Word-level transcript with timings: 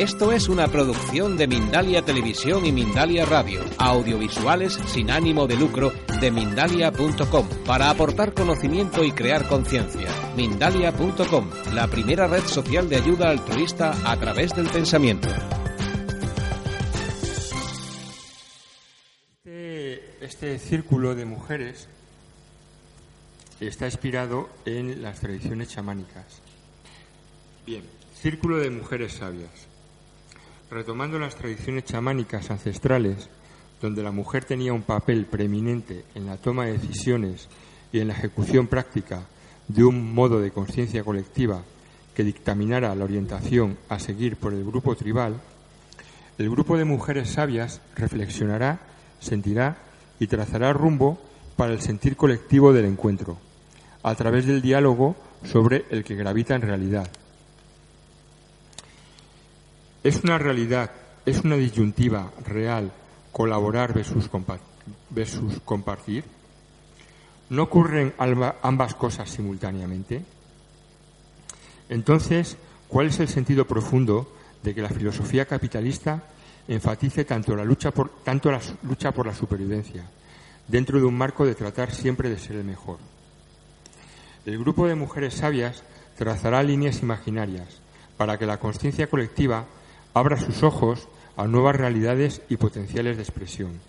Esto 0.00 0.32
es 0.32 0.48
una 0.48 0.66
producción 0.66 1.36
de 1.36 1.46
Mindalia 1.46 2.02
Televisión 2.02 2.64
y 2.64 2.72
Mindalia 2.72 3.26
Radio, 3.26 3.60
audiovisuales 3.76 4.72
sin 4.86 5.10
ánimo 5.10 5.46
de 5.46 5.56
lucro 5.56 5.92
de 6.22 6.30
mindalia.com, 6.30 7.46
para 7.66 7.90
aportar 7.90 8.32
conocimiento 8.32 9.04
y 9.04 9.12
crear 9.12 9.46
conciencia. 9.46 10.08
Mindalia.com, 10.38 11.50
la 11.74 11.86
primera 11.88 12.26
red 12.26 12.44
social 12.44 12.88
de 12.88 12.96
ayuda 12.96 13.28
altruista 13.28 13.92
a 14.10 14.18
través 14.18 14.54
del 14.56 14.70
pensamiento. 14.70 15.28
Este, 19.44 20.24
este 20.24 20.58
círculo 20.60 21.14
de 21.14 21.26
mujeres 21.26 21.90
está 23.60 23.84
inspirado 23.84 24.48
en 24.64 25.02
las 25.02 25.20
tradiciones 25.20 25.68
chamánicas. 25.68 26.40
Bien, 27.66 27.84
círculo 28.14 28.56
de 28.56 28.70
mujeres 28.70 29.12
sabias. 29.12 29.69
Retomando 30.70 31.18
las 31.18 31.34
tradiciones 31.34 31.84
chamánicas 31.84 32.48
ancestrales, 32.52 33.28
donde 33.82 34.04
la 34.04 34.12
mujer 34.12 34.44
tenía 34.44 34.72
un 34.72 34.82
papel 34.82 35.26
preeminente 35.26 36.04
en 36.14 36.26
la 36.26 36.36
toma 36.36 36.66
de 36.66 36.74
decisiones 36.74 37.48
y 37.92 37.98
en 37.98 38.06
la 38.06 38.14
ejecución 38.14 38.68
práctica 38.68 39.22
de 39.66 39.82
un 39.82 40.14
modo 40.14 40.40
de 40.40 40.52
conciencia 40.52 41.02
colectiva 41.02 41.62
que 42.14 42.22
dictaminara 42.22 42.94
la 42.94 43.04
orientación 43.04 43.78
a 43.88 43.98
seguir 43.98 44.36
por 44.36 44.52
el 44.52 44.64
grupo 44.64 44.94
tribal, 44.94 45.40
el 46.38 46.48
grupo 46.48 46.78
de 46.78 46.84
mujeres 46.84 47.30
sabias 47.30 47.80
reflexionará, 47.96 48.78
sentirá 49.18 49.76
y 50.20 50.28
trazará 50.28 50.72
rumbo 50.72 51.18
para 51.56 51.72
el 51.72 51.80
sentir 51.80 52.16
colectivo 52.16 52.72
del 52.72 52.84
encuentro, 52.84 53.38
a 54.04 54.14
través 54.14 54.46
del 54.46 54.62
diálogo 54.62 55.16
sobre 55.44 55.84
el 55.90 56.04
que 56.04 56.14
gravita 56.14 56.54
en 56.54 56.62
realidad. 56.62 57.10
Es 60.02 60.22
una 60.24 60.38
realidad, 60.38 60.90
es 61.26 61.40
una 61.42 61.56
disyuntiva 61.56 62.30
real 62.46 62.90
colaborar 63.32 63.92
versus, 63.92 64.30
compa- 64.30 64.58
versus 65.10 65.60
compartir. 65.64 66.24
¿No 67.50 67.64
ocurren 67.64 68.14
ambas 68.62 68.94
cosas 68.94 69.28
simultáneamente? 69.28 70.22
Entonces, 71.88 72.56
¿cuál 72.88 73.08
es 73.08 73.18
el 73.20 73.28
sentido 73.28 73.66
profundo 73.66 74.32
de 74.62 74.74
que 74.74 74.82
la 74.82 74.88
filosofía 74.88 75.46
capitalista 75.46 76.22
enfatice 76.68 77.24
tanto 77.24 77.56
la 77.56 77.64
lucha 77.64 77.90
por, 77.90 78.10
tanto 78.22 78.50
la 78.50 78.60
lucha 78.84 79.10
por 79.12 79.26
la 79.26 79.34
supervivencia, 79.34 80.04
dentro 80.68 80.98
de 80.98 81.04
un 81.04 81.18
marco 81.18 81.44
de 81.44 81.54
tratar 81.56 81.92
siempre 81.92 82.28
de 82.28 82.38
ser 82.38 82.56
el 82.56 82.64
mejor? 82.64 82.98
El 84.46 84.58
grupo 84.58 84.86
de 84.86 84.94
mujeres 84.94 85.34
sabias 85.34 85.82
trazará 86.16 86.62
líneas 86.62 87.02
imaginarias 87.02 87.80
para 88.16 88.38
que 88.38 88.46
la 88.46 88.58
conciencia 88.58 89.08
colectiva 89.08 89.66
abra 90.14 90.36
sus 90.38 90.62
ojos 90.62 91.08
a 91.36 91.46
nuevas 91.46 91.76
realidades 91.76 92.42
y 92.48 92.56
potenciales 92.56 93.16
de 93.16 93.22
expresión. 93.22 93.80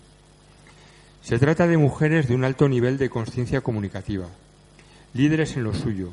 Se 1.22 1.38
trata 1.38 1.66
de 1.66 1.76
mujeres 1.76 2.28
de 2.28 2.34
un 2.34 2.44
alto 2.44 2.68
nivel 2.68 2.98
de 2.98 3.10
conciencia 3.10 3.60
comunicativa, 3.60 4.26
líderes 5.14 5.56
en 5.56 5.64
lo 5.64 5.74
suyo, 5.74 6.10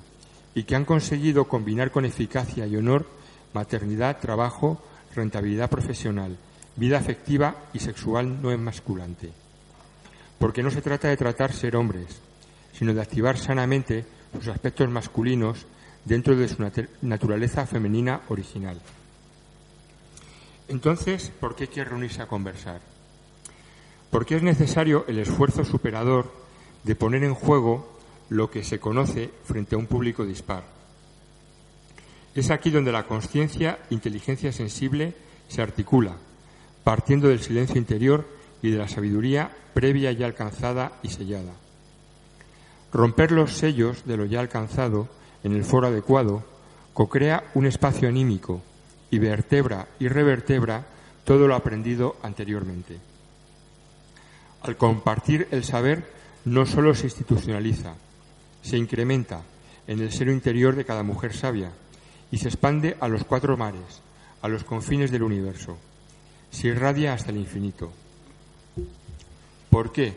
y 0.54 0.64
que 0.64 0.76
han 0.76 0.86
conseguido 0.86 1.46
combinar 1.48 1.92
con 1.92 2.06
eficacia 2.06 2.68
y 2.68 2.76
honor 2.76 3.08
maternidad, 3.54 4.20
trabajo, 4.20 4.82
rentabilidad 5.16 5.70
profesional, 5.70 6.38
vida 6.76 6.98
afectiva 6.98 7.56
y 7.74 7.80
sexual 7.80 8.42
no 8.42 8.52
emasculante. 8.52 9.32
Porque 10.38 10.64
no 10.64 10.72
se 10.72 10.82
trata 10.82 11.08
de 11.08 11.18
tratar 11.18 11.54
ser 11.54 11.76
hombres, 11.76 12.20
sino 12.74 12.94
de 12.94 13.02
activar 13.02 13.38
sanamente 13.38 14.06
sus 14.34 14.48
aspectos 14.48 14.90
masculinos 14.90 15.66
dentro 16.06 16.36
de 16.36 16.48
su 16.48 16.58
nat- 16.62 16.88
naturaleza 17.02 17.66
femenina 17.66 18.22
original. 18.30 18.80
Entonces, 20.70 21.32
¿por 21.40 21.56
qué 21.56 21.68
quiere 21.68 21.90
reunirse 21.90 22.22
a 22.22 22.28
conversar? 22.28 22.80
Porque 24.12 24.36
es 24.36 24.44
necesario 24.44 25.04
el 25.08 25.18
esfuerzo 25.18 25.66
superador 25.66 26.32
de 26.84 26.96
poner 26.96 27.24
en 27.24 27.34
juego 27.34 27.90
lo 28.30 28.52
que 28.52 28.64
se 28.64 28.80
conoce 28.80 29.32
frente 29.46 29.74
a 29.74 29.80
un 29.80 29.88
público 29.88 30.26
dispar. 30.26 30.64
Es 32.36 32.52
aquí 32.52 32.70
donde 32.70 32.92
la 32.92 33.08
conciencia, 33.08 33.80
inteligencia 33.90 34.52
sensible, 34.52 35.16
se 35.48 35.64
articula, 35.64 36.16
partiendo 36.84 37.30
del 37.30 37.42
silencio 37.42 37.78
interior 37.78 38.28
y 38.62 38.70
de 38.70 38.78
la 38.78 38.88
sabiduría 38.88 39.52
previa 39.74 40.12
ya 40.12 40.28
alcanzada 40.28 41.00
y 41.02 41.10
sellada. 41.10 41.54
Romper 42.94 43.32
los 43.32 43.54
sellos 43.58 44.06
de 44.06 44.18
lo 44.18 44.26
ya 44.26 44.40
alcanzado 44.40 45.10
en 45.44 45.54
el 45.54 45.64
foro 45.64 45.88
adecuado 45.88 46.44
cocrea 46.94 47.50
un 47.56 47.66
espacio 47.66 48.08
anímico 48.08 48.62
y 49.12 49.20
vertebra 49.20 49.88
y 50.00 50.08
revertebra 50.08 50.86
todo 51.24 51.48
lo 51.48 51.56
aprendido 51.56 52.18
anteriormente. 52.24 52.98
Al 54.62 54.78
compartir 54.78 55.48
el 55.52 55.64
saber 55.64 56.04
no 56.46 56.66
solo 56.66 56.94
se 56.96 57.06
institucionaliza, 57.06 57.94
se 58.62 58.78
incrementa 58.78 59.42
en 59.88 60.00
el 60.00 60.12
seno 60.12 60.32
interior 60.32 60.76
de 60.76 60.86
cada 60.86 61.04
mujer 61.04 61.34
sabia 61.34 61.72
y 62.32 62.38
se 62.38 62.50
expande 62.50 62.98
a 63.00 63.08
los 63.08 63.24
cuatro 63.24 63.58
mares, 63.58 64.02
a 64.42 64.48
los 64.48 64.64
confines 64.64 65.12
del 65.12 65.24
universo. 65.24 65.78
Se 66.52 66.68
irradia 66.68 67.14
hasta 67.14 67.32
el 67.32 67.38
infinito. 67.38 67.92
¿Por 69.70 69.92
qué? 69.92 70.16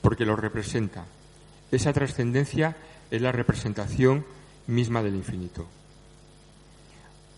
Porque 0.00 0.24
lo 0.24 0.36
representa. 0.36 1.04
Esa 1.70 1.92
trascendencia 1.92 2.76
es 3.10 3.20
la 3.22 3.32
representación 3.32 4.24
misma 4.66 5.02
del 5.02 5.14
infinito. 5.14 5.66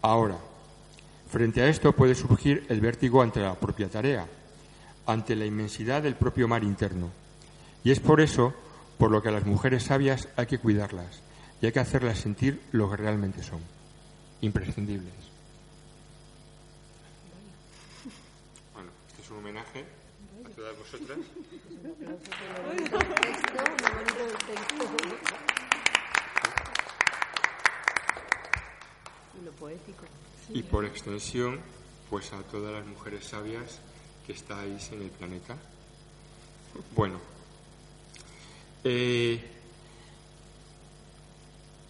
Ahora, 0.03 0.39
frente 1.31 1.63
a 1.63 1.69
esto 1.69 1.93
puede 1.93 2.15
surgir 2.15 2.65
el 2.69 2.81
vértigo 2.81 3.23
ante 3.23 3.41
la 3.41 3.55
propia 3.55 3.89
tarea, 3.89 4.27
ante 5.07 5.37
la 5.37 5.47
inmensidad 5.47 6.03
del 6.03 6.15
propio 6.15 6.49
mar 6.49 6.65
interno. 6.65 7.11
Y 7.85 7.91
es 7.91 8.01
por 8.01 8.21
eso 8.21 8.55
por 8.99 9.11
lo 9.11 9.23
que 9.23 9.29
a 9.29 9.33
las 9.33 9.47
mujeres 9.47 9.85
sabias 9.85 10.29
hay 10.37 10.47
que 10.47 10.59
cuidarlas 10.59 11.23
y 11.61 11.67
hay 11.67 11.73
que 11.73 11.81
hacerlas 11.81 12.19
sentir 12.19 12.61
lo 12.73 12.91
que 12.91 12.97
realmente 12.97 13.43
son, 13.43 13.61
imprescindibles. 14.41 15.13
Bueno, 18.75 18.91
este 19.09 19.23
es 19.23 19.31
un 19.31 19.39
homenaje 19.39 19.85
a 20.45 20.49
todas 20.51 20.77
vosotras. 20.79 21.19
Y 30.51 30.63
por 30.63 30.85
extensión, 30.85 31.61
pues 32.09 32.33
a 32.33 32.43
todas 32.43 32.73
las 32.73 32.87
mujeres 32.87 33.25
sabias 33.25 33.81
que 34.27 34.33
estáis 34.33 34.91
en 34.93 35.03
el 35.03 35.11
planeta. 35.11 35.57
Bueno, 36.95 37.19
eh, 38.85 39.43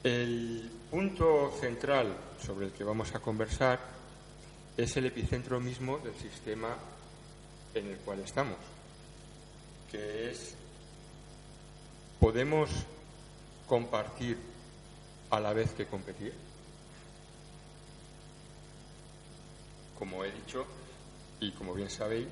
el 0.02 0.70
punto 0.90 1.52
central 1.60 2.16
sobre 2.44 2.66
el 2.66 2.72
que 2.72 2.84
vamos 2.84 3.14
a 3.14 3.20
conversar 3.20 3.78
es 4.76 4.96
el 4.96 5.06
epicentro 5.06 5.60
mismo 5.60 5.98
del 5.98 6.14
sistema 6.14 6.76
en 7.74 7.86
el 7.88 7.96
cual 7.98 8.20
estamos, 8.20 8.56
que 9.90 10.30
es, 10.30 10.54
¿podemos 12.20 12.70
compartir 13.66 14.38
a 15.30 15.40
la 15.40 15.52
vez 15.52 15.72
que 15.72 15.86
competir? 15.86 16.32
Como 19.98 20.24
he 20.24 20.30
dicho, 20.30 20.64
y 21.40 21.50
como 21.52 21.74
bien 21.74 21.90
sabéis, 21.90 22.28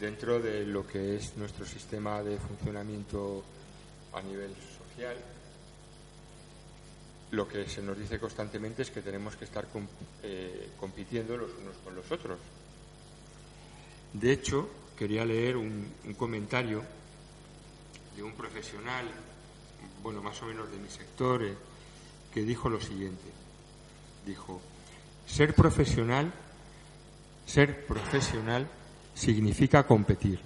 dentro 0.00 0.40
de 0.40 0.64
lo 0.64 0.86
que 0.86 1.16
es 1.16 1.36
nuestro 1.36 1.66
sistema 1.66 2.22
de 2.22 2.38
funcionamiento 2.38 3.44
a 4.14 4.22
nivel 4.22 4.54
social, 4.54 5.16
lo 7.30 7.46
que 7.46 7.68
se 7.68 7.82
nos 7.82 7.98
dice 7.98 8.18
constantemente 8.18 8.82
es 8.82 8.90
que 8.90 9.02
tenemos 9.02 9.36
que 9.36 9.44
estar 9.44 9.66
eh, 10.22 10.70
compitiendo 10.80 11.36
los 11.36 11.50
unos 11.60 11.76
con 11.84 11.94
los 11.94 12.10
otros. 12.10 12.38
De 14.14 14.32
hecho, 14.32 14.68
quería 14.96 15.24
leer 15.24 15.56
un, 15.56 15.92
un 16.06 16.14
comentario 16.14 16.82
de 18.16 18.22
un 18.22 18.32
profesional, 18.32 19.06
bueno, 20.02 20.22
más 20.22 20.40
o 20.42 20.46
menos 20.46 20.70
de 20.70 20.78
mi 20.78 20.88
sector, 20.88 21.42
eh, 21.44 21.54
que 22.32 22.42
dijo 22.42 22.70
lo 22.70 22.80
siguiente. 22.80 23.30
Dijo, 24.24 24.60
ser 25.26 25.54
profesional, 25.54 26.32
ser 27.48 27.86
profesional 27.86 28.68
significa 29.14 29.86
competir, 29.86 30.38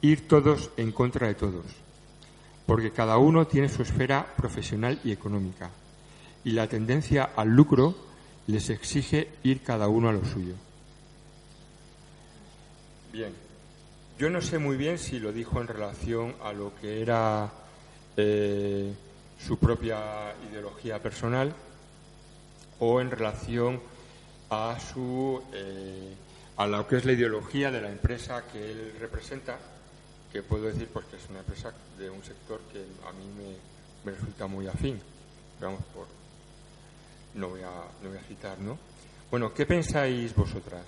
ir 0.00 0.26
todos 0.26 0.70
en 0.78 0.92
contra 0.92 1.28
de 1.28 1.34
todos, 1.34 1.66
porque 2.64 2.90
cada 2.90 3.18
uno 3.18 3.46
tiene 3.46 3.68
su 3.68 3.82
esfera 3.82 4.34
profesional 4.34 4.98
y 5.04 5.12
económica, 5.12 5.70
y 6.42 6.52
la 6.52 6.66
tendencia 6.68 7.30
al 7.36 7.50
lucro 7.50 7.94
les 8.46 8.70
exige 8.70 9.28
ir 9.42 9.60
cada 9.60 9.88
uno 9.88 10.08
a 10.08 10.12
lo 10.12 10.24
suyo. 10.24 10.54
Bien, 13.12 13.34
yo 14.18 14.30
no 14.30 14.40
sé 14.40 14.58
muy 14.58 14.78
bien 14.78 14.98
si 14.98 15.20
lo 15.20 15.32
dijo 15.32 15.60
en 15.60 15.68
relación 15.68 16.34
a 16.42 16.54
lo 16.54 16.74
que 16.80 17.02
era 17.02 17.52
eh, 18.16 18.90
su 19.38 19.58
propia 19.58 20.34
ideología 20.50 20.98
personal 21.02 21.54
o 22.78 23.02
en 23.02 23.10
relación 23.10 23.80
a 24.50 24.76
su 24.78 25.40
eh, 25.52 26.14
a 26.56 26.66
lo 26.66 26.86
que 26.86 26.96
es 26.96 27.04
la 27.04 27.12
ideología 27.12 27.70
de 27.70 27.80
la 27.80 27.90
empresa 27.90 28.44
que 28.52 28.70
él 28.70 28.94
representa, 29.00 29.56
que 30.30 30.42
puedo 30.42 30.64
decir 30.64 30.88
pues 30.92 31.06
que 31.06 31.16
es 31.16 31.22
una 31.30 31.38
empresa 31.38 31.72
de 31.98 32.10
un 32.10 32.22
sector 32.22 32.60
que 32.72 32.80
a 33.08 33.12
mí 33.12 33.24
me, 34.04 34.12
resulta 34.12 34.46
muy 34.46 34.66
afín. 34.66 35.00
Vamos 35.60 35.80
por 35.94 36.06
no 37.34 37.48
voy 37.48 37.62
a 37.62 37.70
no 38.02 38.08
voy 38.10 38.18
a 38.18 38.22
citar, 38.22 38.58
¿no? 38.58 38.78
Bueno, 39.30 39.54
¿qué 39.54 39.64
pensáis 39.64 40.34
vosotras 40.34 40.84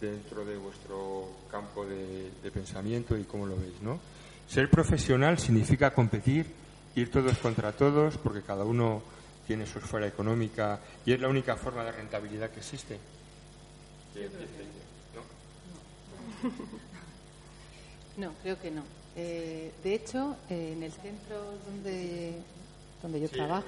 dentro 0.00 0.44
de 0.44 0.56
vuestro 0.56 1.28
campo 1.50 1.84
de, 1.84 2.30
de 2.42 2.50
pensamiento 2.50 3.16
y 3.16 3.24
cómo 3.24 3.46
lo 3.46 3.56
veis, 3.56 3.80
no? 3.82 4.00
Ser 4.48 4.70
profesional 4.70 5.38
significa 5.38 5.92
competir, 5.92 6.46
ir 6.96 7.10
todos 7.10 7.38
contra 7.38 7.72
todos, 7.72 8.16
porque 8.18 8.42
cada 8.42 8.64
uno 8.64 9.02
tiene 9.46 9.66
su 9.66 9.78
esfera 9.78 10.06
económica 10.06 10.80
y 11.04 11.12
es 11.12 11.20
la 11.20 11.28
única 11.28 11.56
forma 11.56 11.84
de 11.84 11.92
rentabilidad 11.92 12.50
que 12.50 12.60
existe. 12.60 12.98
No, 18.16 18.32
creo 18.42 18.60
que 18.60 18.70
no. 18.70 18.82
Eh, 19.16 19.72
de 19.82 19.94
hecho, 19.94 20.36
eh, 20.48 20.74
en 20.76 20.82
el 20.82 20.92
centro 20.92 21.36
donde, 21.66 22.34
donde 23.02 23.20
yo 23.20 23.28
trabajo, 23.28 23.66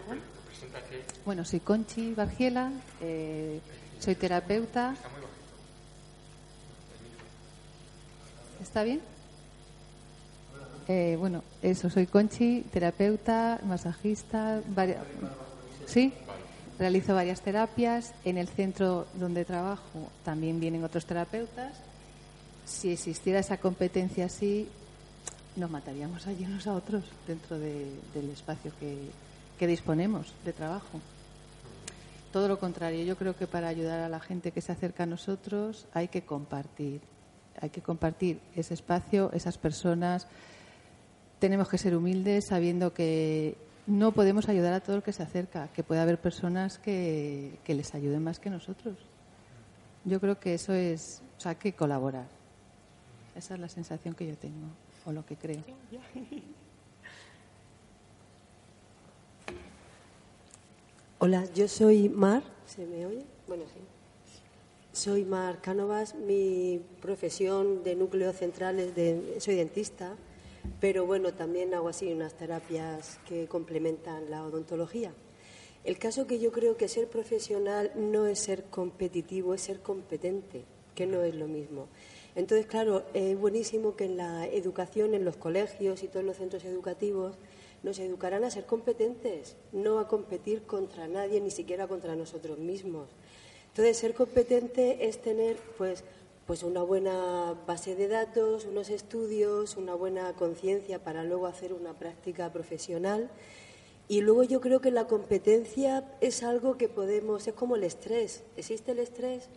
bueno, 1.24 1.44
soy 1.44 1.60
Conchi 1.60 2.14
Bargiela, 2.14 2.70
eh, 3.00 3.60
soy 3.98 4.14
terapeuta. 4.14 4.94
¿Está 8.62 8.82
bien? 8.82 9.00
bueno, 11.18 11.42
eso, 11.62 11.90
soy 11.90 12.06
Conchi, 12.06 12.60
terapeuta, 12.72 13.58
masajista, 13.64 14.62
¿sí? 15.86 16.12
Realizo 16.78 17.14
varias 17.14 17.40
terapias. 17.40 18.12
En 18.24 18.36
el 18.36 18.48
centro 18.48 19.06
donde 19.14 19.44
trabajo 19.44 20.10
también 20.24 20.60
vienen 20.60 20.84
otros 20.84 21.06
terapeutas 21.06 21.72
si 22.66 22.90
existiera 22.90 23.38
esa 23.38 23.56
competencia 23.58 24.26
así, 24.26 24.68
nos 25.54 25.70
mataríamos 25.70 26.26
allí 26.26 26.44
unos 26.44 26.66
a 26.66 26.74
otros 26.74 27.04
dentro 27.26 27.58
del 27.58 28.30
espacio 28.30 28.72
que, 28.78 29.66
disponemos 29.66 30.34
de 30.44 30.52
trabajo. 30.52 31.00
Todo 32.32 32.48
lo 32.48 32.58
contrario, 32.58 33.04
yo 33.04 33.16
creo 33.16 33.36
que 33.36 33.46
para 33.46 33.68
ayudar 33.68 34.00
a 34.00 34.08
la 34.08 34.20
gente 34.20 34.50
que 34.50 34.60
se 34.60 34.72
acerca 34.72 35.04
a 35.04 35.06
nosotros 35.06 35.86
hay 35.94 36.08
que 36.08 36.22
compartir, 36.22 37.00
hay 37.60 37.70
que 37.70 37.80
compartir 37.80 38.40
ese 38.54 38.74
espacio, 38.74 39.30
esas 39.32 39.56
personas. 39.56 40.26
Tenemos 41.38 41.68
que 41.68 41.78
ser 41.78 41.96
humildes 41.96 42.46
sabiendo 42.48 42.92
que 42.92 43.56
no 43.86 44.12
podemos 44.12 44.48
ayudar 44.48 44.72
a 44.72 44.80
todo 44.80 44.96
el 44.96 45.02
que 45.02 45.12
se 45.12 45.22
acerca, 45.22 45.68
que 45.68 45.82
puede 45.82 46.00
haber 46.00 46.20
personas 46.20 46.78
que, 46.78 47.58
que 47.64 47.74
les 47.74 47.94
ayuden 47.94 48.22
más 48.24 48.40
que 48.40 48.50
nosotros. 48.50 48.96
Yo 50.04 50.20
creo 50.20 50.38
que 50.38 50.54
eso 50.54 50.72
es, 50.72 51.22
o 51.38 51.40
sea, 51.40 51.54
que 51.54 51.72
colaborar. 51.72 52.26
Esa 53.34 53.54
es 53.54 53.60
la 53.60 53.68
sensación 53.68 54.14
que 54.14 54.26
yo 54.26 54.36
tengo, 54.36 54.68
o 55.04 55.12
lo 55.12 55.24
que 55.26 55.36
creo. 55.36 55.62
Hola, 61.18 61.44
yo 61.54 61.66
soy 61.66 62.08
Mar, 62.08 62.42
¿se 62.66 62.86
me 62.86 63.06
oye? 63.06 63.24
Bueno, 63.46 63.64
sí. 63.72 63.80
Soy 64.92 65.24
Mar 65.24 65.60
Cánovas, 65.60 66.14
mi 66.14 66.80
profesión 67.00 67.82
de 67.84 67.94
núcleo 67.96 68.32
central 68.32 68.78
es 68.78 68.94
de, 68.94 69.36
soy 69.40 69.56
dentista, 69.56 70.14
pero 70.80 71.06
bueno, 71.06 71.32
también 71.32 71.74
hago 71.74 71.88
así 71.88 72.12
unas 72.12 72.34
terapias 72.34 73.18
que 73.26 73.46
complementan 73.46 74.30
la 74.30 74.44
odontología. 74.44 75.12
El 75.84 75.98
caso 75.98 76.26
que 76.26 76.38
yo 76.38 76.52
creo 76.52 76.76
que 76.76 76.88
ser 76.88 77.08
profesional 77.08 77.92
no 77.94 78.26
es 78.26 78.40
ser 78.40 78.64
competitivo, 78.64 79.54
es 79.54 79.62
ser 79.62 79.80
competente, 79.80 80.64
que 80.94 81.06
no 81.06 81.22
es 81.22 81.34
lo 81.34 81.46
mismo. 81.46 81.86
Entonces, 82.34 82.66
claro, 82.66 83.04
es 83.14 83.38
buenísimo 83.38 83.96
que 83.96 84.04
en 84.04 84.16
la 84.16 84.46
educación, 84.46 85.14
en 85.14 85.24
los 85.24 85.36
colegios 85.36 86.02
y 86.02 86.08
todos 86.08 86.26
los 86.26 86.36
centros 86.36 86.64
educativos, 86.64 87.36
nos 87.82 87.98
educarán 87.98 88.44
a 88.44 88.50
ser 88.50 88.66
competentes, 88.66 89.56
no 89.72 90.00
a 90.00 90.08
competir 90.08 90.62
contra 90.62 91.06
nadie, 91.08 91.40
ni 91.40 91.50
siquiera 91.50 91.86
contra 91.86 92.16
nosotros 92.16 92.58
mismos. 92.58 93.08
Entonces, 93.68 93.96
ser 93.96 94.14
competente 94.14 95.06
es 95.06 95.22
tener, 95.22 95.56
pues, 95.78 96.02
pues 96.46 96.62
una 96.62 96.82
buena 96.82 97.54
base 97.66 97.96
de 97.96 98.06
datos, 98.06 98.66
unos 98.66 98.88
estudios, 98.88 99.76
una 99.76 99.94
buena 99.94 100.32
conciencia 100.34 101.02
para 101.02 101.24
luego 101.24 101.46
hacer 101.46 101.72
una 101.72 101.92
práctica 101.94 102.52
profesional. 102.52 103.30
Y 104.08 104.20
luego 104.20 104.44
yo 104.44 104.60
creo 104.60 104.80
que 104.80 104.92
la 104.92 105.08
competencia 105.08 106.04
es 106.20 106.44
algo 106.44 106.78
que 106.78 106.88
podemos, 106.88 107.48
es 107.48 107.54
como 107.54 107.74
el 107.74 107.82
estrés. 107.82 108.44
¿Existe 108.56 108.92
el 108.92 109.00
estrés? 109.00 109.48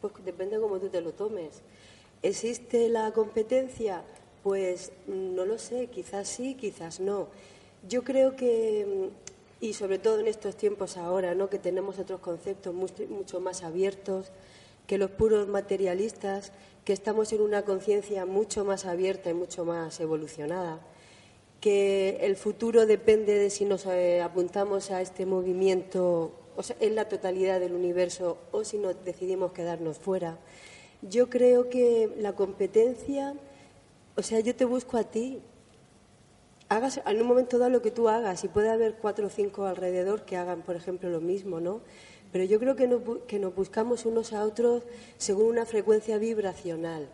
Pues 0.00 0.12
depende 0.24 0.56
de 0.56 0.62
cómo 0.62 0.80
tú 0.80 0.88
te 0.88 1.00
lo 1.00 1.12
tomes. 1.12 1.62
¿Existe 2.22 2.88
la 2.88 3.12
competencia? 3.12 4.02
Pues 4.42 4.90
no 5.06 5.44
lo 5.44 5.58
sé, 5.58 5.86
quizás 5.86 6.26
sí, 6.26 6.56
quizás 6.56 6.98
no. 6.98 7.28
Yo 7.88 8.02
creo 8.02 8.34
que, 8.34 9.10
y 9.60 9.74
sobre 9.74 10.00
todo 10.00 10.18
en 10.18 10.26
estos 10.26 10.56
tiempos 10.56 10.96
ahora, 10.96 11.36
¿no? 11.36 11.48
que 11.48 11.60
tenemos 11.60 12.00
otros 12.00 12.18
conceptos 12.18 12.74
mucho, 12.74 13.40
más 13.40 13.62
abiertos 13.62 14.32
que 14.86 14.98
los 14.98 15.10
puros 15.10 15.48
materialistas, 15.48 16.52
que 16.84 16.92
estamos 16.92 17.32
en 17.32 17.40
una 17.40 17.62
conciencia 17.62 18.26
mucho 18.26 18.64
más 18.64 18.84
abierta 18.84 19.30
y 19.30 19.34
mucho 19.34 19.64
más 19.64 19.98
evolucionada, 20.00 20.80
que 21.60 22.18
el 22.20 22.36
futuro 22.36 22.84
depende 22.84 23.38
de 23.38 23.48
si 23.48 23.64
nos 23.64 23.86
eh, 23.86 24.20
apuntamos 24.20 24.90
a 24.90 25.00
este 25.00 25.24
movimiento 25.24 26.32
o 26.56 26.62
en 26.80 26.94
la 26.94 27.08
totalidad 27.08 27.58
del 27.58 27.72
universo 27.72 28.38
o 28.52 28.64
si 28.64 28.78
nos 28.78 29.02
decidimos 29.04 29.52
quedarnos 29.52 29.98
fuera. 29.98 30.38
Yo 31.02 31.28
creo 31.28 31.68
que 31.68 32.10
la 32.18 32.34
competencia, 32.34 33.34
o 34.16 34.22
sea, 34.22 34.40
yo 34.40 34.54
te 34.54 34.64
busco 34.64 34.96
a 34.96 35.04
ti. 35.04 35.40
Hagas 36.68 37.00
en 37.04 37.20
un 37.20 37.26
momento 37.26 37.58
dado 37.58 37.70
lo 37.70 37.82
que 37.82 37.90
tú 37.90 38.08
hagas 38.08 38.44
y 38.44 38.48
puede 38.48 38.70
haber 38.70 38.94
cuatro 38.94 39.26
o 39.26 39.30
cinco 39.30 39.64
alrededor 39.64 40.24
que 40.24 40.36
hagan, 40.36 40.62
por 40.62 40.76
ejemplo, 40.76 41.10
lo 41.10 41.20
mismo, 41.20 41.60
¿no? 41.60 41.80
Pero 42.34 42.46
yo 42.46 42.58
creo 42.58 42.74
que, 42.74 43.38
nos 43.38 43.54
buscamos 43.54 44.04
unos 44.06 44.32
a 44.32 44.42
otros 44.42 44.82
según 45.18 45.46
una 45.46 45.66
frecuencia 45.66 46.18
vibracional. 46.18 47.08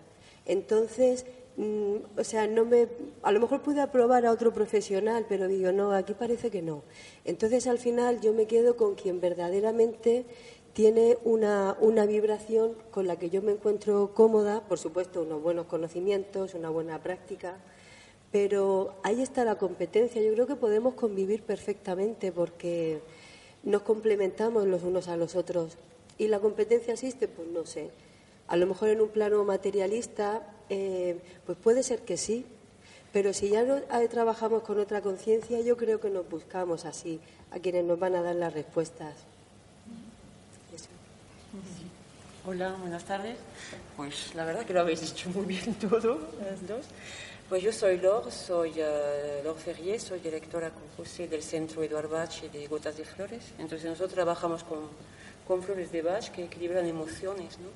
Entonces, 0.46 1.26
mm, 1.58 1.96
o 2.18 2.24
sea, 2.24 2.46
no 2.46 2.64
me, 2.64 2.88
a 3.22 3.30
lo 3.30 3.38
mejor 3.38 3.60
pude 3.60 3.82
aprobar 3.82 4.24
a 4.24 4.32
otro 4.32 4.54
profesional, 4.54 5.26
pero 5.28 5.46
digo, 5.46 5.72
no, 5.72 5.92
aquí 5.92 6.14
parece 6.14 6.50
que 6.50 6.62
no. 6.62 6.84
Entonces, 7.26 7.66
al 7.66 7.76
final, 7.76 8.22
yo 8.22 8.32
me 8.32 8.46
quedo 8.46 8.78
con 8.78 8.94
quien 8.94 9.20
verdaderamente 9.20 10.24
tiene 10.72 11.18
una, 11.22 11.76
una, 11.82 12.06
vibración 12.06 12.72
con 12.90 13.06
la 13.06 13.18
que 13.18 13.28
yo 13.28 13.42
me 13.42 13.52
encuentro 13.52 14.12
cómoda, 14.14 14.62
por 14.68 14.78
supuesto, 14.78 15.20
unos 15.20 15.42
buenos 15.42 15.66
conocimientos, 15.66 16.54
una 16.54 16.70
buena 16.70 17.02
práctica, 17.02 17.58
pero 18.32 18.94
ahí 19.02 19.20
está 19.20 19.44
la 19.44 19.56
competencia. 19.56 20.22
Yo 20.22 20.32
creo 20.32 20.46
que 20.46 20.56
podemos 20.56 20.94
convivir 20.94 21.42
perfectamente 21.42 22.32
porque 22.32 23.02
nos 23.62 23.82
complementamos 23.82 24.66
los 24.66 24.82
unos 24.82 25.08
a 25.08 25.16
los 25.16 25.36
otros. 25.36 25.76
¿Y 26.18 26.28
la 26.28 26.38
competencia 26.38 26.94
existe? 26.94 27.28
Pues 27.28 27.48
no 27.48 27.66
sé. 27.66 27.90
A 28.48 28.56
lo 28.56 28.66
mejor 28.66 28.88
en 28.88 29.00
un 29.00 29.08
plano 29.08 29.44
materialista, 29.44 30.42
eh, 30.68 31.18
pues 31.46 31.56
puede 31.58 31.82
ser 31.82 32.00
que 32.00 32.16
sí, 32.16 32.44
pero 33.12 33.32
si 33.32 33.48
ya 33.48 33.62
no, 33.64 33.80
trabajamos 34.08 34.62
con 34.62 34.78
otra 34.78 35.00
conciencia, 35.00 35.60
yo 35.60 35.76
creo 35.76 36.00
que 36.00 36.10
nos 36.10 36.28
buscamos 36.28 36.84
así, 36.84 37.20
a 37.50 37.58
quienes 37.58 37.84
nos 37.84 37.98
van 37.98 38.14
a 38.14 38.22
dar 38.22 38.36
las 38.36 38.52
respuestas. 38.52 39.14
Hola, 42.46 42.74
buenas 42.80 43.04
tardes. 43.04 43.36
Pues 43.96 44.34
la 44.34 44.44
verdad 44.44 44.64
que 44.64 44.72
lo 44.72 44.80
habéis 44.80 45.00
dicho 45.02 45.28
muy 45.30 45.44
bien 45.44 45.74
todo, 45.90 46.18
las 46.40 46.66
dos. 46.66 46.86
Pues 47.50 47.64
yo 47.64 47.72
soy 47.72 47.98
Lor, 47.98 48.30
soy 48.30 48.70
uh, 48.80 49.42
Lor 49.42 49.56
Ferrier, 49.56 49.98
soy 49.98 50.20
directora 50.20 50.70
con 50.70 50.84
José 50.96 51.26
del 51.26 51.42
Centro 51.42 51.82
Eduard 51.82 52.08
Bach 52.08 52.42
de 52.42 52.68
Gotas 52.68 52.96
de 52.96 53.04
Flores. 53.04 53.42
Entonces 53.58 53.90
nosotros 53.90 54.14
trabajamos 54.14 54.62
con, 54.62 54.78
con 55.48 55.60
flores 55.60 55.90
de 55.90 56.00
Bach 56.00 56.30
que 56.30 56.44
equilibran 56.44 56.86
emociones, 56.86 57.58
¿no? 57.58 57.70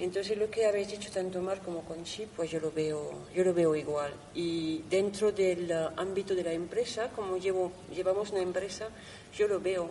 Entonces 0.00 0.36
lo 0.36 0.50
que 0.50 0.66
habéis 0.66 0.88
dicho 0.88 1.12
tanto 1.12 1.40
Mar 1.40 1.60
como 1.60 1.82
Conchi, 1.82 2.26
pues 2.26 2.50
yo 2.50 2.58
lo 2.58 2.72
veo, 2.72 3.12
yo 3.32 3.44
lo 3.44 3.54
veo 3.54 3.76
igual. 3.76 4.12
Y 4.34 4.82
dentro 4.90 5.30
del 5.30 5.70
ámbito 5.94 6.34
de 6.34 6.42
la 6.42 6.52
empresa, 6.52 7.08
como 7.14 7.36
llevo, 7.36 7.70
llevamos 7.94 8.32
una 8.32 8.40
empresa, 8.40 8.88
yo 9.32 9.46
lo 9.46 9.60
veo 9.60 9.90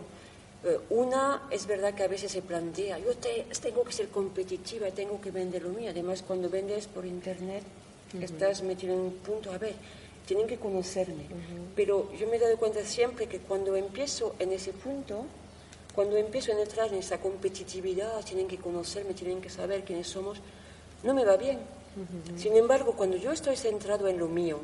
eh, 0.64 0.78
una 0.90 1.44
es 1.50 1.66
verdad 1.66 1.94
que 1.94 2.02
a 2.02 2.08
veces 2.08 2.30
se 2.30 2.42
plantea, 2.42 2.98
yo 2.98 3.16
tengo 3.16 3.84
que 3.84 3.92
ser 3.92 4.08
competitiva, 4.08 4.90
tengo 4.90 5.18
que 5.18 5.30
vender 5.30 5.62
lo 5.62 5.70
mío. 5.70 5.88
Además, 5.88 6.22
cuando 6.26 6.50
vendes 6.50 6.88
por 6.88 7.06
internet, 7.06 7.62
estás 8.20 8.62
metido 8.62 8.94
en 8.94 9.00
un 9.00 9.12
punto, 9.14 9.52
a 9.52 9.58
ver, 9.58 9.74
tienen 10.26 10.46
que 10.46 10.58
conocerme. 10.58 11.24
Pero 11.74 12.12
yo 12.18 12.26
me 12.28 12.36
he 12.36 12.38
dado 12.38 12.56
cuenta 12.56 12.84
siempre 12.84 13.26
que 13.26 13.38
cuando 13.38 13.76
empiezo 13.76 14.34
en 14.38 14.52
ese 14.52 14.72
punto, 14.72 15.24
Cuando 15.94 16.16
empiezo 16.16 16.52
a 16.52 16.60
entrar 16.60 16.86
en 16.92 17.00
esa 17.00 17.18
competitividad, 17.18 18.22
tienen 18.24 18.46
que 18.46 18.56
conocerme, 18.58 19.14
tienen 19.14 19.40
que 19.40 19.50
saber 19.50 19.82
quiénes 19.82 20.06
somos, 20.06 20.38
no 21.02 21.12
me 21.12 21.24
va 21.24 21.36
bien. 21.36 21.58
Sin 22.36 22.54
embargo, 22.56 22.92
cuando 22.92 23.16
yo 23.16 23.32
estoy 23.32 23.56
centrado 23.56 24.06
en 24.06 24.16
lo 24.16 24.28
mío, 24.28 24.60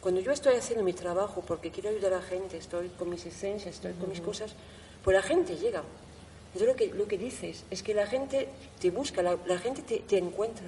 cuando 0.00 0.20
yo 0.20 0.30
estoy 0.30 0.54
haciendo 0.54 0.84
mi 0.84 0.92
trabajo 0.92 1.42
porque 1.44 1.72
quiero 1.72 1.88
ayudar 1.88 2.12
a 2.12 2.16
la 2.18 2.22
gente, 2.22 2.56
estoy 2.56 2.88
con 2.96 3.08
mis 3.10 3.26
esencias, 3.26 3.74
estoy 3.74 3.94
con 3.94 4.10
mis 4.10 4.20
cosas, 4.20 4.54
pues 5.02 5.16
la 5.16 5.22
gente 5.22 5.56
llega. 5.56 5.82
Entonces 6.52 6.68
lo 6.68 6.76
que, 6.76 6.86
lo 6.94 7.08
que 7.08 7.18
dices 7.18 7.64
es 7.68 7.82
que 7.82 7.92
la 7.92 8.06
gente 8.06 8.46
te 8.80 8.90
busca, 8.92 9.22
la, 9.22 9.36
la 9.46 9.58
gente 9.58 9.82
te, 9.82 9.98
te 10.06 10.18
encuentra. 10.18 10.66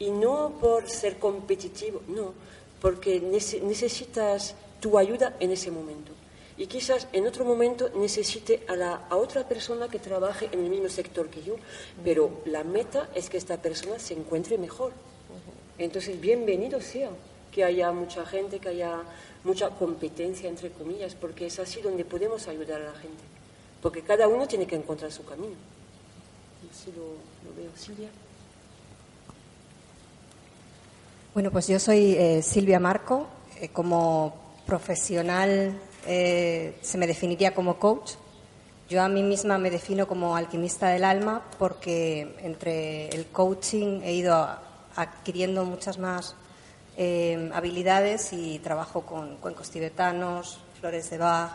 Y 0.00 0.10
no 0.10 0.54
por 0.60 0.88
ser 0.88 1.18
competitivo, 1.18 2.00
no, 2.08 2.32
porque 2.80 3.22
nece- 3.22 3.62
necesitas 3.62 4.56
tu 4.80 4.98
ayuda 4.98 5.36
en 5.38 5.52
ese 5.52 5.70
momento. 5.70 6.10
Y 6.56 6.66
quizás 6.66 7.06
en 7.12 7.26
otro 7.26 7.44
momento 7.44 7.88
necesite 7.94 8.64
a, 8.68 8.74
la, 8.76 8.94
a 9.08 9.16
otra 9.16 9.46
persona 9.46 9.88
que 9.88 9.98
trabaje 9.98 10.48
en 10.52 10.64
el 10.64 10.70
mismo 10.70 10.88
sector 10.88 11.28
que 11.30 11.42
yo, 11.42 11.54
pero 12.02 12.42
la 12.46 12.64
meta 12.64 13.08
es 13.14 13.30
que 13.30 13.36
esta 13.38 13.56
persona 13.62 13.98
se 13.98 14.14
encuentre 14.14 14.58
mejor. 14.58 14.92
Entonces, 15.78 16.20
bienvenido 16.20 16.80
sea 16.80 17.10
que 17.52 17.64
haya 17.64 17.92
mucha 17.92 18.26
gente, 18.26 18.58
que 18.58 18.68
haya 18.68 19.02
mucha 19.44 19.70
competencia, 19.70 20.48
entre 20.48 20.70
comillas, 20.70 21.14
porque 21.14 21.46
es 21.46 21.58
así 21.58 21.80
donde 21.80 22.04
podemos 22.04 22.46
ayudar 22.48 22.80
a 22.82 22.86
la 22.92 22.98
gente. 22.98 23.22
Porque 23.80 24.02
cada 24.02 24.28
uno 24.28 24.46
tiene 24.46 24.66
que 24.66 24.76
encontrar 24.76 25.10
su 25.12 25.24
camino. 25.24 25.54
Así 26.70 26.90
lo, 26.92 27.04
lo 27.48 27.56
veo. 27.56 27.70
Silvia. 27.76 28.08
Bueno, 31.32 31.52
pues 31.52 31.68
yo 31.68 31.78
soy 31.78 32.16
eh, 32.16 32.42
Silvia 32.42 32.80
Marco. 32.80 33.28
Eh, 33.60 33.68
como 33.68 34.34
profesional 34.66 35.78
eh, 36.04 36.76
se 36.82 36.98
me 36.98 37.06
definiría 37.06 37.54
como 37.54 37.78
coach. 37.78 38.14
Yo 38.88 39.00
a 39.00 39.08
mí 39.08 39.22
misma 39.22 39.56
me 39.56 39.70
defino 39.70 40.08
como 40.08 40.34
alquimista 40.34 40.88
del 40.88 41.04
alma 41.04 41.42
porque 41.56 42.36
entre 42.42 43.10
el 43.10 43.26
coaching 43.26 44.00
he 44.02 44.12
ido 44.12 44.48
adquiriendo 44.96 45.64
muchas 45.64 45.98
más 45.98 46.34
habilidades 47.54 48.32
y 48.32 48.58
trabajo 48.58 49.02
con 49.02 49.36
cuencos 49.36 49.70
tibetanos, 49.70 50.58
flores 50.80 51.08
de 51.08 51.18
Bach, 51.18 51.52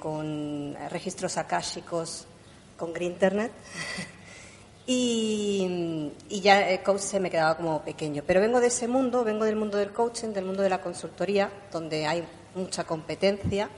con 0.00 0.74
registros 0.90 1.36
akáshicos, 1.36 2.26
con 2.78 2.94
Green 2.94 3.12
Internet. 3.12 3.52
Y, 4.86 6.12
y 6.28 6.40
ya 6.40 6.68
el 6.70 6.82
coach 6.82 7.00
se 7.00 7.18
me 7.18 7.30
quedaba 7.30 7.56
como 7.56 7.82
pequeño. 7.82 8.22
Pero 8.26 8.40
vengo 8.40 8.60
de 8.60 8.68
ese 8.68 8.86
mundo, 8.86 9.24
vengo 9.24 9.44
del 9.44 9.56
mundo 9.56 9.78
del 9.78 9.92
coaching, 9.92 10.28
del 10.28 10.44
mundo 10.44 10.62
de 10.62 10.70
la 10.70 10.80
consultoría, 10.80 11.50
donde 11.72 12.06
hay 12.06 12.24
mucha 12.54 12.84
competencia. 12.84 13.68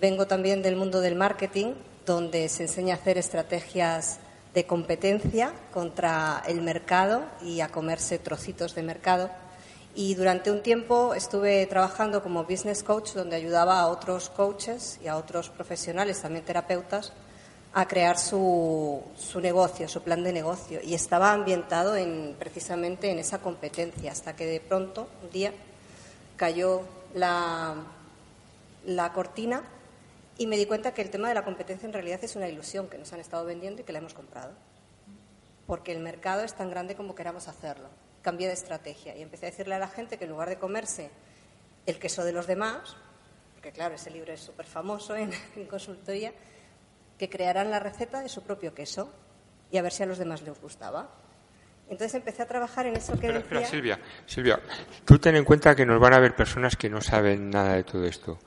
Vengo 0.00 0.26
también 0.26 0.62
del 0.62 0.76
mundo 0.76 1.00
del 1.00 1.16
marketing, 1.16 1.74
donde 2.06 2.48
se 2.48 2.62
enseña 2.62 2.94
a 2.94 2.98
hacer 2.98 3.18
estrategias 3.18 4.20
de 4.54 4.64
competencia 4.64 5.52
contra 5.72 6.42
el 6.46 6.62
mercado 6.62 7.24
y 7.42 7.60
a 7.60 7.68
comerse 7.68 8.18
trocitos 8.18 8.74
de 8.74 8.82
mercado. 8.82 9.30
Y 9.94 10.14
durante 10.14 10.50
un 10.50 10.62
tiempo 10.62 11.14
estuve 11.14 11.66
trabajando 11.66 12.22
como 12.22 12.44
business 12.44 12.82
coach, 12.82 13.12
donde 13.14 13.36
ayudaba 13.36 13.80
a 13.80 13.88
otros 13.88 14.30
coaches 14.30 14.98
y 15.02 15.08
a 15.08 15.16
otros 15.16 15.50
profesionales, 15.50 16.22
también 16.22 16.44
terapeutas, 16.44 17.12
a 17.74 17.86
crear 17.86 18.18
su, 18.18 19.02
su 19.16 19.40
negocio, 19.40 19.88
su 19.88 20.02
plan 20.02 20.22
de 20.22 20.32
negocio. 20.32 20.80
Y 20.82 20.94
estaba 20.94 21.32
ambientado 21.32 21.96
en, 21.96 22.34
precisamente 22.38 23.10
en 23.10 23.18
esa 23.18 23.40
competencia, 23.40 24.12
hasta 24.12 24.34
que 24.34 24.46
de 24.46 24.60
pronto, 24.60 25.08
un 25.22 25.30
día, 25.30 25.52
cayó 26.36 26.82
la, 27.14 27.74
la 28.86 29.12
cortina 29.12 29.62
y 30.38 30.46
me 30.46 30.56
di 30.56 30.66
cuenta 30.66 30.94
que 30.94 31.02
el 31.02 31.10
tema 31.10 31.28
de 31.28 31.34
la 31.34 31.44
competencia 31.44 31.86
en 31.86 31.92
realidad 31.92 32.22
es 32.22 32.36
una 32.36 32.48
ilusión 32.48 32.88
que 32.88 32.96
nos 32.96 33.12
han 33.12 33.20
estado 33.20 33.44
vendiendo 33.44 33.82
y 33.82 33.84
que 33.84 33.92
la 33.92 33.98
hemos 33.98 34.14
comprado. 34.14 34.52
Porque 35.66 35.92
el 35.92 35.98
mercado 35.98 36.42
es 36.42 36.54
tan 36.54 36.70
grande 36.70 36.94
como 36.94 37.14
queramos 37.14 37.48
hacerlo. 37.48 37.88
Cambié 38.22 38.46
de 38.46 38.54
estrategia 38.54 39.16
y 39.16 39.22
empecé 39.22 39.46
a 39.46 39.50
decirle 39.50 39.74
a 39.74 39.78
la 39.78 39.88
gente 39.88 40.16
que 40.16 40.24
en 40.24 40.30
lugar 40.30 40.48
de 40.48 40.58
comerse 40.58 41.10
el 41.86 41.98
queso 41.98 42.24
de 42.24 42.32
los 42.32 42.46
demás, 42.46 42.96
porque 43.54 43.72
claro, 43.72 43.96
ese 43.96 44.10
libro 44.10 44.32
es 44.32 44.40
súper 44.40 44.66
famoso 44.66 45.16
en, 45.16 45.32
en 45.56 45.66
consultoría, 45.66 46.32
que 47.18 47.28
crearan 47.28 47.70
la 47.70 47.80
receta 47.80 48.20
de 48.20 48.28
su 48.28 48.42
propio 48.42 48.74
queso 48.74 49.12
y 49.70 49.76
a 49.78 49.82
ver 49.82 49.92
si 49.92 50.02
a 50.02 50.06
los 50.06 50.18
demás 50.18 50.42
les 50.42 50.60
gustaba. 50.60 51.10
Entonces 51.90 52.14
empecé 52.14 52.42
a 52.42 52.46
trabajar 52.46 52.86
en 52.86 52.96
eso 52.96 53.18
que 53.18 53.28
Espera, 53.28 53.60
decía... 53.60 53.66
Silvia, 53.66 53.98
Silvia, 54.26 54.60
tú 55.06 55.18
ten 55.18 55.36
en 55.36 55.44
cuenta 55.44 55.74
que 55.74 55.86
nos 55.86 55.98
van 55.98 56.12
a 56.12 56.18
ver 56.20 56.36
personas 56.36 56.76
que 56.76 56.90
no 56.90 57.00
saben 57.00 57.48
nada 57.48 57.74
de 57.74 57.84
todo 57.84 58.04
esto. 58.04 58.38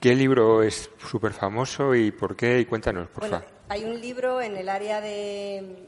¿Qué 0.00 0.14
libro 0.14 0.62
es 0.64 0.90
súper 1.08 1.32
famoso 1.32 1.94
y 1.94 2.10
por 2.10 2.34
qué? 2.34 2.58
Y 2.58 2.64
cuéntanos, 2.66 3.08
por 3.08 3.20
Bueno, 3.20 3.40
favor. 3.40 3.54
hay 3.68 3.84
un 3.84 4.00
libro 4.00 4.40
en 4.40 4.56
el 4.56 4.68
área 4.68 5.00
de 5.00 5.86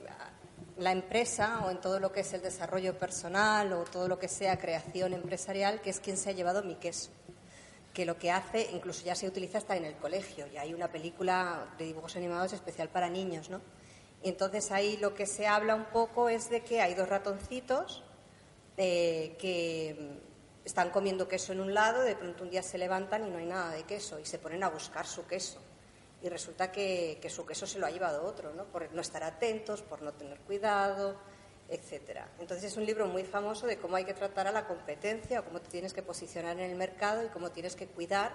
la 0.79 0.93
empresa 0.93 1.61
o 1.65 1.71
en 1.73 1.81
todo 1.81 1.99
lo 1.99 2.13
que 2.13 2.21
es 2.21 2.33
el 2.35 2.41
desarrollo 2.43 2.97
personal 2.97 3.73
o 3.73 3.83
todo 3.83 4.07
lo 4.07 4.21
que 4.21 4.29
sea 4.29 4.57
creación 4.59 5.13
empresarial, 5.13 5.81
que 5.81 5.91
es 5.91 5.99
quien 5.99 6.17
se 6.17 6.31
ha 6.31 6.33
llevado 6.33 6.63
mi 6.63 6.77
queso. 6.77 7.11
Que 7.93 8.07
lo 8.07 8.19
que 8.19 8.31
hace, 8.31 8.71
incluso 8.73 9.05
ya 9.05 9.15
se 9.15 9.29
utiliza 9.29 9.59
hasta 9.59 9.77
en 9.77 9.85
el 9.85 9.97
colegio, 9.97 10.47
y 10.47 10.57
hay 10.57 10.73
una 10.73 10.89
película 10.89 11.75
de 11.79 11.85
dibujos 11.85 12.17
animados 12.17 12.53
especial 12.53 12.89
para 12.89 13.11
niños, 13.11 13.51
¿no? 13.51 13.61
Y 14.23 14.29
entonces 14.29 14.71
ahí 14.71 14.97
lo 14.99 15.15
que 15.15 15.27
se 15.27 15.47
habla 15.47 15.75
un 15.75 15.87
poco 15.87 16.29
es 16.29 16.49
de 16.49 16.63
que 16.63 16.81
hay 16.81 16.95
dos 16.95 17.09
ratoncitos 17.09 18.05
eh, 18.77 19.37
que 19.39 20.21
están 20.65 20.91
comiendo 20.91 21.27
queso 21.27 21.53
en 21.53 21.61
un 21.61 21.75
lado, 21.75 22.03
de 22.03 22.15
pronto 22.15 22.45
un 22.45 22.51
día 22.51 22.63
se 22.63 22.79
levantan 22.79 23.27
y 23.27 23.31
no 23.31 23.39
hay 23.39 23.47
nada 23.47 23.71
de 23.73 23.83
queso 23.83 24.21
y 24.21 24.25
se 24.25 24.39
ponen 24.39 24.63
a 24.63 24.71
buscar 24.71 25.07
su 25.07 25.27
queso. 25.27 25.61
Y 26.23 26.29
resulta 26.29 26.71
que, 26.71 27.19
que 27.21 27.29
su 27.29 27.45
queso 27.45 27.67
se 27.67 27.81
lo 27.81 27.87
ha 27.87 27.91
llevado 27.91 28.25
otro, 28.25 28.55
¿no? 28.55 28.65
Por 28.67 28.93
no 28.93 29.01
estar 29.01 29.25
atentos, 29.25 29.83
por 29.83 30.03
no 30.03 30.13
tener 30.13 30.39
cuidado, 30.41 31.17
etcétera. 31.73 32.29
Entonces 32.39 32.71
es 32.73 32.77
un 32.77 32.85
libro 32.87 33.07
muy 33.07 33.25
famoso 33.25 33.67
de 33.67 33.79
cómo 33.79 33.97
hay 33.97 34.05
que 34.05 34.15
tratar 34.15 34.47
a 34.47 34.53
la 34.53 34.67
competencia, 34.67 35.41
o 35.41 35.45
cómo 35.45 35.61
te 35.61 35.69
tienes 35.71 35.93
que 35.95 36.03
posicionar 36.03 36.59
en 36.61 36.71
el 36.71 36.77
mercado 36.77 37.25
y 37.25 37.29
cómo 37.29 37.51
tienes 37.51 37.75
que 37.77 37.87
cuidar 37.87 38.31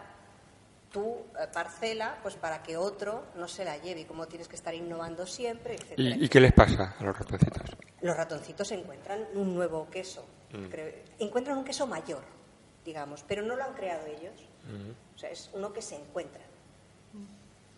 tu 0.91 1.03
eh, 1.39 1.47
parcela 1.53 2.17
pues 2.23 2.35
para 2.35 2.63
que 2.63 2.77
otro 2.77 3.25
no 3.35 3.47
se 3.47 3.63
la 3.65 3.77
lleve 3.77 4.01
y 4.01 4.05
cómo 4.05 4.25
tienes 4.27 4.47
que 4.47 4.55
estar 4.55 4.73
innovando 4.73 5.27
siempre, 5.27 5.75
etcétera. 5.75 6.15
¿Y, 6.17 6.25
y 6.25 6.29
qué 6.29 6.39
les 6.39 6.53
pasa 6.53 6.95
a 6.99 7.03
los 7.03 7.17
ratoncitos? 7.17 7.61
Los 8.01 8.15
ratoncitos 8.17 8.71
encuentran 8.71 9.27
un 9.33 9.53
nuevo 9.53 9.89
queso. 9.89 10.25
Creo- 10.71 10.93
encuentran 11.19 11.57
un 11.57 11.63
queso 11.65 11.85
mayor, 11.87 12.23
digamos, 12.85 13.23
pero 13.27 13.41
no 13.41 13.55
lo 13.55 13.63
han 13.65 13.73
creado 13.73 14.05
ellos. 14.07 14.33
O 15.15 15.17
sea, 15.19 15.29
es 15.29 15.49
uno 15.53 15.71
que 15.73 15.81
se 15.81 15.95
encuentra. 15.95 16.41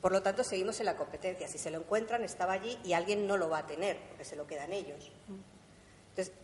Por 0.01 0.11
lo 0.13 0.21
tanto, 0.21 0.43
seguimos 0.43 0.79
en 0.79 0.85
la 0.85 0.95
competencia. 0.95 1.47
Si 1.47 1.57
se 1.57 1.69
lo 1.71 1.77
encuentran, 1.79 2.23
estaba 2.23 2.53
allí 2.53 2.77
y 2.85 2.93
alguien 2.93 3.27
no 3.27 3.35
lo 3.37 3.49
va 3.49 3.59
a 3.59 3.67
tener, 3.67 3.97
porque 4.07 4.23
se 4.23 4.35
lo 4.37 4.47
quedan 4.47 4.71
ellos. 4.71 5.11
Entonces, 6.19 6.35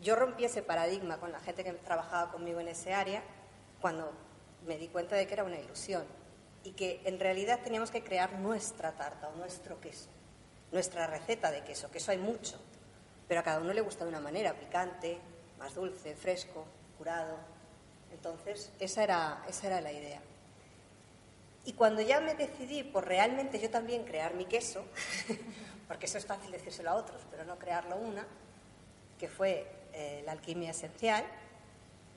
yo 0.00 0.16
rompí 0.16 0.46
ese 0.46 0.62
paradigma 0.62 1.18
con 1.18 1.32
la 1.32 1.40
gente 1.40 1.62
que 1.62 1.72
trabajaba 1.74 2.32
conmigo 2.32 2.60
en 2.60 2.68
ese 2.68 2.94
área 2.94 3.22
cuando 3.80 4.10
me 4.66 4.78
di 4.78 4.88
cuenta 4.88 5.16
de 5.16 5.26
que 5.26 5.34
era 5.34 5.44
una 5.44 5.58
ilusión 5.58 6.04
y 6.64 6.72
que 6.72 7.02
en 7.04 7.20
realidad 7.20 7.60
teníamos 7.62 7.90
que 7.90 8.02
crear 8.02 8.38
nuestra 8.38 8.92
tarta 8.92 9.28
o 9.28 9.36
nuestro 9.36 9.78
queso, 9.82 10.08
nuestra 10.70 11.06
receta 11.06 11.50
de 11.50 11.62
queso. 11.62 11.90
Queso 11.90 12.10
hay 12.10 12.16
mucho, 12.16 12.58
pero 13.28 13.40
a 13.40 13.42
cada 13.42 13.60
uno 13.60 13.74
le 13.74 13.82
gusta 13.82 14.04
de 14.04 14.10
una 14.10 14.20
manera, 14.20 14.54
picante, 14.54 15.18
más 15.58 15.74
dulce, 15.74 16.14
fresco, 16.14 16.64
curado. 16.96 17.36
Entonces, 18.12 18.72
esa 18.78 19.02
era, 19.02 19.44
esa 19.46 19.66
era 19.66 19.82
la 19.82 19.92
idea. 19.92 20.22
Y 21.66 21.74
cuando 21.74 22.00
ya 22.00 22.20
me 22.20 22.34
decidí 22.34 22.82
por 22.82 23.06
realmente 23.06 23.60
yo 23.60 23.68
también 23.68 24.04
crear 24.04 24.32
mi 24.34 24.46
queso, 24.46 24.86
porque 25.86 26.06
eso 26.06 26.16
es 26.16 26.24
fácil 26.24 26.50
decírselo 26.50 26.90
a 26.90 26.94
otros, 26.94 27.20
pero 27.30 27.44
no 27.44 27.58
crearlo 27.58 27.96
una, 27.96 28.26
que 29.22 29.28
fue 29.28 29.70
eh, 29.92 30.20
la 30.26 30.32
alquimia 30.32 30.72
esencial, 30.72 31.24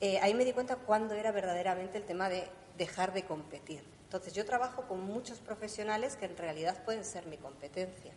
eh, 0.02 0.18
ahí 0.24 0.34
me 0.34 0.44
di 0.44 0.54
cuenta 0.54 0.76
cuándo 0.76 1.14
era 1.14 1.32
verdaderamente 1.32 2.00
el 2.00 2.04
tema 2.04 2.30
de 2.30 2.50
dejar 2.80 3.14
de 3.14 3.26
competir. 3.26 3.84
Entonces 4.06 4.34
yo 4.34 4.44
trabajo 4.44 4.88
con 4.88 5.02
muchos 5.02 5.38
profesionales 5.38 6.16
que 6.16 6.26
en 6.26 6.36
realidad 6.36 6.84
pueden 6.84 7.06
ser 7.06 7.28
mi 7.28 7.38
competencia, 7.38 8.12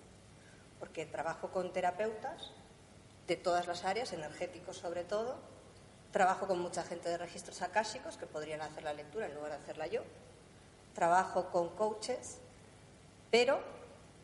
porque 0.79 1.05
trabajo 1.05 1.51
con 1.51 1.71
terapeutas 1.71 2.55
de 3.27 3.37
todas 3.37 3.67
las 3.67 3.85
áreas, 3.85 4.15
energéticos 4.15 4.79
sobre 4.79 5.05
todo, 5.05 5.37
trabajo 6.11 6.47
con 6.47 6.59
mucha 6.59 6.83
gente 6.83 7.11
de 7.11 7.19
registros 7.19 7.61
akáshicos 7.61 8.17
que 8.17 8.25
podrían 8.25 8.63
hacer 8.63 8.85
la 8.85 8.95
lectura 8.95 9.27
en 9.27 9.35
lugar 9.35 9.51
de 9.51 9.59
hacerla 9.59 9.87
yo, 9.87 10.01
trabajo 10.95 11.51
con 11.51 11.69
coaches, 11.77 12.39
pero 13.31 13.61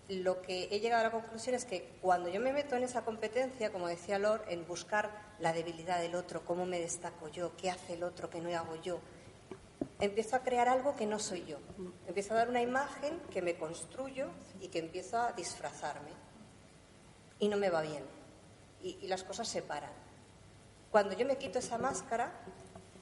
lo 0.09 0.43
que 0.43 0.69
he 0.71 0.81
llegado 0.81 1.01
a 1.01 1.05
la 1.05 1.11
conclusión 1.11 1.55
es 1.55 1.65
que 1.65 1.89
cuando 2.03 2.29
yo 2.29 2.41
me 2.41 2.53
meto 2.53 2.77
en 2.77 2.83
esa 2.83 3.05
competencia, 3.05 3.73
como 3.73 3.89
decía 3.89 4.19
Lor, 4.19 4.45
en 4.49 4.67
buscar 4.67 5.11
la 5.41 5.53
debilidad 5.53 6.01
del 6.01 6.15
otro, 6.15 6.45
cómo 6.45 6.67
me 6.67 6.79
destaco 6.79 7.29
yo, 7.29 7.57
qué 7.57 7.71
hace 7.71 7.95
el 7.95 8.03
otro 8.03 8.29
que 8.29 8.41
no 8.41 8.55
hago 8.57 8.77
yo, 8.77 9.01
empiezo 10.01 10.37
a 10.37 10.41
crear 10.41 10.69
algo 10.69 10.95
que 10.95 11.07
no 11.07 11.19
soy 11.19 11.45
yo. 11.47 11.59
Empiezo 12.07 12.35
a 12.35 12.37
dar 12.37 12.51
una 12.51 12.61
imagen 12.61 13.19
que 13.31 13.41
me 13.41 13.57
construyo 13.57 14.29
y 14.61 14.69
que 14.69 14.79
empiezo 14.79 15.19
a 15.19 15.33
disfrazarme. 15.33 16.11
Y 17.39 17.49
no 17.49 17.57
me 17.57 17.71
va 17.71 17.81
bien. 17.81 18.05
Y, 18.83 18.99
y 19.01 19.07
las 19.09 19.25
cosas 19.25 19.49
se 19.49 19.63
paran. 19.63 19.93
Cuando 20.91 21.15
yo 21.15 21.27
me 21.27 21.39
quito 21.39 21.59
esa 21.59 21.79
máscara 21.79 22.33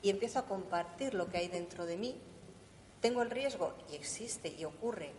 y 0.03 0.11
empiezo 0.11 0.39
a 0.39 0.47
compartir 0.47 1.15
lo 1.15 1.29
que 1.29 1.39
hay 1.39 1.49
dentro 1.49 1.85
de 1.85 1.97
mí, 1.97 2.21
tengo 3.01 3.23
el 3.23 3.31
riesgo, 3.31 3.75
y 3.91 3.97
existe 3.97 4.49
y 4.49 4.65
ocurre, 4.65 5.13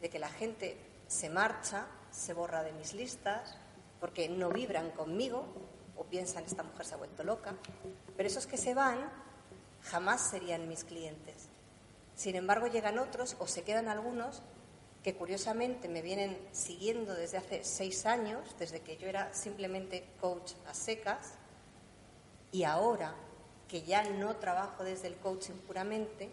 de 0.00 0.10
que 0.10 0.18
la 0.18 0.28
gente 0.28 0.76
se 1.08 1.28
marcha, 1.30 1.86
se 2.12 2.34
borra 2.34 2.62
de 2.62 2.72
mis 2.72 2.94
listas, 2.94 3.56
porque 3.98 4.28
no 4.28 4.50
vibran 4.50 4.90
conmigo 4.90 5.46
o 5.96 6.04
piensan 6.04 6.44
esta 6.44 6.62
mujer 6.62 6.86
se 6.86 6.94
ha 6.94 6.98
vuelto 6.98 7.24
loca, 7.24 7.54
pero 8.16 8.28
esos 8.28 8.46
que 8.46 8.56
se 8.56 8.74
van 8.74 9.10
jamás 9.82 10.20
serían 10.20 10.68
mis 10.68 10.84
clientes. 10.84 11.48
Sin 12.14 12.36
embargo, 12.36 12.66
llegan 12.66 12.98
otros 12.98 13.36
o 13.40 13.46
se 13.46 13.62
quedan 13.62 13.88
algunos 13.88 14.42
que 15.02 15.14
curiosamente 15.14 15.88
me 15.88 16.02
vienen 16.02 16.38
siguiendo 16.52 17.14
desde 17.14 17.38
hace 17.38 17.64
seis 17.64 18.04
años, 18.06 18.54
desde 18.58 18.80
que 18.80 18.96
yo 18.96 19.08
era 19.08 19.32
simplemente 19.32 20.04
coach 20.20 20.52
a 20.68 20.74
secas, 20.74 21.34
y 22.52 22.64
ahora 22.64 23.14
que 23.68 23.82
ya 23.82 24.02
no 24.02 24.36
trabajo 24.36 24.84
desde 24.84 25.08
el 25.08 25.16
coaching 25.16 25.54
puramente, 25.66 26.30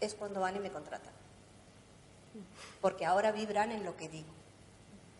es 0.00 0.14
cuando 0.14 0.40
van 0.40 0.56
y 0.56 0.60
me 0.60 0.70
contratan. 0.70 1.17
Porque 2.80 3.04
ahora 3.04 3.32
vibran 3.32 3.72
en 3.72 3.84
lo 3.84 3.96
que 3.96 4.08
digo. 4.08 4.32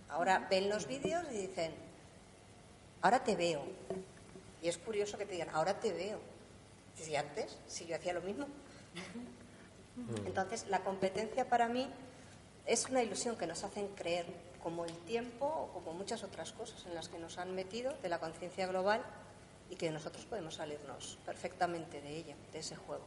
Ahora 0.09 0.47
ven 0.51 0.69
los 0.69 0.87
vídeos 0.87 1.25
y 1.33 1.39
dicen, 1.39 1.73
ahora 3.03 3.23
te 3.25 3.37
veo. 3.37 3.63
Y 4.63 4.69
es 4.69 4.79
curioso 4.79 5.19
que 5.19 5.27
te 5.27 5.33
digan, 5.33 5.51
ahora 5.51 5.79
te 5.79 5.93
veo. 5.93 6.21
Si 6.95 7.15
antes, 7.15 7.59
si 7.67 7.87
yo 7.87 7.97
hacía 7.97 8.13
lo 8.13 8.23
mismo. 8.23 8.47
Entonces, 10.25 10.67
la 10.69 10.81
competencia 10.81 11.49
para 11.49 11.69
mí 11.69 11.89
es 12.67 12.87
una 12.89 13.03
ilusión 13.03 13.37
que 13.37 13.47
nos 13.47 13.65
hacen 13.65 13.89
creer, 13.89 14.27
como 14.63 14.85
el 14.85 14.97
tiempo 14.99 15.47
o 15.47 15.73
como 15.73 15.93
muchas 15.93 16.23
otras 16.25 16.53
cosas 16.53 16.85
en 16.87 16.95
las 16.95 17.09
que 17.09 17.19
nos 17.19 17.39
han 17.39 17.55
metido 17.55 17.95
de 18.03 18.09
la 18.09 18.19
conciencia 18.19 18.67
global 18.67 19.03
y 19.71 19.77
que 19.77 19.91
nosotros 19.91 20.25
podemos 20.27 20.55
salirnos 20.57 21.19
perfectamente 21.25 22.01
de 22.01 22.17
ella, 22.17 22.37
de 22.53 22.59
ese 22.59 22.77
juego. 22.77 23.05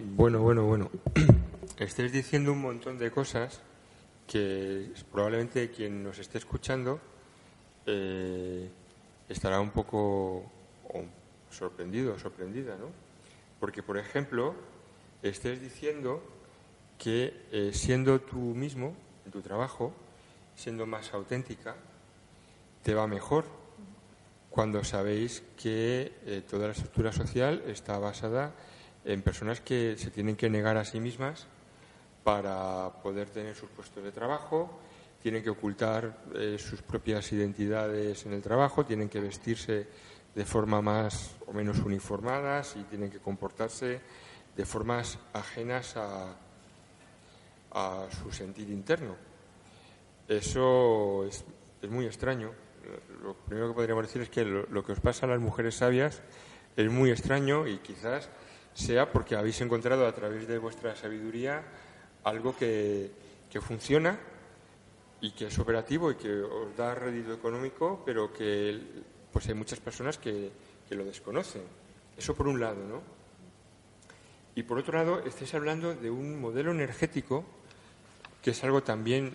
Bueno, 0.00 0.40
bueno, 0.40 0.64
bueno. 0.64 0.90
Estáis 1.78 2.12
diciendo 2.12 2.52
un 2.52 2.60
montón 2.60 2.98
de 2.98 3.10
cosas 3.10 3.60
que 4.28 4.92
probablemente 5.10 5.70
quien 5.70 6.04
nos 6.04 6.18
esté 6.20 6.38
escuchando 6.38 7.00
eh, 7.84 8.70
estará 9.28 9.60
un 9.60 9.70
poco 9.70 10.44
sorprendido 11.50 12.14
o 12.14 12.18
sorprendida, 12.18 12.76
¿no? 12.76 12.90
Porque, 13.58 13.82
por 13.82 13.98
ejemplo, 13.98 14.54
estés 15.22 15.60
diciendo 15.60 16.22
que 16.96 17.46
eh, 17.50 17.70
siendo 17.72 18.20
tú 18.20 18.38
mismo 18.38 18.94
en 19.24 19.32
tu 19.32 19.40
trabajo, 19.40 19.92
siendo 20.54 20.86
más 20.86 21.12
auténtica, 21.12 21.74
te 22.84 22.94
va 22.94 23.08
mejor 23.08 23.46
cuando 24.50 24.84
sabéis 24.84 25.42
que 25.56 26.12
eh, 26.24 26.42
toda 26.48 26.66
la 26.66 26.72
estructura 26.72 27.12
social 27.12 27.64
está 27.66 27.98
basada 27.98 28.54
en 29.08 29.22
personas 29.22 29.62
que 29.62 29.96
se 29.96 30.10
tienen 30.10 30.36
que 30.36 30.50
negar 30.50 30.76
a 30.76 30.84
sí 30.84 31.00
mismas 31.00 31.46
para 32.22 32.92
poder 33.02 33.30
tener 33.30 33.56
sus 33.56 33.70
puestos 33.70 34.04
de 34.04 34.12
trabajo, 34.12 34.78
tienen 35.22 35.42
que 35.42 35.48
ocultar 35.48 36.24
eh, 36.34 36.58
sus 36.58 36.82
propias 36.82 37.32
identidades 37.32 38.26
en 38.26 38.34
el 38.34 38.42
trabajo, 38.42 38.84
tienen 38.84 39.08
que 39.08 39.20
vestirse 39.20 39.86
de 40.34 40.44
forma 40.44 40.82
más 40.82 41.36
o 41.46 41.54
menos 41.54 41.78
uniformadas 41.78 42.76
y 42.76 42.82
tienen 42.84 43.10
que 43.10 43.18
comportarse 43.18 44.00
de 44.54 44.66
formas 44.66 45.18
ajenas 45.32 45.96
a, 45.96 46.36
su 48.22 48.30
sentir 48.30 48.68
interno. 48.70 49.14
Eso 50.26 51.24
es, 51.24 51.44
muy 51.88 52.06
extraño. 52.06 52.50
Lo 53.22 53.34
primero 53.34 53.68
que 53.68 53.74
podríamos 53.74 54.04
decir 54.04 54.22
es 54.22 54.28
que 54.28 54.44
lo, 54.44 54.84
que 54.84 54.92
os 54.92 55.00
pasa 55.00 55.26
a 55.26 55.28
las 55.28 55.40
mujeres 55.40 55.76
sabias 55.76 56.20
es 56.76 56.90
muy 56.90 57.10
extraño 57.10 57.66
y 57.66 57.78
quizás 57.78 58.28
sea 58.78 59.10
porque 59.10 59.34
habéis 59.34 59.60
encontrado 59.60 60.06
a 60.06 60.14
través 60.14 60.46
de 60.46 60.56
vuestra 60.56 60.94
sabiduría 60.94 61.64
algo 62.22 62.56
que, 62.56 63.10
que 63.50 63.60
funciona 63.60 64.16
y 65.20 65.32
que 65.32 65.48
es 65.48 65.58
operativo 65.58 66.12
y 66.12 66.14
que 66.14 66.30
os 66.30 66.76
da 66.76 66.94
rédito 66.94 67.32
económico, 67.34 68.00
pero 68.06 68.32
que 68.32 68.80
pues 69.32 69.48
hay 69.48 69.54
muchas 69.54 69.80
personas 69.80 70.16
que, 70.16 70.52
que 70.88 70.94
lo 70.94 71.04
desconocen. 71.04 71.62
Eso 72.16 72.36
por 72.36 72.46
un 72.46 72.60
lado, 72.60 72.84
¿no? 72.84 73.02
Y 74.54 74.62
por 74.62 74.78
otro 74.78 74.96
lado, 74.96 75.24
estáis 75.26 75.52
hablando 75.54 75.96
de 75.96 76.10
un 76.10 76.40
modelo 76.40 76.70
energético 76.70 77.44
que 78.40 78.52
es 78.52 78.62
algo 78.62 78.84
también 78.84 79.34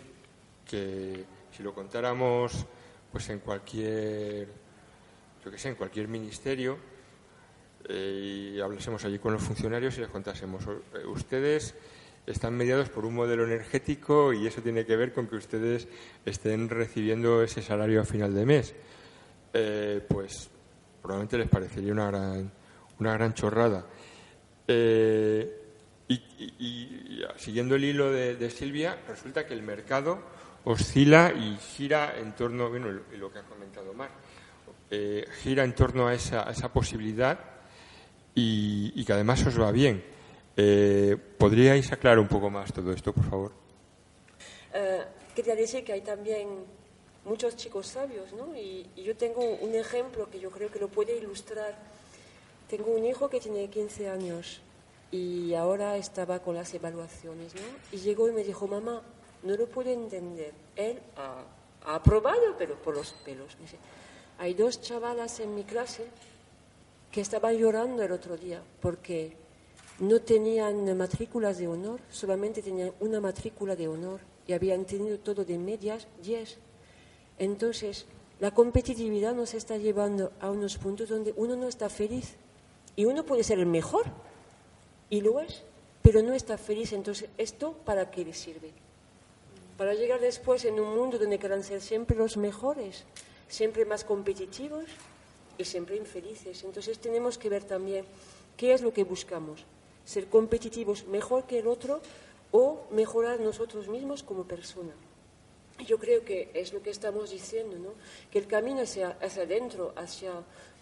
que 0.66 1.26
si 1.52 1.64
lo 1.64 1.74
contáramos 1.74 2.66
pues 3.12 3.28
en 3.28 3.40
cualquier 3.40 4.48
yo 5.44 5.52
que 5.52 5.58
sé, 5.58 5.68
en 5.68 5.76
cualquier 5.76 6.08
ministerio 6.08 6.93
eh, 7.90 8.54
y 8.56 8.62
hablásemos 8.62 9.04
allí 9.06 9.20
con 9.20 9.34
los 9.34 9.42
funcionarios 9.42 9.98
y 9.98 10.02
les 10.02 10.10
contásemos 10.10 10.64
ustedes 11.06 11.76
están 12.26 12.56
mediados 12.56 12.90
por 12.90 13.06
un 13.06 13.16
modelo 13.16 13.44
energético 13.46 14.32
y 14.32 14.48
eso 14.48 14.62
tiene 14.62 14.86
que 14.86 14.96
ver 14.96 15.14
con 15.14 15.28
que 15.28 15.36
ustedes 15.36 15.88
estén 16.26 16.70
recibiendo 16.70 17.44
ese 17.44 17.62
salario 17.62 18.02
a 18.02 18.06
final 18.06 18.34
de 18.34 18.46
mes. 18.46 18.74
Eh, 19.54 20.02
pues 20.08 20.50
probablemente 21.02 21.38
les 21.38 21.50
parecería 21.50 21.92
una 21.92 22.08
gran, 22.08 22.52
una 23.00 23.14
gran 23.14 23.34
chorrada. 23.34 23.86
Eh, 24.68 25.60
y, 26.08 26.14
y, 26.14 27.24
siguiendo 27.36 27.76
el 27.76 27.84
hilo 27.84 28.12
de, 28.12 28.50
Silvia, 28.50 28.98
resulta 29.08 29.46
que 29.46 29.54
el 29.54 29.64
mercado 29.64 30.22
oscila 30.64 31.34
y 31.34 31.58
gira 31.58 32.18
en 32.18 32.34
torno, 32.34 32.70
bueno, 32.70 32.90
lo, 32.90 33.02
lo 33.18 33.34
que 33.34 33.40
ha 33.40 33.44
comentado 33.44 33.94
Mar, 33.94 34.12
gira 35.42 35.64
en 35.64 35.74
torno 35.74 36.08
a 36.08 36.14
esa, 36.14 36.48
a 36.48 36.52
esa 36.52 36.72
posibilidad 36.72 37.53
y, 38.36 38.92
y, 38.96 39.06
que 39.06 39.14
además 39.14 39.46
os 39.46 39.60
va 39.60 39.72
bien. 39.72 40.04
Eh, 40.56 41.18
¿Podríais 41.38 41.92
aclarar 41.92 42.20
un 42.20 42.28
poco 42.28 42.50
más 42.50 42.72
todo 42.72 42.92
esto, 42.92 43.14
por 43.14 43.24
favor? 43.30 43.52
Uh, 44.74 45.04
quería 45.36 45.56
decir 45.56 45.84
que 45.84 45.94
hay 45.94 46.02
también 46.02 46.48
muchos 47.26 47.56
chicos 47.56 47.88
sabios, 47.88 48.34
¿no? 48.34 48.56
Y, 48.56 48.88
y, 48.96 49.04
yo 49.04 49.16
tengo 49.16 49.42
un 49.42 49.74
ejemplo 49.76 50.30
que 50.30 50.40
yo 50.40 50.50
creo 50.52 50.70
que 50.72 50.80
lo 50.80 50.88
puede 50.90 51.18
ilustrar. 51.18 51.76
Tengo 52.70 52.92
un 52.92 53.06
hijo 53.06 53.30
que 53.30 53.40
tiene 53.40 53.70
15 53.70 54.10
años 54.10 54.62
y 55.12 55.54
ahora 55.54 55.98
estaba 55.98 56.40
con 56.40 56.56
las 56.56 56.74
evaluaciones, 56.74 57.54
¿no? 57.56 57.62
Y 57.92 57.98
llegó 57.98 58.28
y 58.30 58.32
me 58.32 58.44
dijo, 58.44 58.68
mamá, 58.68 59.02
no 59.44 59.56
lo 59.56 59.68
puedo 59.68 59.92
entender. 59.92 60.54
Él 60.76 61.00
ha, 61.18 61.44
ha 61.86 61.96
aprobado, 61.96 62.56
pero 62.58 62.76
por 62.82 62.96
los 62.96 63.12
pelos. 63.26 63.56
Me 63.58 63.64
dice, 63.64 63.78
hay 64.40 64.54
dos 64.54 64.82
chavalas 64.82 65.40
en 65.40 65.54
mi 65.54 65.64
clase 65.64 66.08
que 67.14 67.22
estaban 67.22 67.56
llorando 67.56 68.02
el 68.02 68.12
otro 68.12 68.36
día 68.36 68.60
porque 68.82 69.38
no 70.00 70.20
tenían 70.20 70.98
matrículas 70.98 71.60
de 71.60 71.68
honor, 71.68 72.00
solamente 72.10 72.64
tenían 72.64 72.92
una 73.00 73.22
matrícula 73.22 73.76
de 73.76 73.88
honor 73.88 74.20
y 74.48 74.54
habían 74.54 74.84
tenido 74.86 75.20
todo 75.20 75.46
de 75.46 75.60
medias 75.60 76.08
10. 76.24 76.58
Entonces, 77.38 78.08
la 78.40 78.50
competitividad 78.50 79.36
nos 79.36 79.54
está 79.54 79.78
llevando 79.78 80.32
a 80.40 80.50
unos 80.50 80.80
puntos 80.80 81.10
donde 81.10 81.36
uno 81.38 81.56
no 81.56 81.68
está 81.68 81.88
feliz 81.88 82.34
y 82.96 83.06
uno 83.06 83.24
puede 83.24 83.44
ser 83.44 83.60
el 83.60 83.68
mejor 83.68 84.06
y 85.12 85.22
lo 85.22 85.40
es, 85.40 85.62
pero 86.02 86.24
no 86.24 86.34
está 86.34 86.58
feliz. 86.58 86.94
Entonces, 86.94 87.30
¿esto 87.38 87.74
para 87.86 88.10
qué 88.10 88.26
le 88.26 88.34
sirve? 88.34 88.72
Para 89.78 89.94
llegar 89.94 90.20
después 90.20 90.66
en 90.66 90.80
un 90.80 90.96
mundo 90.98 91.20
donde 91.20 91.38
quieran 91.38 91.64
ser 91.64 91.80
siempre 91.80 92.18
los 92.18 92.38
mejores, 92.38 93.04
siempre 93.48 93.86
más 93.86 94.04
competitivos 94.04 94.86
y 95.58 95.66
siempre 95.66 95.96
infelices. 95.96 96.64
Entonces, 96.64 97.00
tenemos 97.00 97.38
que 97.38 97.50
ver 97.50 97.64
también 97.64 98.06
qué 98.58 98.74
es 98.74 98.82
lo 98.82 98.94
que 98.94 99.04
buscamos 99.04 99.66
ser 100.06 100.28
competitivos 100.28 101.08
mejor 101.08 101.46
que 101.46 101.60
el 101.60 101.68
otro 101.68 102.02
o 102.52 102.86
mejorar 102.92 103.40
nosotros 103.40 103.88
mismos 103.88 104.24
como 104.24 104.44
persona. 104.44 104.94
Yo 105.88 105.98
creo 105.98 106.24
que 106.24 106.52
es 106.54 106.72
lo 106.72 106.84
que 106.84 106.92
estamos 106.92 107.32
diciendo, 107.32 107.78
¿no? 107.80 107.94
que 108.30 108.38
el 108.38 108.48
camino 108.48 108.82
hacia, 108.82 109.18
hacia 109.22 109.44
adentro, 109.44 109.94
hacia 109.96 110.32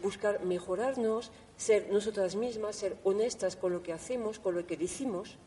buscar 0.04 0.44
mejorarnos, 0.44 1.32
ser 1.56 1.90
nosotras 1.92 2.36
mismas, 2.36 2.76
ser 2.76 2.98
honestas 3.04 3.56
con 3.56 3.72
lo 3.72 3.82
que 3.82 3.94
hacemos, 3.94 4.40
con 4.40 4.56
lo 4.56 4.68
que 4.68 4.76
decimos, 4.76 5.38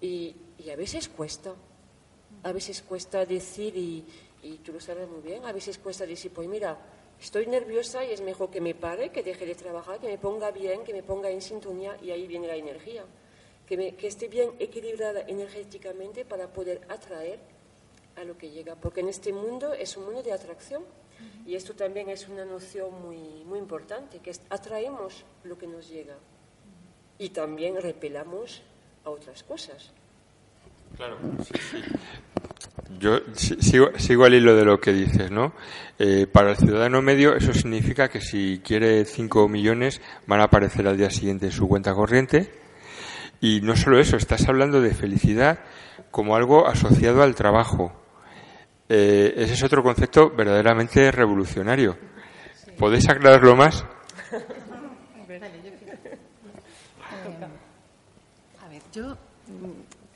y, 0.00 0.34
y 0.58 0.70
a 0.70 0.76
veces 0.76 1.08
cuesta, 1.08 1.54
a 2.42 2.52
veces 2.52 2.82
cuesta 2.82 3.24
decir, 3.24 3.76
y, 3.76 4.04
y 4.42 4.56
tú 4.58 4.72
lo 4.72 4.80
sabes 4.80 5.08
muy 5.08 5.20
bien, 5.20 5.44
a 5.44 5.52
veces 5.52 5.78
cuesta 5.78 6.04
decir, 6.04 6.32
pues 6.32 6.48
mira, 6.48 6.76
estoy 7.22 7.46
nerviosa 7.46 8.04
y 8.04 8.10
es 8.10 8.20
mejor 8.20 8.50
que 8.50 8.60
me 8.60 8.74
pare, 8.74 9.10
que 9.10 9.22
deje 9.22 9.46
de 9.46 9.54
trabajar, 9.54 10.00
que 10.00 10.08
me 10.08 10.18
ponga 10.18 10.50
bien, 10.50 10.82
que 10.82 10.92
me 10.92 11.02
ponga 11.02 11.30
en 11.30 11.40
sintonía 11.40 11.96
y 12.02 12.10
ahí 12.10 12.26
viene 12.26 12.48
la 12.48 12.56
energía. 12.56 13.04
Que, 13.66 13.76
me, 13.76 13.94
que 13.94 14.08
esté 14.08 14.26
bien 14.26 14.50
equilibrada 14.58 15.22
energéticamente 15.22 16.24
para 16.24 16.48
poder 16.48 16.80
atraer 16.88 17.38
a 18.16 18.24
lo 18.24 18.36
que 18.36 18.50
llega. 18.50 18.74
Porque 18.74 19.00
en 19.00 19.08
este 19.08 19.32
mundo 19.32 19.72
es 19.72 19.96
un 19.96 20.04
mundo 20.04 20.22
de 20.22 20.32
atracción 20.32 20.82
y 21.46 21.54
esto 21.54 21.74
también 21.74 22.08
es 22.08 22.28
una 22.28 22.44
noción 22.44 23.00
muy, 23.00 23.44
muy 23.44 23.60
importante, 23.60 24.18
que 24.18 24.32
atraemos 24.50 25.24
lo 25.44 25.56
que 25.56 25.68
nos 25.68 25.88
llega 25.88 26.16
y 27.18 27.28
también 27.28 27.80
repelamos 27.80 28.62
a 29.04 29.10
otras 29.10 29.44
cosas. 29.44 29.92
Claro, 30.96 31.18
sí, 31.44 31.54
sí. 31.70 31.78
Yo 32.98 33.20
sigo, 33.34 33.90
sigo, 33.98 34.24
al 34.24 34.34
hilo 34.34 34.54
de 34.56 34.64
lo 34.64 34.80
que 34.80 34.92
dices, 34.92 35.30
¿no? 35.30 35.52
Eh, 35.98 36.26
para 36.30 36.50
el 36.50 36.56
ciudadano 36.56 37.02
medio 37.02 37.36
eso 37.36 37.52
significa 37.52 38.08
que 38.08 38.20
si 38.20 38.60
quiere 38.64 39.04
5 39.04 39.48
millones 39.48 40.00
van 40.26 40.40
a 40.40 40.44
aparecer 40.44 40.86
al 40.88 40.96
día 40.96 41.10
siguiente 41.10 41.46
en 41.46 41.52
su 41.52 41.68
cuenta 41.68 41.92
corriente 41.92 42.50
Y 43.40 43.60
no 43.60 43.76
solo 43.76 44.00
eso, 44.00 44.16
estás 44.16 44.48
hablando 44.48 44.80
de 44.80 44.94
felicidad 44.94 45.60
como 46.10 46.34
algo 46.36 46.66
asociado 46.66 47.22
al 47.22 47.34
trabajo. 47.34 47.92
Eh, 48.88 49.34
ese 49.36 49.54
es 49.54 49.62
otro 49.62 49.82
concepto 49.82 50.30
verdaderamente 50.30 51.10
revolucionario. 51.10 51.96
¿Podéis 52.78 53.08
aclararlo 53.08 53.56
más? 53.56 53.84
A 58.62 58.68
ver, 58.68 58.82
yo 58.92 59.16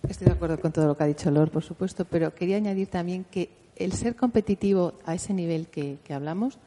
estoy 0.08 0.26
de 0.26 0.32
acuerdo 0.32 0.60
con 0.60 0.72
todo 0.72 0.86
lo 0.86 0.96
que 0.96 1.04
ha 1.04 1.06
dicho 1.06 1.30
Lor, 1.30 1.50
por 1.50 1.62
supuesto, 1.62 2.04
pero 2.04 2.34
quería 2.34 2.56
añadir 2.56 2.88
también 2.88 3.24
que 3.24 3.50
el 3.76 3.92
ser 3.92 4.16
competitivo 4.16 4.94
a 5.04 5.14
ese 5.14 5.34
nivel 5.34 5.68
que, 5.68 5.98
que 6.04 6.14
hablamos 6.14 6.58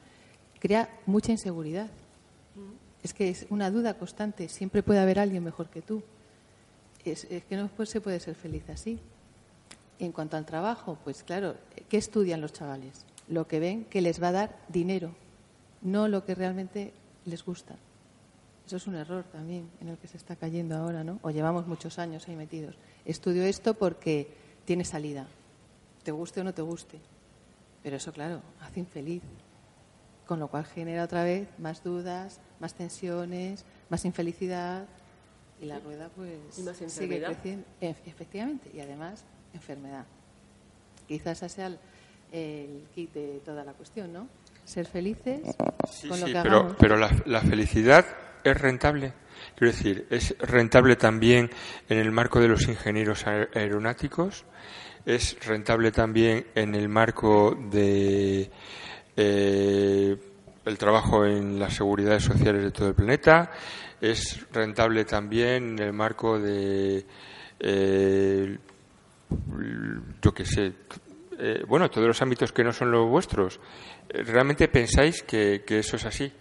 crea 0.59 0.89
mucha 1.05 1.31
inseguridad. 1.31 1.89
Es 3.01 3.13
que 3.13 3.29
es 3.29 3.45
una 3.49 3.71
duda 3.71 3.95
constante. 3.97 4.49
Siempre 4.49 4.83
puede 4.83 4.99
haber 4.99 5.19
alguien 5.19 5.43
mejor 5.43 5.69
que 5.69 5.81
tú. 5.81 6.03
Es, 7.05 7.25
es 7.25 7.43
que 7.45 7.55
no 7.55 7.69
pues, 7.69 7.89
se 7.89 8.01
puede 8.01 8.19
ser 8.19 8.35
feliz 8.35 8.69
así. 8.69 8.99
En 9.99 10.11
cuanto 10.11 10.37
al 10.37 10.45
trabajo, 10.45 10.97
pues 11.03 11.23
claro, 11.23 11.55
¿qué 11.87 11.97
estudian 11.97 12.41
los 12.41 12.53
chavales? 12.53 13.05
Lo 13.27 13.47
que 13.47 13.59
ven 13.59 13.85
que 13.85 14.01
les 14.01 14.21
va 14.21 14.29
a 14.29 14.33
dar 14.33 14.57
dinero, 14.67 15.11
no 15.81 16.07
lo 16.07 16.25
que 16.25 16.35
realmente 16.35 16.93
les 17.25 17.43
gusta. 17.43 17.75
Eso 18.69 18.77
es 18.77 18.85
un 18.85 18.93
error 18.93 19.23
también 19.31 19.67
en 19.81 19.87
el 19.87 19.97
que 19.97 20.07
se 20.07 20.15
está 20.17 20.35
cayendo 20.35 20.75
ahora, 20.77 21.03
¿no? 21.03 21.17
O 21.23 21.31
llevamos 21.31 21.65
muchos 21.65 21.97
años 21.97 22.27
ahí 22.27 22.35
metidos. 22.35 22.75
Estudio 23.03 23.41
esto 23.41 23.73
porque 23.73 24.27
tiene 24.63 24.85
salida, 24.85 25.25
te 26.03 26.11
guste 26.11 26.41
o 26.41 26.43
no 26.43 26.53
te 26.53 26.61
guste. 26.61 26.99
Pero 27.81 27.95
eso, 27.95 28.13
claro, 28.13 28.43
hace 28.61 28.79
infeliz. 28.81 29.23
Con 30.27 30.39
lo 30.39 30.49
cual 30.49 30.65
genera 30.65 31.03
otra 31.05 31.23
vez 31.23 31.47
más 31.57 31.83
dudas, 31.83 32.39
más 32.59 32.75
tensiones, 32.75 33.65
más 33.89 34.05
infelicidad 34.05 34.85
y 35.59 35.65
la 35.65 35.79
rueda 35.79 36.11
pues 36.15 36.59
Y 36.59 36.61
más 36.61 36.77
sigue 36.77 37.23
creciendo. 37.23 37.65
E- 37.81 37.95
Efectivamente, 38.05 38.69
y 38.71 38.81
además 38.81 39.23
enfermedad. 39.55 40.05
Quizás 41.07 41.41
ese 41.41 41.49
sea 41.55 41.65
el, 41.65 41.79
el 42.31 42.83
kit 42.93 43.11
de 43.15 43.41
toda 43.43 43.63
la 43.63 43.73
cuestión, 43.73 44.13
¿no? 44.13 44.27
Ser 44.63 44.85
felices 44.85 45.41
Sí, 45.89 46.07
con 46.07 46.19
lo 46.19 46.27
sí, 46.27 46.33
que 46.33 46.39
pero, 46.43 46.57
hagamos. 46.57 46.75
pero 46.79 46.97
la, 46.97 47.09
la 47.25 47.41
felicidad 47.41 48.05
es 48.51 48.59
rentable. 48.61 49.13
Quiero 49.55 49.71
decir, 49.73 50.07
es 50.09 50.35
rentable 50.39 50.95
también 50.95 51.49
en 51.89 51.97
el 51.97 52.11
marco 52.11 52.39
de 52.39 52.47
los 52.47 52.67
ingenieros 52.67 53.25
aer- 53.25 53.49
aeronáuticos, 53.55 54.45
es 55.05 55.37
rentable 55.45 55.91
también 55.91 56.45
en 56.55 56.75
el 56.75 56.87
marco 56.89 57.57
de 57.71 58.49
eh, 59.17 60.17
el 60.65 60.77
trabajo 60.77 61.25
en 61.25 61.59
las 61.59 61.73
seguridades 61.73 62.23
sociales 62.23 62.63
de 62.63 62.71
todo 62.71 62.89
el 62.89 62.93
planeta, 62.95 63.51
es 63.99 64.45
rentable 64.53 65.03
también 65.05 65.73
en 65.73 65.79
el 65.79 65.93
marco 65.93 66.39
de 66.39 67.05
eh, 67.59 68.57
yo 70.21 70.33
qué 70.33 70.45
sé, 70.45 70.73
eh, 71.37 71.63
bueno, 71.67 71.89
todos 71.89 72.07
los 72.07 72.21
ámbitos 72.21 72.51
que 72.51 72.63
no 72.63 72.71
son 72.71 72.91
los 72.91 73.09
vuestros. 73.09 73.59
¿Realmente 74.09 74.67
pensáis 74.67 75.23
que 75.23 75.63
eso 75.67 75.95
es 75.97 76.05
así? 76.05 76.31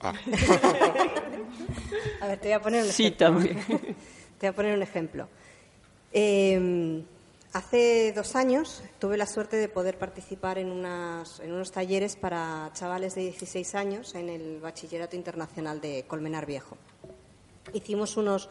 Ah. 0.00 0.14
A 2.20 2.26
ver, 2.26 2.38
te 2.38 2.48
voy 2.48 2.52
a 2.52 2.62
poner 2.62 2.84
un 2.84 2.90
Sí, 2.90 3.06
ejemplo. 3.06 3.26
también. 3.26 3.58
Te 4.38 4.46
voy 4.46 4.48
a 4.48 4.52
poner 4.56 4.76
un 4.76 4.82
ejemplo. 4.82 5.28
Eh, 6.12 7.02
hace 7.52 8.12
dos 8.12 8.36
años 8.36 8.82
tuve 9.00 9.16
la 9.16 9.26
suerte 9.26 9.56
de 9.56 9.68
poder 9.68 9.98
participar 9.98 10.58
en, 10.58 10.70
unas- 10.70 11.40
en 11.40 11.52
unos 11.52 11.72
talleres 11.72 12.14
para 12.16 12.70
chavales 12.74 13.14
de 13.16 13.22
16 13.22 13.74
años 13.74 14.14
en 14.14 14.28
el 14.28 14.60
Bachillerato 14.60 15.16
Internacional 15.16 15.80
de 15.80 16.04
Colmenar 16.06 16.46
Viejo. 16.46 16.76
Hicimos 17.72 18.16
unos 18.16 18.48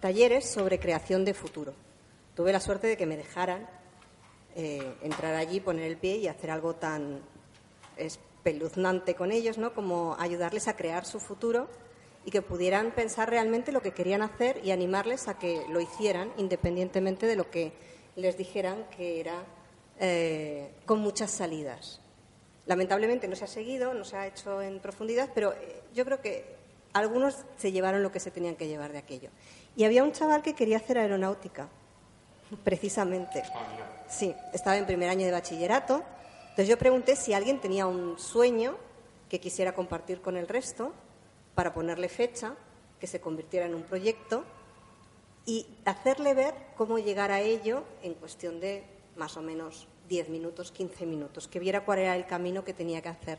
talleres 0.00 0.48
sobre 0.48 0.78
creación 0.80 1.24
de 1.26 1.34
futuro. 1.34 1.74
Tuve 2.34 2.52
la 2.52 2.60
suerte 2.60 2.86
de 2.86 2.96
que 2.96 3.04
me 3.06 3.16
dejaran 3.18 3.68
eh, 4.54 4.94
entrar 5.02 5.34
allí, 5.34 5.60
poner 5.60 5.84
el 5.84 5.98
pie 5.98 6.16
y 6.16 6.28
hacer 6.28 6.50
algo 6.50 6.74
tan 6.74 7.20
espeluznante 8.46 9.14
con 9.14 9.32
ellos, 9.32 9.58
¿no? 9.58 9.74
Como 9.74 10.16
ayudarles 10.18 10.68
a 10.68 10.76
crear 10.76 11.04
su 11.04 11.18
futuro 11.18 11.68
y 12.24 12.30
que 12.30 12.42
pudieran 12.42 12.92
pensar 12.92 13.28
realmente 13.28 13.72
lo 13.72 13.82
que 13.82 13.90
querían 13.92 14.22
hacer 14.22 14.60
y 14.64 14.70
animarles 14.70 15.26
a 15.26 15.38
que 15.38 15.64
lo 15.68 15.80
hicieran 15.80 16.32
independientemente 16.36 17.26
de 17.26 17.36
lo 17.36 17.50
que 17.50 17.72
les 18.14 18.36
dijeran 18.36 18.84
que 18.96 19.20
era 19.20 19.44
eh, 19.98 20.70
con 20.86 21.00
muchas 21.00 21.32
salidas. 21.32 22.00
Lamentablemente 22.66 23.28
no 23.28 23.36
se 23.36 23.44
ha 23.44 23.48
seguido, 23.48 23.94
no 23.94 24.04
se 24.04 24.16
ha 24.16 24.26
hecho 24.26 24.62
en 24.62 24.78
profundidad, 24.80 25.30
pero 25.34 25.52
eh, 25.52 25.82
yo 25.92 26.04
creo 26.04 26.20
que 26.20 26.56
algunos 26.92 27.44
se 27.56 27.72
llevaron 27.72 28.02
lo 28.02 28.12
que 28.12 28.20
se 28.20 28.30
tenían 28.30 28.54
que 28.54 28.68
llevar 28.68 28.92
de 28.92 28.98
aquello. 28.98 29.30
Y 29.76 29.84
había 29.84 30.04
un 30.04 30.12
chaval 30.12 30.42
que 30.42 30.54
quería 30.54 30.78
hacer 30.78 30.98
aeronáutica, 30.98 31.68
precisamente. 32.64 33.42
Sí, 34.08 34.34
estaba 34.52 34.76
en 34.76 34.86
primer 34.86 35.10
año 35.10 35.26
de 35.26 35.32
bachillerato. 35.32 36.02
Entonces 36.56 36.70
yo 36.70 36.78
pregunté 36.78 37.16
si 37.16 37.34
alguien 37.34 37.60
tenía 37.60 37.86
un 37.86 38.18
sueño 38.18 38.78
que 39.28 39.40
quisiera 39.40 39.74
compartir 39.74 40.22
con 40.22 40.38
el 40.38 40.48
resto 40.48 40.94
para 41.54 41.74
ponerle 41.74 42.08
fecha, 42.08 42.54
que 42.98 43.06
se 43.06 43.20
convirtiera 43.20 43.66
en 43.66 43.74
un 43.74 43.82
proyecto 43.82 44.42
y 45.44 45.66
hacerle 45.84 46.32
ver 46.32 46.54
cómo 46.74 46.98
llegar 46.98 47.30
a 47.30 47.42
ello 47.42 47.84
en 48.02 48.14
cuestión 48.14 48.58
de 48.58 48.84
más 49.16 49.36
o 49.36 49.42
menos 49.42 49.86
10 50.08 50.30
minutos, 50.30 50.72
15 50.72 51.04
minutos, 51.04 51.46
que 51.46 51.58
viera 51.58 51.84
cuál 51.84 51.98
era 51.98 52.16
el 52.16 52.24
camino 52.24 52.64
que 52.64 52.72
tenía 52.72 53.02
que 53.02 53.10
hacer 53.10 53.38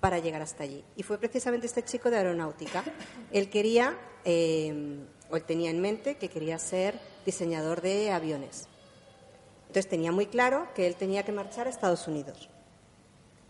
para 0.00 0.18
llegar 0.18 0.42
hasta 0.42 0.64
allí. 0.64 0.82
Y 0.96 1.04
fue 1.04 1.16
precisamente 1.18 1.68
este 1.68 1.84
chico 1.84 2.10
de 2.10 2.16
aeronáutica. 2.16 2.82
Él 3.30 3.50
quería, 3.50 3.96
eh, 4.24 4.98
o 5.30 5.36
él 5.36 5.44
tenía 5.44 5.70
en 5.70 5.80
mente 5.80 6.16
que 6.16 6.28
quería 6.28 6.58
ser 6.58 6.98
diseñador 7.24 7.82
de 7.82 8.10
aviones. 8.10 8.66
Entonces 9.68 9.88
tenía 9.88 10.12
muy 10.12 10.26
claro 10.26 10.66
que 10.74 10.86
él 10.86 10.96
tenía 10.96 11.24
que 11.24 11.32
marchar 11.32 11.66
a 11.66 11.70
Estados 11.70 12.08
Unidos. 12.08 12.48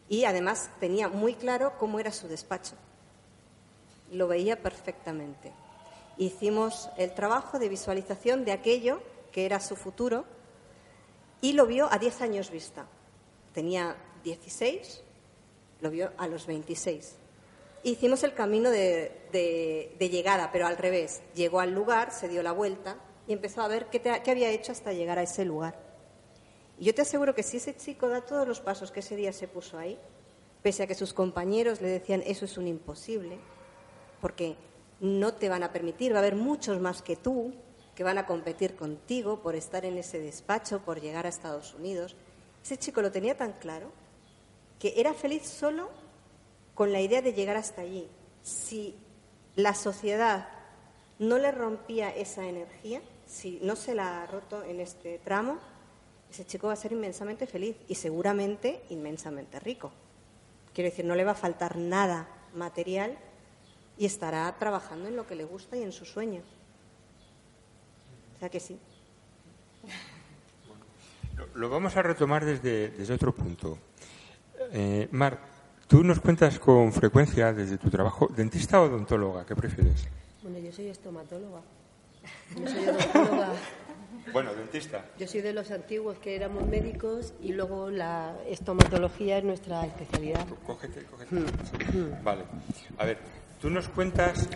Y 0.08 0.24
además 0.24 0.68
tenía 0.80 1.08
muy 1.08 1.34
claro 1.34 1.74
cómo 1.78 2.00
era 2.00 2.10
su 2.10 2.26
despacho. 2.26 2.74
Lo 4.10 4.26
veía 4.26 4.60
perfectamente. 4.60 5.52
Hicimos 6.16 6.90
el 6.96 7.14
trabajo 7.14 7.60
de 7.60 7.68
visualización 7.68 8.44
de 8.44 8.52
aquello 8.52 9.00
que 9.30 9.46
era 9.46 9.60
su 9.60 9.76
futuro 9.76 10.24
y 11.40 11.52
lo 11.52 11.66
vio 11.66 11.88
a 11.92 11.98
10 11.98 12.22
años 12.22 12.50
vista. 12.50 12.86
Tenía 13.54 13.96
16, 14.24 15.02
lo 15.80 15.90
vio 15.90 16.10
a 16.16 16.26
los 16.26 16.46
26. 16.48 17.14
Hicimos 17.84 18.24
el 18.24 18.34
camino 18.34 18.70
de, 18.70 19.96
llegada, 20.00 20.50
pero 20.50 20.66
al 20.66 20.78
revés. 20.78 21.22
Llegó 21.36 21.60
al 21.60 21.72
lugar, 21.72 22.10
se 22.10 22.28
dio 22.28 22.42
la 22.42 22.50
vuelta 22.50 22.96
y 23.28 23.34
empezó 23.34 23.62
a 23.62 23.68
ver 23.68 23.86
qué 23.86 24.30
había 24.30 24.50
hecho 24.50 24.72
hasta 24.72 24.92
llegar 24.92 25.18
a 25.18 25.22
ese 25.22 25.44
lugar. 25.44 25.87
Yo 26.80 26.94
te 26.94 27.02
aseguro 27.02 27.34
que 27.34 27.42
si 27.42 27.56
ese 27.56 27.76
chico 27.76 28.08
da 28.08 28.20
todos 28.20 28.46
los 28.46 28.60
pasos 28.60 28.92
que 28.92 29.00
ese 29.00 29.16
día 29.16 29.32
se 29.32 29.48
puso 29.48 29.78
ahí, 29.78 29.98
pese 30.62 30.84
a 30.84 30.86
que 30.86 30.94
sus 30.94 31.12
compañeros 31.12 31.80
le 31.80 31.88
decían 31.88 32.22
eso 32.24 32.44
es 32.44 32.56
un 32.56 32.68
imposible, 32.68 33.38
porque 34.20 34.56
no 35.00 35.34
te 35.34 35.48
van 35.48 35.62
a 35.62 35.72
permitir, 35.72 36.12
va 36.12 36.16
a 36.16 36.20
haber 36.20 36.36
muchos 36.36 36.80
más 36.80 37.02
que 37.02 37.16
tú 37.16 37.52
que 37.94 38.04
van 38.04 38.18
a 38.18 38.26
competir 38.26 38.76
contigo 38.76 39.42
por 39.42 39.56
estar 39.56 39.84
en 39.84 39.98
ese 39.98 40.20
despacho, 40.20 40.80
por 40.84 41.00
llegar 41.00 41.26
a 41.26 41.30
Estados 41.30 41.74
Unidos. 41.74 42.14
Ese 42.62 42.76
chico 42.76 43.02
lo 43.02 43.10
tenía 43.10 43.36
tan 43.36 43.54
claro 43.54 43.90
que 44.78 44.94
era 44.96 45.14
feliz 45.14 45.48
solo 45.48 45.90
con 46.76 46.92
la 46.92 47.00
idea 47.00 47.22
de 47.22 47.32
llegar 47.32 47.56
hasta 47.56 47.82
allí. 47.82 48.08
Si 48.44 48.94
la 49.56 49.74
sociedad 49.74 50.48
no 51.18 51.38
le 51.38 51.50
rompía 51.50 52.10
esa 52.10 52.46
energía, 52.46 53.02
si 53.26 53.58
no 53.62 53.74
se 53.74 53.96
la 53.96 54.22
ha 54.22 54.26
roto 54.26 54.62
en 54.62 54.78
este 54.78 55.18
tramo, 55.18 55.58
ese 56.30 56.44
chico 56.46 56.66
va 56.66 56.74
a 56.74 56.76
ser 56.76 56.92
inmensamente 56.92 57.46
feliz 57.46 57.76
y 57.88 57.94
seguramente 57.94 58.82
inmensamente 58.90 59.58
rico. 59.60 59.92
Quiero 60.74 60.90
decir, 60.90 61.04
no 61.04 61.14
le 61.14 61.24
va 61.24 61.32
a 61.32 61.34
faltar 61.34 61.76
nada 61.76 62.28
material 62.54 63.18
y 63.96 64.06
estará 64.06 64.54
trabajando 64.58 65.08
en 65.08 65.16
lo 65.16 65.26
que 65.26 65.34
le 65.34 65.44
gusta 65.44 65.76
y 65.76 65.82
en 65.82 65.92
sus 65.92 66.10
sueños. 66.10 66.44
O 68.36 68.38
sea 68.38 68.48
que 68.48 68.60
sí. 68.60 68.78
Lo, 71.36 71.46
lo 71.54 71.70
vamos 71.70 71.96
a 71.96 72.02
retomar 72.02 72.44
desde, 72.44 72.90
desde 72.90 73.14
otro 73.14 73.34
punto. 73.34 73.78
Eh, 74.72 75.08
Mar, 75.12 75.38
tú 75.86 76.04
nos 76.04 76.20
cuentas 76.20 76.58
con 76.58 76.92
frecuencia 76.92 77.52
desde 77.52 77.78
tu 77.78 77.90
trabajo, 77.90 78.28
dentista 78.28 78.80
o 78.80 78.84
odontóloga, 78.84 79.44
¿qué 79.46 79.56
prefieres? 79.56 80.06
Bueno, 80.42 80.58
yo 80.58 80.70
soy 80.72 80.88
estomatóloga. 80.88 81.62
No 82.56 82.70
soy 82.70 82.86
odontóloga. 82.86 83.52
Bueno, 84.32 84.54
dentista. 84.54 85.04
Yo 85.18 85.26
soy 85.26 85.40
de 85.40 85.52
los 85.52 85.70
antiguos 85.70 86.18
que 86.18 86.36
éramos 86.36 86.66
médicos 86.66 87.34
y 87.42 87.52
luego 87.52 87.90
la 87.90 88.36
estomatología 88.46 89.38
es 89.38 89.44
nuestra 89.44 89.84
especialidad. 89.86 90.46
Cógete, 90.66 91.04
cógete. 91.04 91.36
Vale. 92.22 92.44
A 92.98 93.04
ver, 93.04 93.18
tú 93.60 93.70
nos 93.70 93.88
cuentas 93.88 94.48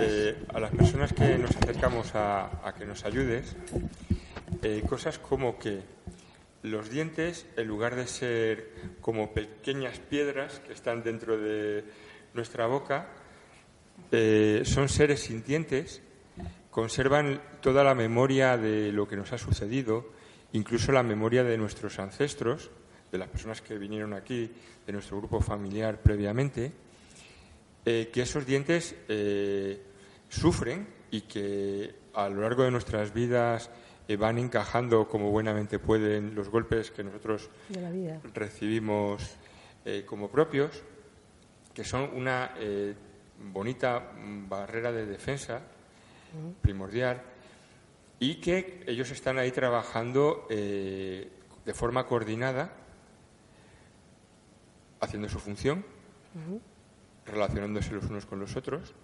eh, 0.00 0.44
a 0.52 0.60
las 0.60 0.70
personas 0.70 1.12
que 1.12 1.38
nos 1.38 1.56
acercamos 1.56 2.14
a, 2.14 2.66
a 2.66 2.74
que 2.74 2.84
nos 2.84 3.04
ayudes 3.04 3.56
eh, 4.62 4.82
cosas 4.88 5.18
como 5.18 5.58
que 5.58 5.82
los 6.62 6.90
dientes, 6.90 7.46
en 7.56 7.68
lugar 7.68 7.94
de 7.94 8.06
ser 8.06 8.70
como 9.00 9.32
pequeñas 9.32 9.98
piedras 10.00 10.60
que 10.66 10.72
están 10.72 11.02
dentro 11.02 11.38
de 11.38 11.84
nuestra 12.34 12.66
boca, 12.66 13.08
eh, 14.10 14.62
son 14.64 14.88
seres 14.88 15.20
sintientes 15.20 16.02
conservan 16.76 17.40
toda 17.62 17.82
la 17.82 17.94
memoria 17.94 18.58
de 18.58 18.92
lo 18.92 19.08
que 19.08 19.16
nos 19.16 19.32
ha 19.32 19.38
sucedido, 19.38 20.10
incluso 20.52 20.92
la 20.92 21.02
memoria 21.02 21.42
de 21.42 21.56
nuestros 21.56 21.98
ancestros, 21.98 22.70
de 23.10 23.16
las 23.16 23.30
personas 23.30 23.62
que 23.62 23.78
vinieron 23.78 24.12
aquí, 24.12 24.52
de 24.86 24.92
nuestro 24.92 25.16
grupo 25.16 25.40
familiar 25.40 26.02
previamente, 26.02 26.70
eh, 27.82 28.10
que 28.12 28.20
esos 28.20 28.44
dientes 28.44 28.94
eh, 29.08 29.80
sufren 30.28 30.86
y 31.10 31.22
que 31.22 31.94
a 32.12 32.28
lo 32.28 32.42
largo 32.42 32.64
de 32.64 32.70
nuestras 32.70 33.14
vidas 33.14 33.70
eh, 34.06 34.16
van 34.16 34.36
encajando 34.36 35.08
como 35.08 35.30
buenamente 35.30 35.78
pueden 35.78 36.34
los 36.34 36.50
golpes 36.50 36.90
que 36.90 37.02
nosotros 37.02 37.48
De 37.70 37.80
la 37.80 37.90
vida. 37.90 38.20
recibimos 38.34 39.36
como 40.04 40.28
propios, 40.28 40.82
que 41.72 41.84
son 41.84 42.10
una 42.12 42.52
bonita 43.38 44.12
barrera 44.46 44.92
de 44.92 45.06
defensa 45.06 45.62
primordial 46.62 47.22
y 48.18 48.36
que 48.36 48.82
ellos 48.86 49.10
están 49.10 49.38
ahí 49.38 49.50
trabajando 49.52 50.46
eh, 50.50 51.28
de 51.64 51.74
forma 51.74 52.06
coordinada, 52.06 52.72
haciendo 55.00 55.28
su 55.28 55.38
función, 55.38 55.84
relacionándose 57.26 57.92
los 57.92 58.04
unos 58.04 58.26
con 58.26 58.38
los 58.40 58.56
otros. 58.56 58.94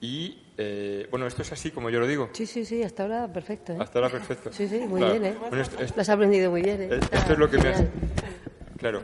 Y, 0.00 0.42
eh, 0.58 1.08
bueno, 1.10 1.26
esto 1.26 1.40
es 1.42 1.50
así 1.52 1.70
como 1.70 1.88
yo 1.88 1.98
lo 2.00 2.06
digo. 2.06 2.28
Sí, 2.34 2.44
sí, 2.46 2.64
sí, 2.66 2.82
hasta 2.82 3.04
ahora 3.04 3.32
perfecto. 3.32 3.72
¿eh? 3.72 3.76
Hasta 3.80 3.98
ahora 3.98 4.10
perfecto. 4.10 4.52
Sí, 4.52 4.68
sí, 4.68 4.80
muy 4.80 5.00
Claro. 5.00 5.18
bien, 5.18 5.24
¿eh? 5.34 5.36
Bueno, 5.40 5.60
esto- 5.62 5.78
esto- 5.80 5.96
Lo 5.96 6.02
has 6.02 6.08
aprendido 6.10 6.50
muy 6.50 6.60
bien, 6.62 6.82
¿eh? 6.82 7.00
Esto 7.10 7.32
es 7.32 7.38
lo 7.38 7.50
que 7.50 7.58
me 7.58 7.68
has, 7.70 7.82
claro, 8.76 9.02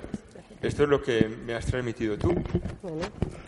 esto 0.60 0.82
es 0.82 0.88
lo 0.90 1.02
que 1.02 1.28
me 1.28 1.54
has 1.54 1.64
transmitido 1.64 2.18
tú, 2.18 2.34
Bueno, 2.82 2.98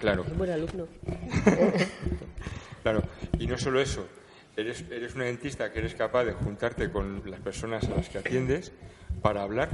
claro, 0.00 0.24
es 0.26 0.36
buen 0.38 0.50
alumno. 0.50 0.88
claro. 2.84 3.02
Y 3.40 3.48
no 3.48 3.58
solo 3.58 3.80
eso, 3.80 4.06
eres, 4.56 4.84
eres 4.90 5.16
una 5.16 5.24
dentista 5.24 5.72
que 5.72 5.80
eres 5.80 5.96
capaz 5.96 6.22
de 6.24 6.32
juntarte 6.34 6.88
con 6.92 7.28
las 7.28 7.40
personas 7.40 7.82
a 7.88 7.96
las 7.96 8.08
que 8.08 8.18
atiendes 8.18 8.70
para 9.22 9.42
hablar, 9.42 9.68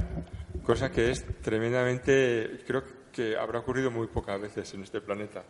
cosa 0.65 0.89
que 0.91 1.11
es 1.11 1.23
tremendamente, 1.41 2.61
creo 2.65 2.83
que 3.11 3.37
habrá 3.37 3.59
ocurrido 3.59 3.91
muy 3.91 4.07
pocas 4.07 4.41
veces 4.41 4.73
en 4.73 4.81
este 4.83 5.01
planeta. 5.01 5.43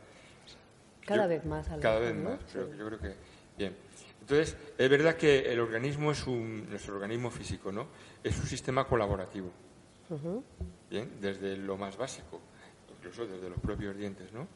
Cada 1.06 1.24
Yo- 1.24 1.30
vez 1.30 1.46
más. 1.46 1.70
a 1.70 1.76
lo 1.78 1.82
Cada 1.82 2.00
vez 2.00 2.16
más, 2.16 2.40
creo- 2.52 2.74
yo 2.76 2.86
creo 2.88 3.00
que 3.00 3.16
bien. 3.58 3.76
Entonces, 4.22 4.56
es 4.78 4.90
verdad 4.90 5.16
que 5.16 5.40
el 5.52 5.60
organismo 5.60 6.12
es 6.12 6.26
un, 6.28 6.70
nuestro 6.70 6.96
organismo 6.96 7.32
físico, 7.32 7.72
¿no? 7.72 7.88
Es 8.24 8.38
un 8.40 8.46
sistema 8.46 8.86
colaborativo. 8.86 9.52
Bien, 10.90 11.10
desde 11.22 11.56
lo 11.58 11.78
más 11.78 11.96
básico, 11.98 12.40
incluso 12.98 13.26
desde 13.26 13.50
los 13.50 13.60
propios 13.60 13.96
dientes, 13.96 14.32
¿no? 14.34 14.48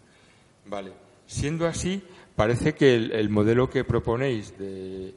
Vale. 0.66 0.92
Siendo 1.28 1.68
así, 1.68 2.04
parece 2.36 2.74
que 2.74 2.96
el, 2.96 3.12
el 3.12 3.30
modelo 3.30 3.70
que 3.70 3.84
proponéis 3.84 4.58
de, 4.58 5.14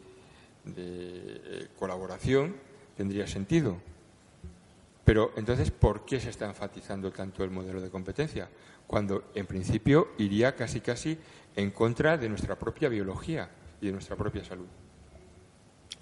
de, 0.65 1.41
eh, 1.45 1.69
colaboración 1.79 2.57
tendría 2.97 3.27
sentido. 3.27 3.77
Pero 5.05 5.33
entonces, 5.37 5.71
¿por 5.71 6.05
qué 6.05 6.21
se 6.21 6.31
está 6.31 6.47
enfatizando 6.47 7.11
tanto 7.11 7.43
el 7.43 7.51
modelo 7.51 7.81
de 7.81 7.91
competencia? 7.91 8.49
Cuando 8.87 9.31
en 9.35 9.47
principio 9.47 10.09
iría 10.19 10.55
casi 10.55 10.81
casi 10.81 11.19
en 11.57 11.71
contra 11.71 12.19
de 12.19 12.29
nuestra 12.29 12.59
propia 12.59 12.89
biología 12.89 13.49
y 13.81 13.87
de 13.87 13.93
nuestra 13.93 14.17
propia 14.17 14.45
salud. 14.45 14.67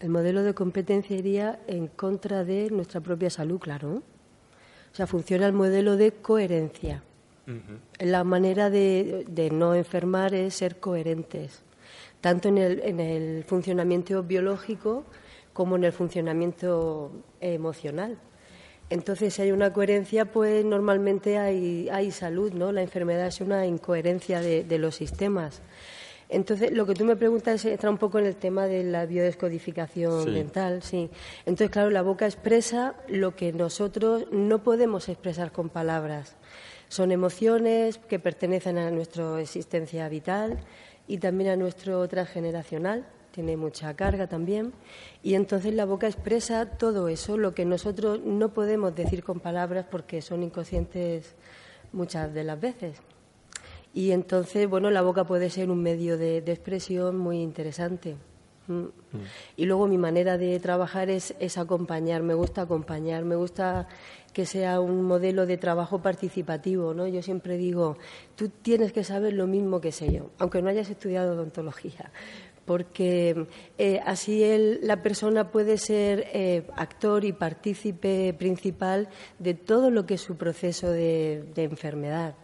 El 0.01 0.11
modelo 0.11 0.43
de 0.43 0.55
competencia 0.55 1.17
iría 1.17 1.61
en 1.67 1.87
contra 1.87 2.45
de 2.45 2.69
nuestra 2.71 3.01
propia 3.01 3.31
salud, 3.31 3.59
claro. 3.59 4.03
O 4.93 4.97
sea, 4.97 5.07
funciona 5.07 5.47
el 5.47 5.53
modelo 5.53 5.97
de 5.97 6.13
coherencia. 6.13 7.03
La 7.99 8.25
manera 8.25 8.71
de, 8.71 9.25
de 9.29 9.51
no 9.51 9.75
enfermar 9.75 10.35
es 10.35 10.55
ser 10.55 10.77
coherentes, 10.81 11.63
tanto 12.21 12.49
en 12.49 12.59
el, 12.59 12.81
en 12.85 13.01
el 13.01 13.45
funcionamiento 13.45 14.23
biológico 14.23 15.05
como 15.53 15.77
en 15.77 15.85
el 15.85 15.93
funcionamiento 15.93 17.13
emocional. 17.41 18.19
Entonces, 18.91 19.35
si 19.35 19.43
hay 19.43 19.53
una 19.53 19.73
coherencia, 19.73 20.27
pues 20.27 20.65
normalmente 20.65 21.39
hay, 21.39 21.89
hay 21.91 22.11
salud, 22.11 22.53
¿no? 22.53 22.71
La 22.73 22.83
enfermedad 22.83 23.27
es 23.27 23.41
una 23.41 23.67
incoherencia 23.67 24.41
de, 24.41 24.63
de 24.65 24.79
los 24.79 24.95
sistemas. 24.95 25.61
Entonces, 26.29 26.73
lo 26.73 26.87
que 26.87 26.95
tú 26.95 27.05
me 27.05 27.15
preguntas 27.17 27.65
entra 27.65 27.89
un 27.91 27.99
poco 27.99 28.19
en 28.19 28.27
el 28.27 28.35
tema 28.37 28.67
de 28.67 28.83
la 28.85 29.07
biodescodificación 29.07 30.25
Sí. 30.25 30.31
dental, 30.31 30.83
sí. 30.83 31.09
Entonces, 31.47 31.71
claro, 31.71 31.91
la 31.91 32.03
boca 32.03 32.27
expresa 32.27 32.95
lo 33.09 33.35
que 33.37 33.53
nosotros 33.53 34.27
no 34.33 34.63
podemos 34.63 35.09
expresar 35.09 35.53
con 35.53 35.69
palabras. 35.69 36.37
Son 36.89 37.11
emociones 37.11 37.99
que 37.99 38.19
pertenecen 38.19 38.79
a 38.79 38.91
nuestra 38.91 39.41
existencia 39.41 40.09
vital 40.09 40.59
y 41.09 41.19
también 41.19 41.51
a 41.51 41.57
nuestro 41.57 42.07
transgeneracional. 42.09 43.07
Tiene 43.33 43.57
mucha 43.57 43.95
carga 43.95 44.29
también. 44.29 44.73
Y 45.23 45.35
entonces 45.35 45.75
la 45.75 45.85
boca 45.85 46.07
expresa 46.07 46.67
todo 46.67 47.09
eso, 47.09 47.37
lo 47.37 47.55
que 47.55 47.65
nosotros 47.65 48.21
no 48.25 48.55
podemos 48.55 48.95
decir 48.95 49.25
con 49.25 49.41
palabras 49.41 49.87
porque 49.91 50.23
son 50.23 50.43
inconscientes 50.43 51.35
muchas 51.93 52.33
de 52.33 52.45
las 52.45 52.61
veces. 52.61 53.03
Y 53.93 54.13
entonces, 54.13 54.69
bueno, 54.69 54.91
la 54.91 55.03
boca 55.03 55.25
puede 55.25 55.51
ser 55.51 55.71
un 55.71 55.83
medio 55.83 56.19
de, 56.19 56.41
de 56.41 56.53
expresión 56.53 57.17
muy 57.17 57.41
interesante. 57.41 58.17
Mm. 58.69 58.87
Y 59.57 59.65
luego 59.65 59.87
mi 59.87 59.99
manera 59.99 60.39
de 60.39 60.59
trabajar 60.61 61.11
es, 61.11 61.35
es 61.41 61.59
acompañar, 61.59 62.23
me 62.23 62.35
gusta 62.35 62.63
acompañar, 62.63 63.25
me 63.25 63.37
gusta 63.37 63.89
que 64.33 64.45
sea 64.45 64.81
un 64.81 65.03
modelo 65.03 65.47
de 65.47 65.57
trabajo 65.57 66.03
participativo, 66.03 66.93
¿no? 66.93 67.07
Yo 67.07 67.23
siempre 67.23 67.57
digo, 67.57 67.97
tú 68.35 68.51
tienes 68.51 68.93
que 68.93 69.03
saber 69.03 69.33
lo 69.33 69.47
mismo 69.47 69.81
que 69.81 69.93
sé 69.93 70.13
yo, 70.13 70.31
aunque 70.39 70.61
no 70.61 70.69
hayas 70.69 70.91
estudiado 70.91 71.33
odontología, 71.33 72.11
porque 72.67 73.47
eh, 73.79 74.01
así 74.05 74.45
la 74.83 75.03
persona 75.03 75.51
puede 75.51 75.79
ser 75.79 76.27
eh, 76.35 76.67
actor 76.77 77.25
y 77.25 77.33
partícipe 77.33 78.35
principal 78.35 79.09
de 79.39 79.55
todo 79.55 79.91
lo 79.91 80.05
que 80.05 80.15
es 80.15 80.21
su 80.21 80.37
proceso 80.37 80.91
de 80.91 81.45
enfermedad. 81.57 82.35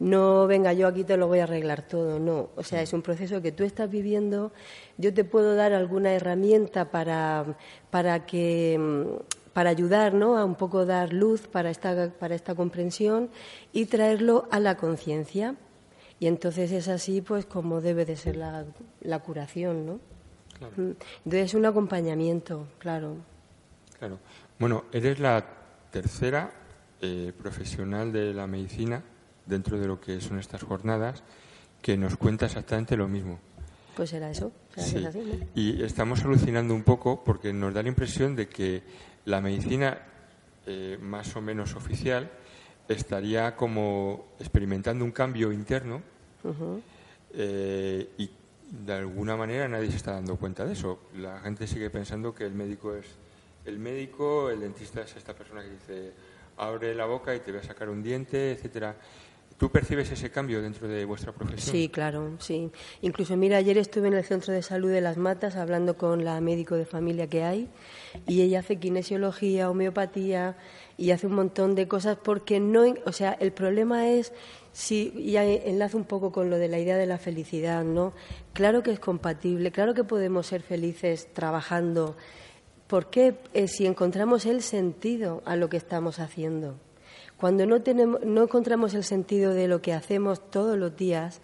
No, 0.00 0.46
venga, 0.46 0.72
yo 0.72 0.86
aquí 0.86 1.02
te 1.02 1.16
lo 1.16 1.26
voy 1.26 1.40
a 1.40 1.44
arreglar 1.44 1.82
todo, 1.82 2.20
no. 2.20 2.50
O 2.54 2.62
sea, 2.62 2.82
es 2.82 2.92
un 2.92 3.02
proceso 3.02 3.42
que 3.42 3.50
tú 3.50 3.64
estás 3.64 3.90
viviendo. 3.90 4.52
Yo 4.96 5.12
te 5.12 5.24
puedo 5.24 5.56
dar 5.56 5.72
alguna 5.72 6.12
herramienta 6.12 6.90
para, 6.90 7.56
para 7.90 8.24
que 8.24 8.78
mm, 8.78 9.52
para 9.52 9.70
ayudar, 9.70 10.14
¿no? 10.14 10.38
A 10.38 10.44
un 10.44 10.54
poco 10.54 10.86
dar 10.86 11.12
luz 11.12 11.48
para 11.48 11.70
esta, 11.70 12.10
para 12.10 12.36
esta 12.36 12.54
comprensión 12.54 13.28
y 13.72 13.86
traerlo 13.86 14.46
a 14.52 14.60
la 14.60 14.76
conciencia. 14.76 15.56
Y 16.20 16.28
entonces 16.28 16.70
es 16.70 16.86
así, 16.86 17.20
pues, 17.20 17.44
como 17.44 17.80
debe 17.80 18.04
de 18.04 18.14
ser 18.14 18.36
la, 18.36 18.66
la 19.00 19.18
curación, 19.18 19.84
¿no? 19.84 19.94
Mm. 20.76 20.92
Entonces 21.24 21.46
es 21.46 21.54
un 21.54 21.66
acompañamiento, 21.66 22.68
claro. 22.78 23.16
Claro. 23.98 24.20
Bueno, 24.60 24.84
eres 24.92 25.18
la 25.18 25.44
tercera 25.90 26.52
eh, 27.00 27.32
profesional 27.36 28.12
de 28.12 28.32
la 28.32 28.46
medicina 28.46 29.02
dentro 29.48 29.78
de 29.78 29.86
lo 29.86 30.00
que 30.00 30.20
son 30.20 30.38
estas 30.38 30.62
jornadas 30.62 31.22
que 31.82 31.96
nos 31.96 32.16
cuenta 32.16 32.46
exactamente 32.46 32.96
lo 32.96 33.08
mismo. 33.08 33.38
Pues 33.96 34.12
era 34.12 34.30
eso. 34.30 34.52
Sí. 34.76 35.04
Y 35.54 35.82
estamos 35.82 36.24
alucinando 36.24 36.74
un 36.74 36.84
poco 36.84 37.24
porque 37.24 37.52
nos 37.52 37.74
da 37.74 37.82
la 37.82 37.88
impresión 37.88 38.36
de 38.36 38.48
que 38.48 38.82
la 39.24 39.40
medicina 39.40 39.98
eh, 40.66 40.98
más 41.00 41.34
o 41.34 41.40
menos 41.40 41.74
oficial 41.74 42.30
estaría 42.88 43.56
como 43.56 44.26
experimentando 44.38 45.04
un 45.04 45.12
cambio 45.12 45.52
interno 45.52 46.02
eh, 47.34 48.08
y 48.18 48.30
de 48.70 48.92
alguna 48.92 49.36
manera 49.36 49.68
nadie 49.68 49.90
se 49.90 49.96
está 49.96 50.12
dando 50.12 50.36
cuenta 50.36 50.64
de 50.64 50.74
eso. 50.74 51.00
La 51.16 51.40
gente 51.40 51.66
sigue 51.66 51.90
pensando 51.90 52.34
que 52.34 52.44
el 52.44 52.52
médico 52.52 52.94
es 52.94 53.06
el 53.64 53.78
médico, 53.78 54.50
el 54.50 54.60
dentista 54.60 55.02
es 55.02 55.16
esta 55.16 55.34
persona 55.34 55.62
que 55.62 55.70
dice 55.70 56.12
abre 56.56 56.94
la 56.94 57.06
boca 57.06 57.34
y 57.34 57.40
te 57.40 57.50
voy 57.52 57.60
a 57.60 57.64
sacar 57.64 57.88
un 57.88 58.02
diente, 58.02 58.52
etcétera. 58.52 58.96
¿Tú 59.58 59.70
percibes 59.70 60.08
ese 60.12 60.30
cambio 60.30 60.62
dentro 60.62 60.86
de 60.86 61.04
vuestra 61.04 61.32
profesión? 61.32 61.74
Sí, 61.74 61.88
claro, 61.88 62.36
sí. 62.38 62.70
Incluso, 63.02 63.36
mira, 63.36 63.56
ayer 63.56 63.76
estuve 63.76 64.06
en 64.06 64.14
el 64.14 64.22
Centro 64.22 64.52
de 64.52 64.62
Salud 64.62 64.88
de 64.88 65.00
Las 65.00 65.16
Matas 65.16 65.56
hablando 65.56 65.96
con 65.96 66.24
la 66.24 66.40
médico 66.40 66.76
de 66.76 66.84
familia 66.84 67.26
que 67.26 67.42
hay 67.42 67.68
y 68.28 68.42
ella 68.42 68.60
hace 68.60 68.76
kinesiología, 68.76 69.68
homeopatía 69.68 70.56
y 70.96 71.10
hace 71.10 71.26
un 71.26 71.34
montón 71.34 71.74
de 71.74 71.88
cosas 71.88 72.16
porque 72.22 72.60
no, 72.60 72.84
o 73.04 73.12
sea, 73.12 73.32
el 73.32 73.50
problema 73.50 74.08
es 74.08 74.32
si 74.72 75.12
ya 75.32 75.44
enlazo 75.44 75.96
un 75.96 76.04
poco 76.04 76.30
con 76.30 76.50
lo 76.50 76.58
de 76.58 76.68
la 76.68 76.78
idea 76.78 76.96
de 76.96 77.06
la 77.06 77.18
felicidad, 77.18 77.82
¿no? 77.82 78.12
Claro 78.52 78.84
que 78.84 78.92
es 78.92 79.00
compatible, 79.00 79.72
claro 79.72 79.92
que 79.92 80.04
podemos 80.04 80.46
ser 80.46 80.62
felices 80.62 81.32
trabajando. 81.34 82.16
¿Por 82.86 83.10
qué 83.10 83.34
eh, 83.54 83.66
si 83.66 83.86
encontramos 83.86 84.46
el 84.46 84.62
sentido 84.62 85.42
a 85.44 85.56
lo 85.56 85.68
que 85.68 85.78
estamos 85.78 86.20
haciendo? 86.20 86.76
Cuando 87.38 87.66
no, 87.66 87.82
tenemos, 87.82 88.24
no 88.24 88.42
encontramos 88.42 88.94
el 88.94 89.04
sentido 89.04 89.54
de 89.54 89.68
lo 89.68 89.80
que 89.80 89.92
hacemos 89.92 90.50
todos 90.50 90.76
los 90.76 90.96
días, 90.96 91.40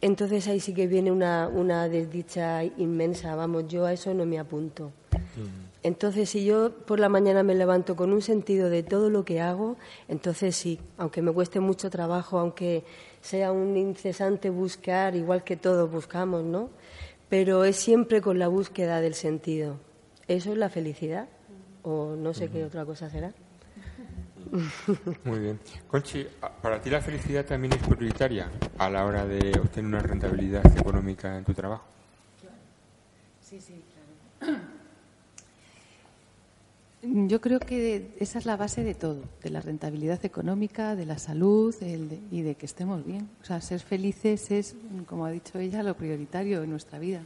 entonces 0.00 0.46
ahí 0.48 0.60
sí 0.60 0.74
que 0.74 0.86
viene 0.86 1.12
una, 1.12 1.48
una 1.48 1.88
desdicha 1.88 2.64
inmensa. 2.64 3.34
Vamos, 3.34 3.68
yo 3.68 3.84
a 3.84 3.92
eso 3.92 4.14
no 4.14 4.24
me 4.26 4.38
apunto. 4.38 4.92
Entonces, 5.82 6.30
si 6.30 6.44
yo 6.44 6.70
por 6.70 7.00
la 7.00 7.08
mañana 7.08 7.42
me 7.42 7.54
levanto 7.54 7.96
con 7.96 8.12
un 8.12 8.22
sentido 8.22 8.70
de 8.70 8.82
todo 8.82 9.10
lo 9.10 9.24
que 9.24 9.40
hago, 9.40 9.76
entonces 10.08 10.54
sí, 10.54 10.78
aunque 10.96 11.22
me 11.22 11.32
cueste 11.32 11.58
mucho 11.58 11.90
trabajo, 11.90 12.38
aunque 12.38 12.84
sea 13.20 13.50
un 13.50 13.76
incesante 13.76 14.50
buscar, 14.50 15.16
igual 15.16 15.42
que 15.42 15.56
todos 15.56 15.90
buscamos, 15.90 16.44
¿no? 16.44 16.70
pero 17.32 17.64
es 17.64 17.76
siempre 17.76 18.20
con 18.20 18.38
la 18.38 18.46
búsqueda 18.46 19.00
del 19.00 19.14
sentido. 19.14 19.78
¿Eso 20.28 20.52
es 20.52 20.58
la 20.58 20.68
felicidad? 20.68 21.28
¿O 21.82 22.14
no 22.14 22.34
sé 22.34 22.50
qué 22.50 22.62
otra 22.62 22.84
cosa 22.84 23.08
será? 23.08 23.32
Muy 25.24 25.38
bien. 25.38 25.58
Conchi, 25.88 26.26
¿para 26.60 26.80
ti 26.80 26.90
la 26.90 27.00
felicidad 27.00 27.44
también 27.44 27.72
es 27.72 27.86
prioritaria 27.86 28.50
a 28.78 28.90
la 28.90 29.06
hora 29.06 29.24
de 29.24 29.58
obtener 29.58 29.86
una 29.86 30.00
rentabilidad 30.00 30.64
económica 30.78 31.38
en 31.38 31.44
tu 31.44 31.54
trabajo? 31.54 31.84
Sí, 33.40 33.60
sí, 33.60 33.82
claro. 34.40 34.58
Yo 37.02 37.40
creo 37.40 37.58
que 37.58 38.14
esa 38.20 38.38
es 38.38 38.46
la 38.46 38.56
base 38.56 38.84
de 38.84 38.94
todo, 38.94 39.22
de 39.42 39.50
la 39.50 39.60
rentabilidad 39.60 40.24
económica, 40.24 40.94
de 40.94 41.04
la 41.04 41.18
salud 41.18 41.74
y 42.30 42.42
de 42.42 42.54
que 42.54 42.66
estemos 42.66 43.04
bien. 43.04 43.28
O 43.42 43.44
sea, 43.44 43.60
ser 43.60 43.80
felices 43.80 44.50
es, 44.52 44.76
como 45.06 45.26
ha 45.26 45.30
dicho 45.30 45.58
ella, 45.58 45.82
lo 45.82 45.96
prioritario 45.96 46.62
en 46.62 46.70
nuestra 46.70 46.98
vida. 47.00 47.22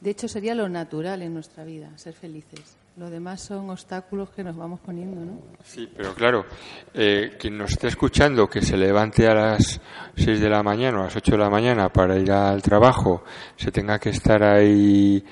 De 0.00 0.10
hecho, 0.10 0.28
sería 0.28 0.54
lo 0.54 0.68
natural 0.68 1.22
en 1.22 1.34
nuestra 1.34 1.64
vida, 1.64 1.90
ser 1.96 2.14
felices. 2.14 2.76
Lo 2.96 3.10
demás 3.10 3.42
son 3.42 3.68
obstáculos 3.68 4.30
que 4.30 4.42
nos 4.42 4.56
vamos 4.56 4.80
poniendo, 4.80 5.20
¿no? 5.20 5.38
Sí, 5.62 5.86
pero 5.94 6.14
claro, 6.14 6.46
eh, 6.94 7.36
quien 7.38 7.58
nos 7.58 7.72
esté 7.72 7.88
escuchando 7.88 8.48
que 8.48 8.62
se 8.62 8.74
levante 8.74 9.28
a 9.28 9.34
las 9.34 9.78
6 10.14 10.40
de 10.40 10.48
la 10.48 10.62
mañana 10.62 10.96
o 10.96 11.00
a 11.02 11.04
las 11.04 11.16
8 11.16 11.32
de 11.32 11.38
la 11.38 11.50
mañana 11.50 11.90
para 11.90 12.16
ir 12.16 12.32
al 12.32 12.62
trabajo, 12.62 13.22
se 13.54 13.70
tenga 13.70 13.98
que 13.98 14.08
estar 14.08 14.42
ahí 14.42 15.22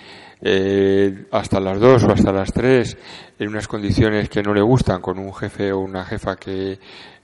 eh, 0.42 1.26
hasta 1.30 1.58
las 1.58 1.80
2 1.80 2.04
o 2.04 2.12
hasta 2.12 2.32
las 2.32 2.52
3 2.52 2.98
en 3.38 3.48
unas 3.48 3.66
condiciones 3.66 4.28
que 4.28 4.42
no 4.42 4.52
le 4.52 4.60
gustan, 4.60 5.00
con 5.00 5.18
un 5.18 5.32
jefe 5.32 5.72
o 5.72 5.78
una 5.78 6.04
jefa 6.04 6.36
que 6.36 6.78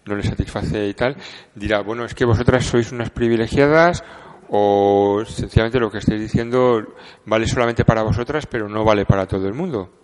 no 0.06 0.16
le 0.16 0.22
satisface 0.22 0.88
y 0.88 0.94
tal, 0.94 1.18
dirá, 1.54 1.82
bueno, 1.82 2.06
es 2.06 2.14
que 2.14 2.24
vosotras 2.24 2.64
sois 2.64 2.90
unas 2.92 3.10
privilegiadas 3.10 4.02
o 4.48 5.22
sencillamente 5.26 5.78
lo 5.78 5.90
que 5.90 5.98
estáis 5.98 6.18
diciendo 6.18 6.82
vale 7.26 7.46
solamente 7.46 7.84
para 7.84 8.02
vosotras, 8.02 8.46
pero 8.46 8.70
no 8.70 8.84
vale 8.84 9.04
para 9.04 9.26
todo 9.26 9.46
el 9.46 9.52
mundo. 9.52 9.99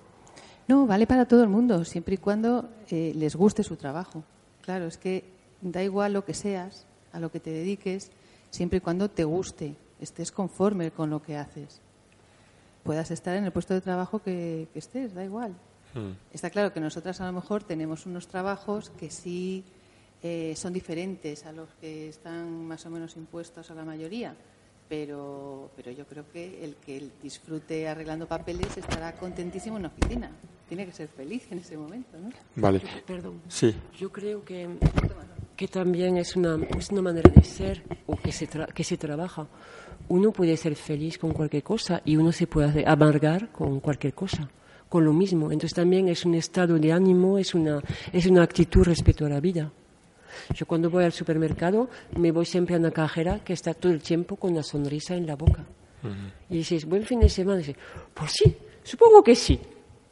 No, 0.68 0.87
vale 0.87 1.07
para 1.07 1.26
todo 1.26 1.42
el 1.42 1.48
mundo, 1.48 1.85
siempre 1.85 2.14
y 2.14 2.18
cuando 2.18 2.68
eh, 2.90 3.12
les 3.14 3.37
guste 3.37 3.62
su 3.62 3.76
trabajo. 3.76 4.24
Claro, 4.62 4.87
es 4.87 4.98
que 4.98 5.24
da 5.61 5.83
igual 5.83 6.12
lo 6.12 6.24
que 6.24 6.35
seas, 6.35 6.87
a 7.12 7.20
lo 7.20 7.31
que 7.31 7.38
te 7.38 7.50
dediques, 7.50 8.11
siempre 8.50 8.79
y 8.79 8.81
cuando 8.81 9.09
te 9.09 9.24
guste, 9.24 9.76
estés 10.00 10.33
conforme 10.33 10.90
con 10.90 11.09
lo 11.11 11.22
que 11.22 11.37
haces. 11.37 11.81
Puedas 12.83 13.11
estar 13.11 13.37
en 13.37 13.44
el 13.44 13.52
puesto 13.52 13.74
de 13.74 13.81
trabajo 13.81 14.20
que, 14.20 14.68
estés, 14.74 15.14
da 15.14 15.24
igual. 15.24 15.52
Hmm. 15.94 16.12
Está 16.33 16.50
claro 16.50 16.72
que 16.72 16.81
nosotras 16.81 17.20
a 17.20 17.26
lo 17.26 17.33
mejor 17.33 17.62
tenemos 17.62 18.07
unos 18.07 18.26
trabajos 18.26 18.90
que 18.90 19.11
sí 19.11 19.64
eh, 20.22 20.55
son 20.57 20.72
diferentes 20.72 21.46
a 21.46 21.52
los 21.52 21.68
que 21.81 22.09
están 22.09 22.66
más 22.66 22.85
o 22.87 22.90
menos 22.90 23.16
impuestos 23.16 23.70
a 23.70 23.74
la 23.74 23.85
mayoría 23.85 24.35
pero, 24.88 25.70
pero 25.76 25.90
yo 25.90 26.07
creo 26.07 26.24
que 26.33 26.64
el 26.64 26.76
que 26.76 27.11
disfrute 27.22 27.88
arreglando 27.88 28.26
papeles 28.26 28.76
estará 28.76 29.12
contentísimo 29.12 29.76
en 29.76 29.83
la 29.85 29.88
oficina. 29.88 30.31
Tiene 30.68 30.85
que 30.85 30.92
ser 30.92 31.09
feliz 31.09 31.46
en 31.50 31.59
ese 31.59 31.76
momento, 31.76 32.18
¿no? 32.18 32.31
Vale. 32.57 32.83
Perdón. 33.07 33.40
Sí. 33.48 33.74
Yo 33.98 34.11
creo 34.11 34.44
que, 34.44 34.68
que 35.57 35.68
también 35.68 36.16
es 36.16 36.35
una, 36.35 36.59
es 36.76 36.90
una 36.90 37.02
manera 37.02 37.31
de 37.31 37.42
ser 37.44 37.85
o 38.07 38.16
que 38.16 38.33
se, 38.33 38.48
que 38.74 38.83
se 38.83 38.96
trabaja. 38.96 39.46
Uno 40.09 40.33
puede 40.33 40.57
ser 40.57 40.74
feliz 40.74 41.18
con 41.18 41.33
cualquier 41.33 41.62
cosa 41.62 42.02
y 42.05 42.16
uno 42.16 42.33
se 42.33 42.48
puede 42.48 42.85
amargar 42.87 43.52
con 43.52 43.79
cualquier 43.79 44.14
cosa, 44.14 44.48
con 44.88 45.05
lo 45.05 45.12
mismo. 45.12 45.52
Entonces 45.52 45.74
también 45.74 46.09
es 46.09 46.24
un 46.24 46.35
estado 46.35 46.79
de 46.79 46.92
ánimo, 46.92 47.38
es 47.38 47.55
una, 47.55 47.81
es 48.12 48.26
una 48.26 48.42
actitud 48.42 48.83
respecto 48.83 49.24
a 49.24 49.29
la 49.29 49.40
vida. 49.40 49.70
Yo 50.52 50.66
cuando 50.66 50.90
voy 50.90 51.05
al 51.05 51.12
supermercado 51.12 51.88
me 52.16 52.33
voy 52.33 52.44
siempre 52.44 52.74
a 52.74 52.79
una 52.79 52.90
cajera 52.90 53.38
que 53.44 53.52
está 53.52 53.72
todo 53.72 53.92
el 53.92 54.02
tiempo 54.02 54.35
con 54.37 54.52
una 54.52 54.64
sonrisa 54.64 55.14
en 55.14 55.26
la 55.26 55.37
boca. 55.37 55.64
Y 56.50 56.59
dices, 56.59 56.85
buen 56.85 57.05
fin 57.05 57.20
de 57.20 57.29
semana. 57.29 57.61
Y 57.61 57.64
dices, 57.66 57.76
pues 58.14 58.33
sí, 58.33 58.57
supongo 58.85 59.24
que 59.24 59.35
sí, 59.35 59.59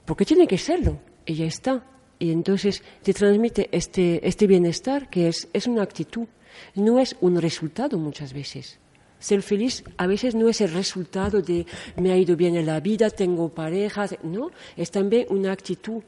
porque 0.04 0.24
tiene 0.24 0.46
que 0.46 0.58
serlo. 0.58 0.98
Ya 1.26 1.46
está. 1.46 1.84
Y 2.18 2.30
entonces 2.30 2.82
te 3.02 3.12
transmite 3.12 3.68
este, 3.72 4.26
este 4.26 4.46
bienestar 4.46 5.10
que 5.10 5.28
es, 5.28 5.48
es 5.52 5.66
una 5.66 5.82
actitud, 5.82 6.26
no 6.74 6.98
es 6.98 7.16
un 7.20 7.40
resultado 7.40 7.98
muchas 7.98 8.32
veces. 8.32 8.78
Ser 9.18 9.42
feliz 9.42 9.82
a 9.96 10.06
veces 10.06 10.34
no 10.34 10.48
es 10.48 10.60
el 10.60 10.72
resultado 10.72 11.40
de 11.40 11.66
me 11.96 12.12
ha 12.12 12.16
ido 12.16 12.36
bien 12.36 12.56
en 12.56 12.66
la 12.66 12.80
vida, 12.80 13.10
tengo 13.10 13.48
pareja, 13.48 14.06
no, 14.22 14.50
es 14.76 14.90
también 14.90 15.26
una 15.30 15.52
actitud 15.52 16.02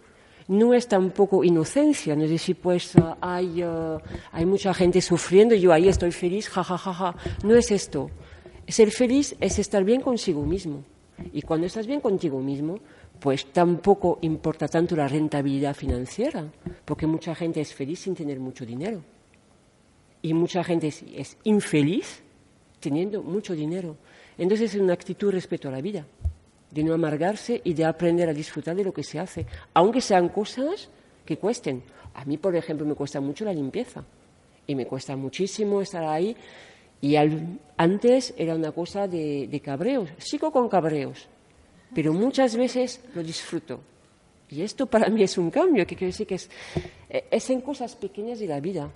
no 0.48 0.74
es 0.74 0.87
tampoco 0.87 1.42
inocencia, 1.44 2.14
no 2.14 2.24
es 2.24 2.30
decir, 2.30 2.56
pues 2.56 2.92
hay, 3.20 3.64
uh, 3.64 3.98
hay 4.32 4.46
mucha 4.46 4.72
gente 4.74 5.00
sufriendo 5.00 5.54
yo 5.54 5.72
ahí 5.72 5.88
estoy 5.88 6.12
feliz, 6.12 6.48
ja, 6.48 6.62
ja, 6.62 6.78
ja, 6.78 6.94
ja. 6.94 7.16
No 7.42 7.56
es 7.56 7.70
esto. 7.70 8.11
Ser 8.68 8.90
feliz 8.90 9.35
es 9.40 9.59
estar 9.59 9.85
bien 9.85 10.00
consigo 10.00 10.44
mismo. 10.44 10.85
Y 11.32 11.42
cuando 11.42 11.66
estás 11.66 11.87
bien 11.87 12.00
contigo 12.00 12.40
mismo, 12.40 12.78
pues 13.20 13.52
tampoco 13.52 14.18
importa 14.22 14.68
tanto 14.68 14.96
la 14.96 15.09
rentabilidad 15.09 15.74
financiera, 15.74 16.50
porque 16.85 17.07
mucha 17.07 17.35
gente 17.35 17.61
es 17.61 17.74
feliz 17.74 18.00
sin 18.00 18.14
tener 18.14 18.38
mucho 18.40 18.64
dinero. 18.64 19.02
Y 20.22 20.35
mucha 20.35 20.64
gente 20.64 20.88
es 20.88 21.37
infeliz 21.44 22.22
teniendo 22.81 23.22
mucho 23.22 23.55
dinero. 23.55 23.96
Entonces 24.38 24.74
es 24.74 24.81
una 24.81 24.92
actitud 24.92 25.31
respecto 25.33 25.68
a 25.68 25.72
la 25.72 25.81
vida 25.81 26.07
de 26.70 26.85
no 26.85 26.94
amargarse 26.94 27.61
y 27.64 27.74
de 27.74 27.85
aprender 27.85 28.29
a 28.29 28.35
disfrutar 28.35 28.76
de 28.76 28.85
lo 28.85 28.92
que 28.92 29.02
se 29.02 29.18
hace, 29.18 29.46
aunque 29.74 30.00
sean 30.00 30.29
cosas 30.29 30.88
que 31.24 31.38
cuesten. 31.38 31.83
A 32.14 32.24
mí, 32.24 32.37
por 32.37 32.55
ejemplo, 32.57 32.87
me 32.87 32.94
cuesta 32.94 33.20
mucho 33.20 33.44
la 33.44 33.52
limpieza 33.52 34.05
y 34.66 34.74
me 34.74 34.87
cuesta 34.87 35.16
muchísimo 35.16 35.81
estar 35.81 36.05
ahí. 36.05 36.37
Y 37.00 37.16
antes 37.76 38.35
era 38.37 38.55
una 38.55 38.72
cosa 38.72 39.07
de, 39.07 39.61
cabreos, 39.64 40.11
sigo 40.18 40.50
con 40.50 40.68
cabreos, 40.68 41.29
pero 41.96 42.12
muchas 42.12 42.54
veces 42.54 43.00
lo 43.14 43.22
disfruto. 43.22 43.80
Y 44.50 44.61
esto 44.61 44.85
para 44.85 45.09
mí 45.09 45.22
es 45.22 45.38
un 45.38 45.50
cambio, 45.50 45.87
que 45.87 45.96
quiere 45.96 46.12
decir 46.12 46.26
que 46.26 46.35
es, 46.35 46.50
es 47.09 47.48
en 47.48 47.62
cosas 47.62 47.96
pequeñas 47.96 48.38
de 48.38 48.46
la 48.46 48.61
vida 48.61 48.90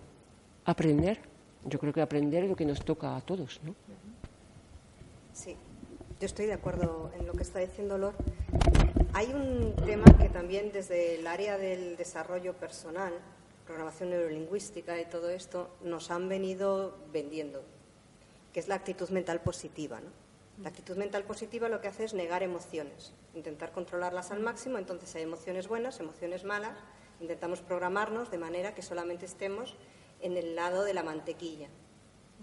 aprender. 0.67 1.19
Yo 1.65 1.79
creo 1.79 1.95
que 1.95 2.03
aprender 2.03 2.45
es 2.45 2.51
lo 2.51 2.57
que 2.57 2.67
nos 2.67 2.85
toca 2.85 3.17
a 3.17 3.23
todos, 3.23 3.59
¿no? 3.65 3.75
Sí, 5.33 5.57
yo 6.21 6.27
estoy 6.27 6.45
de 6.45 6.53
acuerdo 6.53 7.11
en 7.19 7.27
lo 7.27 7.33
que 7.33 7.43
está 7.43 7.61
diciendo 7.61 7.97
Lor. 7.97 8.13
Hay 9.15 9.33
un 9.33 9.75
tema 9.87 10.05
que 10.19 10.29
también 10.29 10.71
desde 10.71 11.15
el 11.15 11.27
área 11.27 11.57
del 11.57 11.97
desarrollo 11.97 12.53
personal, 12.53 13.15
programación 13.65 14.11
neurolingüística 14.11 15.01
y 15.01 15.07
todo 15.07 15.31
esto, 15.31 15.71
nos 15.83 16.11
han 16.11 16.29
venido 16.29 16.99
vendiendo, 17.15 17.63
que 18.53 18.61
es 18.61 18.69
la 18.69 18.75
actitud 18.75 19.09
mental 19.09 19.41
positiva. 19.41 20.03
La 20.63 20.69
actitud 20.69 20.97
mental 20.97 21.25
positiva 21.25 21.71
lo 21.71 21.81
que 21.81 21.89
hace 21.89 22.05
es 22.05 22.13
negar 22.13 22.43
emociones, 22.43 23.15
intentar 23.35 23.73
controlarlas 23.73 24.31
al 24.31 24.41
máximo, 24.41 24.77
entonces 24.77 25.15
hay 25.15 25.23
emociones 25.23 25.69
buenas, 25.69 26.01
emociones 26.01 26.45
malas, 26.45 26.77
intentamos 27.19 27.63
programarnos 27.63 28.31
de 28.31 28.37
manera 28.37 28.75
que 28.75 28.83
solamente 28.83 29.25
estemos 29.25 29.75
en 30.21 30.37
el 30.37 30.55
lado 30.55 30.85
de 30.85 30.93
la 30.93 31.03
mantequilla, 31.03 31.69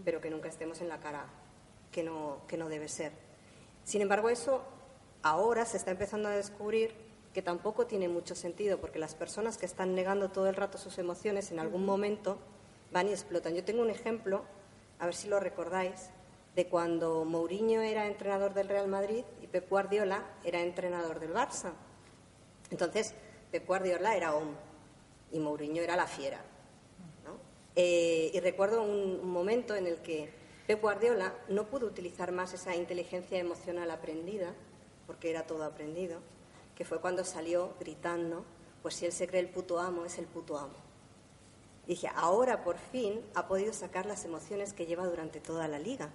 pero 0.04 0.20
que 0.20 0.32
nunca 0.32 0.50
estemos 0.50 0.82
en 0.82 0.90
la 0.90 1.00
cara 1.00 1.28
que 1.92 2.02
no, 2.02 2.42
que 2.48 2.58
no 2.58 2.70
debe 2.70 2.88
ser. 2.88 3.12
Sin 3.84 4.02
embargo, 4.02 4.30
eso 4.30 4.64
ahora 5.22 5.66
se 5.66 5.78
está 5.78 5.92
empezando 5.92 6.28
a 6.28 6.32
descubrir 6.32 6.96
que 7.36 7.44
tampoco 7.44 7.86
tiene 7.86 8.08
mucho 8.08 8.34
sentido, 8.34 8.80
porque 8.80 8.98
las 8.98 9.14
personas 9.14 9.60
que 9.60 9.68
están 9.68 9.94
negando 9.94 10.30
todo 10.30 10.50
el 10.50 10.56
rato 10.56 10.80
sus 10.80 10.98
emociones 10.98 11.52
en 11.52 11.60
algún 11.60 11.86
momento 11.86 12.40
van 12.92 13.10
y 13.10 13.12
explotan. 13.12 13.54
Yo 13.54 13.64
tengo 13.64 13.84
un 13.84 13.92
ejemplo, 13.92 14.44
a 14.98 15.06
ver 15.06 15.14
si 15.14 15.28
lo 15.28 15.40
recordáis, 15.40 16.10
de 16.58 16.66
cuando 16.66 17.24
Mourinho 17.24 17.82
era 17.82 18.08
entrenador 18.08 18.56
del 18.56 18.68
Real 18.68 18.88
Madrid 18.88 19.24
y 19.44 19.46
Pep 19.46 19.70
Guardiola 19.70 20.26
era 20.44 20.60
entrenador 20.60 21.20
del 21.20 21.32
Barça. 21.32 21.74
Entonces, 22.72 23.14
Pep 23.52 23.68
Guardiola 23.68 24.16
era 24.16 24.36
hombre 24.36 24.60
y 25.32 25.38
Mourinho 25.38 25.84
era 25.84 25.96
la 25.96 26.08
fiera. 26.08 26.44
Eh, 27.76 28.32
y 28.34 28.40
recuerdo 28.40 28.82
un 28.82 29.30
momento 29.30 29.76
en 29.76 29.86
el 29.86 29.98
que 29.98 30.32
Pep 30.66 30.82
Guardiola 30.82 31.32
no 31.48 31.68
pudo 31.68 31.86
utilizar 31.86 32.32
más 32.32 32.56
esa 32.56 32.76
inteligencia 32.76 33.38
emocional 33.38 33.92
aprendida, 33.92 34.56
porque 35.06 35.30
era 35.30 35.46
todo 35.46 35.64
aprendido, 35.64 36.22
que 36.76 36.86
fue 36.86 37.00
cuando 37.00 37.24
salió 37.24 37.76
gritando, 37.80 38.44
pues 38.82 38.96
si 38.96 39.06
él 39.06 39.12
se 39.12 39.28
cree 39.28 39.42
el 39.42 39.50
puto 39.50 39.80
amo, 39.80 40.06
es 40.06 40.18
el 40.18 40.26
puto 40.26 40.58
amo. 40.58 40.74
dije, 41.86 42.10
ahora 42.16 42.64
por 42.64 42.80
fin 42.80 43.22
ha 43.36 43.48
podido 43.48 43.74
sacar 43.74 44.08
las 44.08 44.26
emociones 44.26 44.74
que 44.74 44.88
lleva 44.88 45.06
durante 45.06 45.40
toda 45.40 45.68
la 45.68 45.78
liga. 45.78 46.10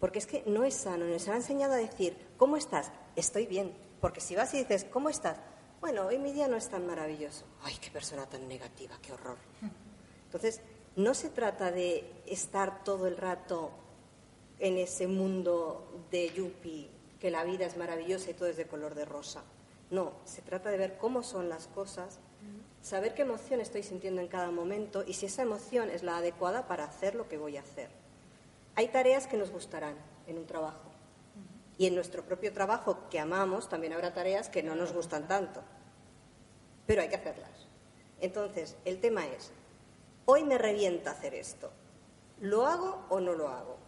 Porque 0.00 0.18
es 0.18 0.26
que 0.26 0.42
no 0.46 0.64
es 0.64 0.74
sano, 0.74 1.06
nos 1.06 1.28
ha 1.28 1.36
enseñado 1.36 1.74
a 1.74 1.78
decir, 1.78 2.16
¿cómo 2.36 2.56
estás? 2.56 2.92
Estoy 3.16 3.46
bien. 3.46 3.72
Porque 4.00 4.20
si 4.20 4.36
vas 4.36 4.54
y 4.54 4.58
dices, 4.58 4.84
¿cómo 4.84 5.08
estás? 5.08 5.38
Bueno, 5.80 6.06
hoy 6.06 6.18
mi 6.18 6.32
día 6.32 6.48
no 6.48 6.56
es 6.56 6.68
tan 6.68 6.86
maravilloso. 6.86 7.44
Ay, 7.62 7.76
qué 7.80 7.90
persona 7.90 8.26
tan 8.26 8.46
negativa, 8.46 8.96
qué 9.02 9.12
horror. 9.12 9.38
Entonces, 10.24 10.60
no 10.96 11.14
se 11.14 11.30
trata 11.30 11.70
de 11.70 12.22
estar 12.26 12.84
todo 12.84 13.06
el 13.06 13.16
rato 13.16 13.70
en 14.58 14.78
ese 14.78 15.06
mundo 15.06 16.04
de 16.10 16.30
yuppie, 16.30 16.90
que 17.20 17.30
la 17.30 17.44
vida 17.44 17.66
es 17.66 17.76
maravillosa 17.76 18.30
y 18.30 18.34
todo 18.34 18.48
es 18.48 18.56
de 18.56 18.66
color 18.66 18.94
de 18.94 19.04
rosa. 19.04 19.42
No, 19.90 20.12
se 20.24 20.42
trata 20.42 20.70
de 20.70 20.78
ver 20.78 20.98
cómo 20.98 21.22
son 21.22 21.48
las 21.48 21.66
cosas, 21.68 22.18
saber 22.82 23.14
qué 23.14 23.22
emoción 23.22 23.60
estoy 23.60 23.82
sintiendo 23.82 24.20
en 24.20 24.28
cada 24.28 24.50
momento 24.50 25.04
y 25.06 25.14
si 25.14 25.26
esa 25.26 25.42
emoción 25.42 25.90
es 25.90 26.02
la 26.02 26.18
adecuada 26.18 26.66
para 26.66 26.84
hacer 26.84 27.14
lo 27.14 27.28
que 27.28 27.38
voy 27.38 27.56
a 27.56 27.62
hacer. 27.62 27.88
Hay 28.78 28.86
tareas 28.86 29.26
que 29.26 29.36
nos 29.36 29.50
gustarán 29.50 29.96
en 30.28 30.38
un 30.38 30.46
trabajo 30.46 30.88
Y 31.78 31.88
en 31.88 31.96
nuestro 31.96 32.22
propio 32.22 32.52
trabajo 32.52 33.08
que 33.10 33.18
amamos 33.18 33.68
también 33.68 33.92
habrá 33.92 34.14
tareas 34.14 34.48
que 34.48 34.62
no 34.62 34.76
nos 34.76 34.92
gustan 34.92 35.26
tanto, 35.26 35.64
pero 36.86 37.02
hay 37.02 37.08
que 37.08 37.16
hacerlas. 37.16 37.66
Entonces, 38.20 38.76
el 38.84 39.00
tema 39.00 39.26
es, 39.26 39.50
hoy 40.26 40.44
me 40.44 40.58
revienta 40.58 41.10
hacer 41.10 41.34
esto. 41.34 41.72
¿Lo 42.40 42.66
hago 42.66 43.04
o 43.08 43.18
no 43.18 43.32
lo 43.32 43.48
hago? 43.48 43.78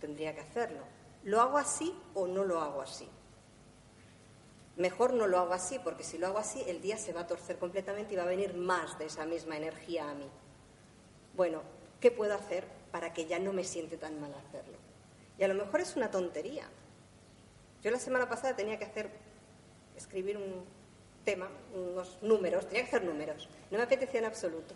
Tendría 0.00 0.34
que 0.34 0.40
hacerlo. 0.40 0.82
¿Lo 1.22 1.40
hago 1.40 1.56
así 1.56 1.96
o 2.14 2.26
no 2.26 2.42
lo 2.42 2.60
hago 2.60 2.80
así? 2.80 3.08
Mejor 4.74 5.14
no 5.14 5.28
lo 5.28 5.38
hago 5.38 5.52
así, 5.52 5.78
porque 5.78 6.02
si 6.02 6.18
lo 6.18 6.26
hago 6.26 6.38
así, 6.38 6.60
el 6.66 6.80
día 6.80 6.98
se 6.98 7.12
va 7.12 7.20
a 7.20 7.26
torcer 7.28 7.56
completamente 7.56 8.14
y 8.14 8.16
va 8.16 8.24
a 8.24 8.26
venir 8.26 8.54
más 8.54 8.98
de 8.98 9.06
esa 9.06 9.24
misma 9.26 9.56
energía 9.56 10.10
a 10.10 10.14
mí. 10.14 10.28
Bueno, 11.36 11.62
¿qué 12.00 12.10
puedo 12.10 12.34
hacer 12.34 12.79
para 12.90 13.12
que 13.12 13.26
ya 13.26 13.38
no 13.38 13.52
me 13.52 13.64
siente 13.64 13.96
tan 13.96 14.20
mal 14.20 14.32
hacerlo? 14.34 14.76
Y 15.38 15.44
a 15.44 15.48
lo 15.48 15.54
mejor 15.54 15.80
es 15.80 15.96
una 15.96 16.10
tontería. 16.10 16.68
Yo 17.82 17.90
la 17.90 17.98
semana 17.98 18.28
pasada 18.28 18.54
tenía 18.54 18.78
que 18.78 18.84
hacer, 18.84 19.10
escribir 19.96 20.36
un 20.36 20.64
tema, 21.24 21.48
unos 21.74 22.18
números, 22.22 22.66
tenía 22.66 22.82
que 22.82 22.88
hacer 22.88 23.04
números. 23.04 23.48
No 23.70 23.78
me 23.78 23.84
apetecía 23.84 24.20
en 24.20 24.26
absoluto. 24.26 24.74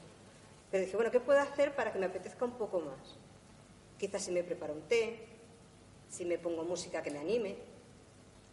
Pero 0.71 0.85
dije, 0.85 0.97
bueno, 0.97 1.11
¿qué 1.11 1.21
puedo 1.21 1.39
hacer 1.39 1.75
para 1.75 1.93
que 1.93 1.99
me 1.99 2.07
apetezca 2.07 2.45
un 2.45 2.53
poco 2.53 2.81
más? 2.81 3.17
Quizás 3.99 4.23
si 4.23 4.33
me 4.33 4.43
preparo 4.43 4.75
un 4.75 4.83
té, 4.83 5.27
si 6.09 6.25
me 6.25 6.39
pongo 6.39 6.65
música 6.65 7.03
que 7.03 7.11
me 7.11 7.19
anime, 7.19 7.57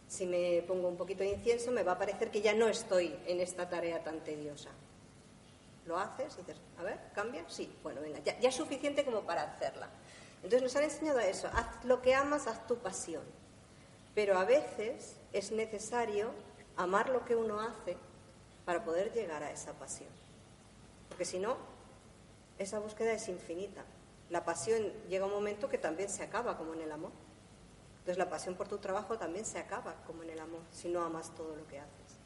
si 0.06 0.26
me 0.26 0.62
pongo 0.66 0.88
un 0.88 0.96
poquito 0.96 1.22
de 1.22 1.30
incienso, 1.30 1.70
me 1.72 1.82
va 1.82 1.92
a 1.92 1.98
parecer 1.98 2.30
que 2.30 2.42
ya 2.42 2.54
no 2.54 2.68
estoy 2.68 3.16
en 3.26 3.40
esta 3.40 3.68
tarea 3.68 4.04
tan 4.04 4.22
tediosa. 4.22 4.70
Lo 5.86 5.98
haces 5.98 6.34
y 6.34 6.42
dices, 6.42 6.60
a 6.78 6.82
ver, 6.82 6.98
cambia, 7.14 7.44
sí, 7.48 7.74
bueno, 7.82 8.00
venga, 8.00 8.20
ya, 8.20 8.32
es 8.40 8.54
suficiente 8.54 9.04
como 9.04 9.22
para 9.22 9.42
hacerla. 9.42 9.88
Entonces 10.36 10.62
nos 10.62 10.76
han 10.76 10.84
enseñado 10.84 11.18
a 11.18 11.26
eso, 11.26 11.48
haz 11.52 11.84
lo 11.84 12.02
que 12.02 12.14
amas, 12.14 12.46
haz 12.46 12.66
tu 12.66 12.76
pasión. 12.78 13.22
Pero 14.14 14.38
a 14.38 14.44
veces 14.44 15.16
es 15.32 15.52
necesario 15.52 16.30
amar 16.76 17.08
lo 17.08 17.24
que 17.24 17.34
uno 17.34 17.60
hace 17.60 17.96
para 18.64 18.84
poder 18.84 19.12
llegar 19.12 19.42
a 19.42 19.50
esa 19.50 19.72
pasión. 19.72 20.10
Porque 21.08 21.24
si 21.24 21.38
no, 21.38 21.56
esa 22.58 22.78
búsqueda 22.78 23.12
es 23.12 23.28
infinita. 23.28 23.84
La 24.30 24.44
pasión 24.44 24.92
llega 25.08 25.26
un 25.26 25.32
momento 25.32 25.68
que 25.68 25.78
también 25.78 26.08
se 26.08 26.22
acaba, 26.22 26.56
como 26.56 26.74
en 26.74 26.82
el 26.82 26.92
amor. 26.92 27.12
Entonces 27.98 28.18
la 28.18 28.28
pasión 28.28 28.54
por 28.54 28.68
tu 28.68 28.78
trabajo 28.78 29.18
también 29.18 29.44
se 29.44 29.58
acaba, 29.58 29.94
como 30.06 30.22
en 30.22 30.30
el 30.30 30.40
amor, 30.40 30.62
si 30.70 30.88
no 30.88 31.02
amas 31.02 31.34
todo 31.34 31.54
lo 31.54 31.66
que 31.68 31.78
haces. 31.78 32.18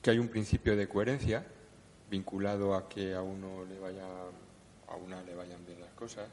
Que 0.00 0.10
hay 0.10 0.18
un 0.18 0.28
principio 0.28 0.76
de 0.76 0.88
coherencia 0.88 1.46
vinculado 2.12 2.74
a 2.74 2.90
que 2.90 3.14
a 3.14 3.22
uno 3.22 3.64
le 3.64 3.78
vaya, 3.78 4.06
a 4.86 4.96
una 4.96 5.22
le 5.22 5.34
vayan 5.34 5.64
bien 5.64 5.80
las 5.80 5.94
cosas, 5.94 6.28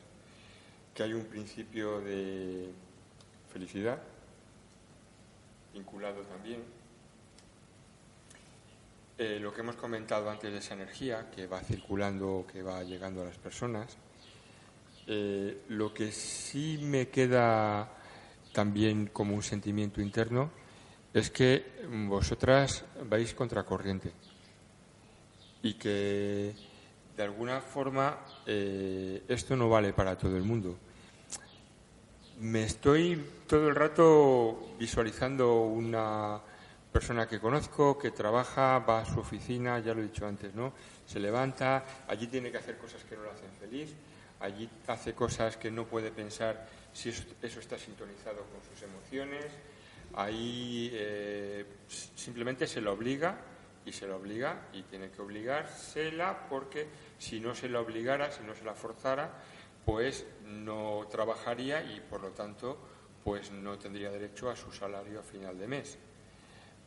que 0.93 1.03
hay 1.03 1.13
un 1.13 1.23
principio 1.23 2.01
de 2.01 2.69
felicidad 3.53 3.97
vinculado 5.73 6.21
también. 6.23 6.61
Eh, 9.17 9.39
lo 9.39 9.53
que 9.53 9.61
hemos 9.61 9.77
comentado 9.77 10.29
antes 10.29 10.51
de 10.51 10.57
esa 10.57 10.73
energía 10.73 11.31
que 11.31 11.47
va 11.47 11.61
circulando, 11.61 12.45
que 12.51 12.61
va 12.61 12.83
llegando 12.83 13.21
a 13.21 13.25
las 13.25 13.37
personas. 13.37 13.95
Eh, 15.07 15.61
lo 15.69 15.93
que 15.93 16.11
sí 16.11 16.79
me 16.81 17.07
queda 17.07 17.87
también 18.51 19.07
como 19.07 19.33
un 19.33 19.43
sentimiento 19.43 20.01
interno 20.01 20.51
es 21.13 21.31
que 21.31 21.87
vosotras 21.87 22.83
vais 23.09 23.33
contracorriente 23.33 24.11
y 25.61 25.73
que 25.73 26.53
de 27.15 27.23
alguna 27.23 27.61
forma 27.61 28.17
eh, 28.45 29.23
esto 29.27 29.55
no 29.55 29.69
vale 29.69 29.93
para 29.93 30.17
todo 30.17 30.37
el 30.37 30.43
mundo. 30.43 30.77
Me 32.39 32.63
estoy 32.63 33.21
todo 33.45 33.67
el 33.67 33.75
rato 33.75 34.75
visualizando 34.79 35.63
una 35.63 36.39
persona 36.91 37.27
que 37.27 37.39
conozco 37.39 37.97
que 37.97 38.11
trabaja, 38.11 38.79
va 38.79 39.01
a 39.01 39.05
su 39.05 39.19
oficina, 39.19 39.79
ya 39.79 39.93
lo 39.93 39.99
he 39.99 40.03
dicho 40.03 40.25
antes, 40.25 40.55
¿no? 40.55 40.73
Se 41.05 41.19
levanta, 41.19 41.83
allí 42.07 42.27
tiene 42.27 42.51
que 42.51 42.57
hacer 42.57 42.77
cosas 42.77 43.03
que 43.03 43.15
no 43.15 43.23
lo 43.23 43.31
hacen 43.31 43.51
feliz, 43.59 43.93
allí 44.39 44.69
hace 44.87 45.13
cosas 45.13 45.57
que 45.57 45.69
no 45.69 45.85
puede 45.85 46.11
pensar 46.11 46.67
si 46.93 47.09
eso, 47.09 47.59
está 47.59 47.77
sintonizado 47.77 48.37
con 48.37 48.61
sus 48.63 48.81
emociones, 48.83 49.45
ahí 50.15 50.89
eh, 50.93 51.65
simplemente 52.15 52.65
se 52.65 52.81
lo 52.81 52.93
obliga 52.93 53.37
y 53.89 53.91
se 53.91 54.05
lo 54.05 54.17
obliga 54.17 54.67
y 54.71 54.83
tiene 54.83 55.09
que 55.09 55.21
obligársela 55.21 56.47
porque 56.47 56.87
si 57.17 57.39
no 57.39 57.55
se 57.55 57.67
la 57.67 57.81
obligara, 57.81 58.31
si 58.31 58.43
no 58.43 58.53
se 58.53 58.63
la 58.63 58.75
forzara, 58.75 59.33
pues 59.83 60.27
no 60.45 61.07
trabajaría 61.09 61.81
y 61.83 61.99
por 61.99 62.21
lo 62.21 62.29
tanto 62.29 62.77
pues 63.23 63.51
no 63.51 63.79
tendría 63.79 64.11
derecho 64.11 64.49
a 64.49 64.55
su 64.55 64.71
salario 64.71 65.19
a 65.19 65.23
final 65.23 65.57
de 65.57 65.67
mes. 65.67 65.97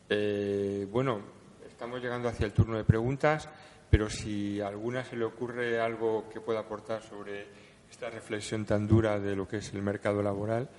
Eh, 0.09 0.87
bueno, 0.89 1.21
estamos 1.67 2.01
llegando 2.01 2.29
hacia 2.29 2.45
el 2.45 2.53
turno 2.53 2.77
de 2.77 2.85
preguntas, 2.85 3.49
pero 3.89 4.09
si 4.09 4.61
a 4.61 4.67
alguna 4.67 5.03
se 5.03 5.17
le 5.17 5.25
ocurre 5.25 5.81
algo 5.81 6.29
que 6.29 6.39
pueda 6.39 6.61
aportar 6.61 7.01
sobre 7.03 7.47
esta 7.91 8.09
reflexión 8.09 8.65
tan 8.65 8.87
dura 8.87 9.19
de 9.19 9.35
lo 9.35 9.47
que 9.47 9.57
es 9.57 9.73
el 9.73 9.81
mercado 9.81 10.23
laboral, 10.23 10.69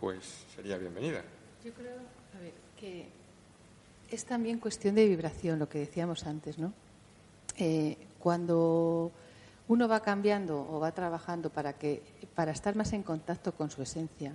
pues 0.00 0.46
sería 0.54 0.78
bienvenida. 0.78 1.22
Yo 1.62 1.72
creo, 1.74 1.98
que 2.76 3.08
es 4.10 4.24
también 4.24 4.58
cuestión 4.58 4.94
de 4.94 5.06
vibración, 5.06 5.58
lo 5.58 5.68
que 5.68 5.78
decíamos 5.78 6.26
antes, 6.26 6.58
¿no? 6.58 6.72
Eh, 7.56 7.96
cuando 8.18 9.12
uno 9.68 9.88
va 9.88 10.00
cambiando 10.00 10.66
o 10.70 10.80
va 10.80 10.92
trabajando 10.92 11.50
para 11.50 11.74
que 11.74 12.02
para 12.34 12.52
estar 12.52 12.74
más 12.76 12.92
en 12.92 13.02
contacto 13.02 13.52
con 13.52 13.70
su 13.70 13.82
esencia, 13.82 14.32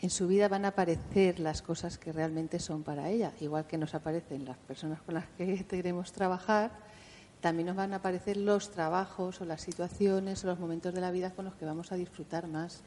en 0.00 0.10
su 0.10 0.26
vida 0.26 0.48
van 0.48 0.64
a 0.64 0.68
aparecer 0.68 1.38
las 1.38 1.62
cosas 1.62 1.96
que 1.96 2.12
realmente 2.12 2.58
son 2.58 2.82
para 2.82 3.08
ella, 3.08 3.32
igual 3.40 3.66
que 3.66 3.78
nos 3.78 3.94
aparecen 3.94 4.44
las 4.44 4.58
personas 4.58 5.00
con 5.02 5.14
las 5.14 5.26
que 5.38 5.64
queremos 5.68 6.12
trabajar, 6.12 6.72
también 7.40 7.66
nos 7.66 7.76
van 7.76 7.92
a 7.92 7.96
aparecer 7.96 8.36
los 8.36 8.70
trabajos 8.70 9.40
o 9.40 9.44
las 9.44 9.60
situaciones 9.60 10.44
o 10.44 10.48
los 10.48 10.58
momentos 10.58 10.92
de 10.92 11.00
la 11.00 11.10
vida 11.10 11.30
con 11.30 11.44
los 11.44 11.54
que 11.54 11.64
vamos 11.64 11.92
a 11.92 11.96
disfrutar 11.96 12.46
más. 12.46 12.82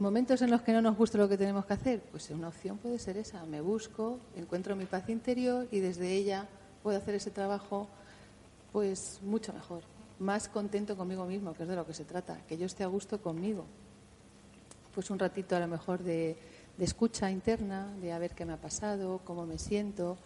Momentos 0.00 0.40
en 0.40 0.50
los 0.50 0.62
que 0.62 0.72
no 0.72 0.80
nos 0.80 0.96
gusta 0.96 1.18
lo 1.18 1.28
que 1.28 1.36
tenemos 1.36 1.66
que 1.66 1.74
hacer, 1.74 2.00
pues 2.00 2.30
una 2.30 2.48
opción 2.48 2.78
puede 2.78 2.98
ser 2.98 3.18
esa. 3.18 3.44
Me 3.44 3.60
busco, 3.60 4.18
encuentro 4.34 4.74
mi 4.74 4.86
paz 4.86 5.06
interior 5.10 5.68
y 5.70 5.80
desde 5.80 6.10
ella 6.14 6.48
puedo 6.82 6.96
hacer 6.96 7.16
ese 7.16 7.30
trabajo 7.30 7.86
pues 8.72 9.20
mucho 9.22 9.52
mejor, 9.52 9.82
más 10.18 10.48
contento 10.48 10.96
conmigo 10.96 11.26
mismo, 11.26 11.52
que 11.52 11.64
es 11.64 11.68
de 11.68 11.76
lo 11.76 11.86
que 11.86 11.92
se 11.92 12.06
trata, 12.06 12.38
que 12.48 12.56
yo 12.56 12.64
esté 12.64 12.82
a 12.82 12.86
gusto 12.86 13.20
conmigo. 13.20 13.66
Pues 14.94 15.10
un 15.10 15.18
ratito 15.18 15.54
a 15.54 15.60
lo 15.60 15.68
mejor 15.68 16.02
de, 16.02 16.34
escucha 16.78 17.30
interna, 17.30 17.94
de 18.00 18.14
a 18.14 18.18
ver 18.18 18.30
qué 18.30 18.46
me 18.46 18.54
ha 18.54 18.56
pasado, 18.56 19.20
cómo 19.22 19.44
me 19.44 19.58
siento. 19.58 20.16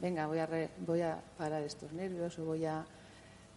Venga, 0.00 0.26
voy 0.26 0.38
a, 0.38 0.48
voy 0.86 1.02
a 1.02 1.20
parar 1.36 1.62
estos 1.64 1.92
nervios 1.92 2.38
o 2.38 2.46
voy 2.46 2.64
a 2.64 2.86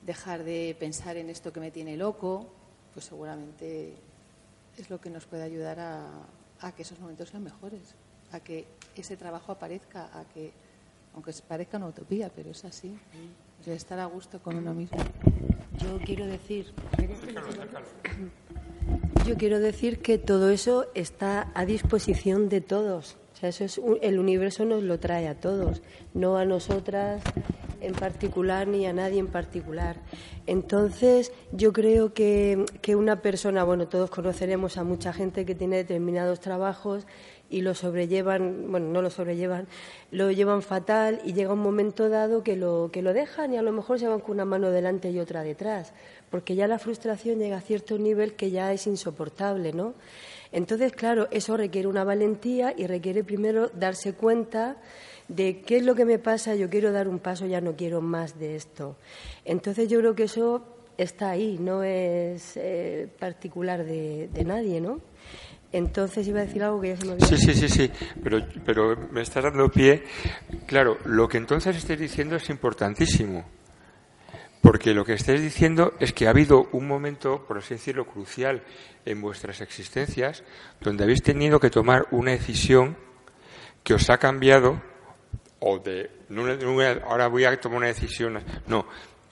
dejar 0.05 0.43
de 0.43 0.75
pensar 0.77 1.15
en 1.15 1.29
esto 1.29 1.53
que 1.53 1.61
me 1.61 1.71
tiene 1.71 1.95
loco. 1.95 2.45
Pues 2.93 3.05
seguramente 3.05 3.95
es 4.77 4.89
lo 4.89 4.99
que 4.99 5.09
nos 5.09 5.25
puede 5.25 5.43
ayudar 5.43 5.79
a, 5.79 6.07
a 6.61 6.71
que 6.71 6.83
esos 6.83 6.99
momentos 6.99 7.29
sean 7.29 7.43
mejores, 7.43 7.95
a 8.31 8.39
que 8.39 8.67
ese 8.95 9.17
trabajo 9.17 9.51
aparezca, 9.51 10.09
a 10.17 10.25
que, 10.25 10.51
aunque 11.13 11.33
parezca 11.47 11.77
una 11.77 11.87
utopía, 11.87 12.31
pero 12.33 12.51
es 12.51 12.63
así 12.65 12.97
de 13.65 13.75
estar 13.75 13.99
a 13.99 14.05
gusto 14.05 14.41
con 14.41 14.55
uno 14.55 14.73
mismo. 14.73 14.97
Yo 15.77 15.99
quiero 16.05 16.25
decir, 16.25 16.73
yo 19.25 19.37
quiero 19.37 19.59
decir 19.59 20.01
que 20.01 20.17
todo 20.17 20.49
eso 20.49 20.87
está 20.93 21.51
a 21.53 21.65
disposición 21.65 22.49
de 22.49 22.61
todos. 22.61 23.17
O 23.33 23.37
sea, 23.37 23.49
eso 23.49 23.63
es 23.63 23.81
el 24.01 24.19
universo 24.19 24.65
nos 24.65 24.83
lo 24.83 24.99
trae 24.99 25.27
a 25.27 25.39
todos, 25.39 25.81
no 26.13 26.37
a 26.37 26.45
nosotras 26.45 27.23
en 27.81 27.93
particular 27.93 28.67
ni 28.67 28.85
a 28.85 28.93
nadie 28.93 29.19
en 29.19 29.27
particular. 29.27 29.97
Entonces, 30.47 31.31
yo 31.51 31.73
creo 31.73 32.13
que, 32.13 32.65
que 32.81 32.95
una 32.95 33.21
persona, 33.21 33.63
bueno, 33.63 33.87
todos 33.87 34.09
conoceremos 34.09 34.77
a 34.77 34.83
mucha 34.83 35.13
gente 35.13 35.45
que 35.45 35.55
tiene 35.55 35.77
determinados 35.77 36.39
trabajos 36.39 37.05
y 37.51 37.61
lo 37.61 37.75
sobrellevan, 37.75 38.71
bueno, 38.71 38.87
no 38.87 39.01
lo 39.01 39.09
sobrellevan, 39.09 39.67
lo 40.09 40.31
llevan 40.31 40.61
fatal 40.61 41.21
y 41.25 41.33
llega 41.33 41.53
un 41.53 41.59
momento 41.59 42.07
dado 42.07 42.43
que 42.43 42.55
lo, 42.55 42.89
que 42.91 43.01
lo 43.01 43.13
dejan 43.13 43.53
y 43.53 43.57
a 43.57 43.61
lo 43.61 43.73
mejor 43.73 43.99
se 43.99 44.07
van 44.07 44.21
con 44.21 44.31
una 44.31 44.45
mano 44.45 44.71
delante 44.71 45.11
y 45.11 45.19
otra 45.19 45.43
detrás, 45.43 45.93
porque 46.29 46.55
ya 46.55 46.67
la 46.67 46.79
frustración 46.79 47.39
llega 47.39 47.57
a 47.57 47.61
cierto 47.61 47.97
nivel 47.97 48.35
que 48.35 48.51
ya 48.51 48.71
es 48.71 48.87
insoportable, 48.87 49.73
¿no? 49.73 49.93
Entonces, 50.53 50.93
claro, 50.93 51.27
eso 51.31 51.57
requiere 51.57 51.87
una 51.87 52.05
valentía 52.05 52.73
y 52.75 52.87
requiere 52.87 53.23
primero 53.23 53.69
darse 53.69 54.13
cuenta 54.13 54.77
de 55.35 55.61
qué 55.61 55.77
es 55.77 55.83
lo 55.83 55.95
que 55.95 56.05
me 56.05 56.19
pasa, 56.19 56.55
yo 56.55 56.69
quiero 56.69 56.91
dar 56.91 57.07
un 57.07 57.19
paso, 57.19 57.45
ya 57.45 57.61
no 57.61 57.75
quiero 57.75 58.01
más 58.01 58.37
de 58.37 58.55
esto. 58.55 58.97
Entonces, 59.45 59.89
yo 59.89 59.99
creo 59.99 60.13
que 60.13 60.23
eso 60.23 60.63
está 60.97 61.29
ahí, 61.31 61.57
no 61.59 61.83
es 61.83 62.57
eh, 62.57 63.07
particular 63.19 63.83
de, 63.85 64.29
de 64.31 64.43
nadie, 64.43 64.81
¿no? 64.81 64.99
Entonces 65.71 66.27
iba 66.27 66.41
a 66.41 66.45
decir 66.45 66.61
algo 66.63 66.81
que 66.81 66.89
ya 66.89 66.97
se 66.97 67.05
me 67.05 67.13
olvidó. 67.13 67.25
Sí, 67.25 67.37
sí, 67.37 67.53
sí, 67.53 67.69
sí, 67.69 67.89
pero, 68.21 68.45
pero 68.65 68.97
me 69.11 69.21
estás 69.21 69.45
dando 69.45 69.69
pie. 69.69 70.03
Claro, 70.67 70.97
lo 71.05 71.29
que 71.29 71.37
entonces 71.37 71.77
estoy 71.77 71.95
diciendo 71.95 72.35
es 72.35 72.49
importantísimo, 72.49 73.45
Porque 74.61 74.93
lo 74.93 75.05
que 75.05 75.13
estáis 75.13 75.41
diciendo 75.41 75.93
es 75.99 76.13
que 76.13 76.27
ha 76.27 76.31
habido 76.31 76.67
un 76.73 76.87
momento, 76.87 77.45
por 77.47 77.57
así 77.57 77.73
decirlo, 77.75 78.05
crucial 78.05 78.63
en 79.05 79.21
vuestras 79.21 79.61
existencias, 79.61 80.43
donde 80.81 81.03
habéis 81.05 81.23
tenido 81.23 81.59
que 81.59 81.69
tomar 81.69 82.05
una 82.11 82.31
decisión 82.31 82.95
que 83.83 83.95
os 83.95 84.09
ha 84.09 84.17
cambiado, 84.17 84.81
o 85.61 85.79
de, 85.79 86.09
ahora 87.07 87.27
voy 87.27 87.45
a 87.45 87.59
tomar 87.59 87.77
una 87.77 87.87
decisión, 87.87 88.39
no, 88.67 88.85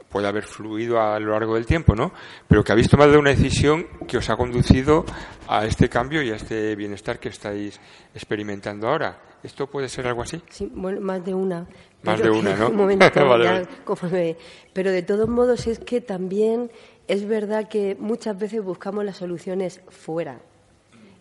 puede 0.10 0.28
haber 0.28 0.44
fluido 0.44 1.00
a 1.02 1.20
lo 1.20 1.32
largo 1.32 1.56
del 1.56 1.66
tiempo, 1.66 1.96
¿no? 1.96 2.12
Pero 2.48 2.64
que 2.64 2.72
habéis 2.72 2.90
tomado 2.90 3.18
una 3.20 3.30
decisión 3.32 3.86
que 4.08 4.18
os 4.18 4.30
ha 4.30 4.36
conducido 4.38 5.06
a 5.48 5.66
este 5.66 5.90
cambio 5.90 6.22
y 6.24 6.32
a 6.32 6.36
este 6.36 6.76
bienestar 6.76 7.20
que 7.20 7.30
estáis 7.30 7.80
experimentando 8.16 8.88
ahora. 8.88 9.20
¿Esto 9.44 9.68
puede 9.68 9.88
ser 9.88 10.06
algo 10.08 10.22
así? 10.22 10.42
Sí, 10.50 10.70
bueno, 10.74 11.00
más 11.00 11.24
de 11.24 11.34
una. 11.34 11.68
Más 12.04 12.20
Pero 12.20 12.34
de 12.34 12.40
una, 12.40 12.56
¿no? 12.56 12.68
Un 12.72 12.76
momento, 12.76 13.06
Vale, 13.28 13.44
ya 13.46 13.52
vale. 13.52 13.68
conforme- 13.86 14.36
Pero 14.74 14.92
de 14.92 15.02
todos 15.04 15.30
modos 15.30 15.66
es 15.68 15.80
que 15.80 16.02
también 16.02 16.72
es 17.08 17.26
verdad 17.28 17.70
que 17.70 17.96
muchas 18.00 18.38
veces 18.38 18.62
buscamos 18.64 19.06
las 19.06 19.18
soluciones 19.18 19.82
fuera. 19.90 20.42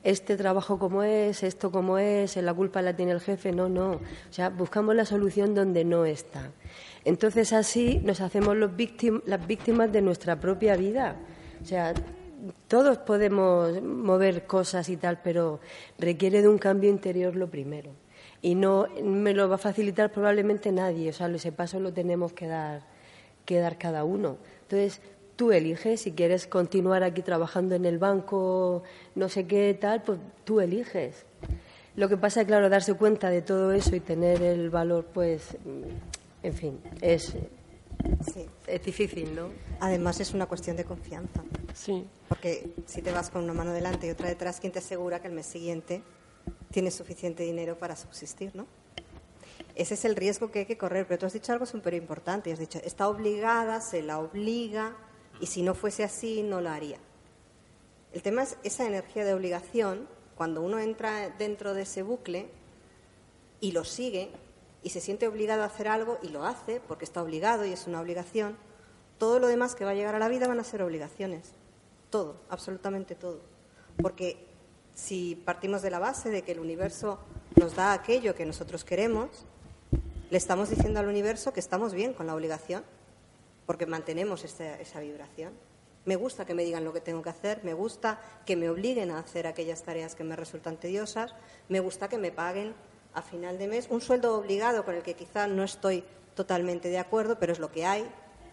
Este 0.04 0.36
trabajo 0.36 0.78
como 0.78 1.02
es, 1.02 1.42
esto 1.42 1.70
como 1.70 1.98
es, 1.98 2.36
la 2.36 2.54
culpa 2.54 2.82
la 2.82 2.94
tiene 2.94 3.12
el 3.12 3.20
jefe, 3.20 3.52
no, 3.52 3.68
no. 3.68 3.92
O 3.92 4.00
sea, 4.30 4.48
buscamos 4.48 4.94
la 4.94 5.04
solución 5.04 5.54
donde 5.54 5.84
no 5.84 6.04
está. 6.04 6.50
Entonces 7.04 7.52
así 7.52 8.00
nos 8.04 8.20
hacemos 8.20 8.56
los 8.56 8.70
víctim- 8.70 9.22
las 9.26 9.44
víctimas 9.46 9.92
de 9.92 10.00
nuestra 10.00 10.38
propia 10.38 10.76
vida. 10.76 11.16
O 11.62 11.66
sea, 11.66 11.94
todos 12.68 12.98
podemos 12.98 13.82
mover 13.82 14.46
cosas 14.46 14.88
y 14.88 14.96
tal, 14.96 15.20
pero 15.22 15.58
requiere 15.98 16.42
de 16.42 16.48
un 16.48 16.58
cambio 16.58 16.88
interior 16.88 17.34
lo 17.34 17.48
primero. 17.48 17.90
Y 18.40 18.54
no 18.54 18.86
me 19.02 19.34
lo 19.34 19.48
va 19.48 19.56
a 19.56 19.58
facilitar 19.58 20.12
probablemente 20.12 20.70
nadie. 20.70 21.10
O 21.10 21.12
sea, 21.12 21.26
ese 21.28 21.50
paso 21.50 21.80
lo 21.80 21.92
tenemos 21.92 22.32
que 22.32 22.46
dar, 22.46 22.82
que 23.44 23.58
dar 23.58 23.78
cada 23.78 24.04
uno. 24.04 24.36
Entonces, 24.62 25.00
tú 25.38 25.52
eliges 25.52 26.00
si 26.00 26.12
quieres 26.12 26.48
continuar 26.48 27.04
aquí 27.04 27.22
trabajando 27.22 27.76
en 27.76 27.84
el 27.84 27.98
banco, 27.98 28.82
no 29.14 29.28
sé 29.28 29.46
qué 29.46 29.72
tal, 29.80 30.02
pues 30.02 30.18
tú 30.42 30.58
eliges. 30.58 31.26
Lo 31.94 32.08
que 32.08 32.16
pasa 32.16 32.40
es, 32.40 32.48
claro, 32.48 32.68
darse 32.68 32.94
cuenta 32.94 33.30
de 33.30 33.40
todo 33.40 33.72
eso 33.72 33.94
y 33.94 34.00
tener 34.00 34.42
el 34.42 34.68
valor, 34.68 35.06
pues, 35.14 35.56
mm, 35.64 36.44
en 36.44 36.54
fin, 36.54 36.80
es, 37.00 37.36
es 38.66 38.84
difícil, 38.84 39.32
¿no? 39.36 39.50
Además 39.78 40.18
es 40.18 40.34
una 40.34 40.46
cuestión 40.46 40.76
de 40.76 40.82
confianza. 40.82 41.44
Sí. 41.72 42.04
Porque 42.28 42.74
si 42.86 43.00
te 43.00 43.12
vas 43.12 43.30
con 43.30 43.44
una 43.44 43.52
mano 43.52 43.72
delante 43.72 44.08
y 44.08 44.10
otra 44.10 44.26
detrás, 44.26 44.58
¿quién 44.58 44.72
te 44.72 44.80
asegura 44.80 45.20
que 45.20 45.28
el 45.28 45.34
mes 45.34 45.46
siguiente 45.46 46.02
tienes 46.72 46.94
suficiente 46.94 47.44
dinero 47.44 47.78
para 47.78 47.94
subsistir, 47.94 48.56
no? 48.56 48.66
Ese 49.76 49.94
es 49.94 50.04
el 50.04 50.16
riesgo 50.16 50.50
que 50.50 50.60
hay 50.60 50.66
que 50.66 50.76
correr. 50.76 51.06
Pero 51.06 51.20
tú 51.20 51.26
has 51.26 51.32
dicho 51.32 51.52
algo 51.52 51.64
súper 51.64 51.94
importante. 51.94 52.52
Has 52.52 52.58
dicho, 52.58 52.80
está 52.84 53.08
obligada, 53.08 53.80
se 53.80 54.02
la 54.02 54.18
obliga, 54.18 54.96
y 55.40 55.46
si 55.46 55.62
no 55.62 55.74
fuese 55.74 56.04
así, 56.04 56.42
no 56.42 56.60
lo 56.60 56.70
haría. 56.70 56.98
El 58.12 58.22
tema 58.22 58.42
es 58.42 58.56
esa 58.62 58.86
energía 58.86 59.24
de 59.24 59.34
obligación, 59.34 60.08
cuando 60.34 60.62
uno 60.62 60.78
entra 60.78 61.30
dentro 61.30 61.74
de 61.74 61.82
ese 61.82 62.02
bucle 62.02 62.48
y 63.60 63.72
lo 63.72 63.84
sigue 63.84 64.30
y 64.82 64.90
se 64.90 65.00
siente 65.00 65.26
obligado 65.26 65.62
a 65.62 65.66
hacer 65.66 65.88
algo 65.88 66.18
y 66.22 66.28
lo 66.28 66.44
hace 66.44 66.80
porque 66.80 67.04
está 67.04 67.22
obligado 67.22 67.66
y 67.66 67.72
es 67.72 67.86
una 67.86 68.00
obligación, 68.00 68.56
todo 69.18 69.40
lo 69.40 69.48
demás 69.48 69.74
que 69.74 69.84
va 69.84 69.90
a 69.90 69.94
llegar 69.94 70.14
a 70.14 70.20
la 70.20 70.28
vida 70.28 70.46
van 70.46 70.60
a 70.60 70.64
ser 70.64 70.82
obligaciones. 70.82 71.52
Todo, 72.10 72.36
absolutamente 72.48 73.14
todo. 73.14 73.40
Porque 74.00 74.46
si 74.94 75.34
partimos 75.34 75.82
de 75.82 75.90
la 75.90 75.98
base 75.98 76.30
de 76.30 76.42
que 76.42 76.52
el 76.52 76.60
universo 76.60 77.18
nos 77.56 77.74
da 77.74 77.92
aquello 77.92 78.34
que 78.34 78.46
nosotros 78.46 78.84
queremos, 78.84 79.28
le 80.30 80.38
estamos 80.38 80.70
diciendo 80.70 81.00
al 81.00 81.08
universo 81.08 81.52
que 81.52 81.60
estamos 81.60 81.94
bien 81.94 82.14
con 82.14 82.26
la 82.26 82.34
obligación, 82.34 82.84
porque 83.68 83.84
mantenemos 83.84 84.44
esa, 84.44 84.80
esa 84.80 84.98
vibración. 85.00 85.52
Me 86.06 86.16
gusta 86.16 86.46
que 86.46 86.54
me 86.54 86.64
digan 86.64 86.84
lo 86.84 86.94
que 86.94 87.02
tengo 87.02 87.20
que 87.20 87.28
hacer, 87.28 87.62
me 87.64 87.74
gusta 87.74 88.18
que 88.46 88.56
me 88.56 88.70
obliguen 88.70 89.10
a 89.10 89.18
hacer 89.18 89.46
aquellas 89.46 89.82
tareas 89.82 90.14
que 90.14 90.24
me 90.24 90.36
resultan 90.36 90.78
tediosas, 90.78 91.34
me 91.68 91.80
gusta 91.80 92.08
que 92.08 92.16
me 92.16 92.32
paguen 92.32 92.74
a 93.12 93.20
final 93.20 93.58
de 93.58 93.68
mes 93.68 93.88
un 93.90 94.00
sueldo 94.00 94.38
obligado 94.38 94.86
con 94.86 94.94
el 94.94 95.02
que 95.02 95.12
quizá 95.12 95.46
no 95.48 95.64
estoy 95.64 96.02
totalmente 96.34 96.88
de 96.88 96.96
acuerdo, 96.96 97.38
pero 97.38 97.52
es 97.52 97.58
lo 97.58 97.70
que 97.70 97.84
hay. 97.84 98.08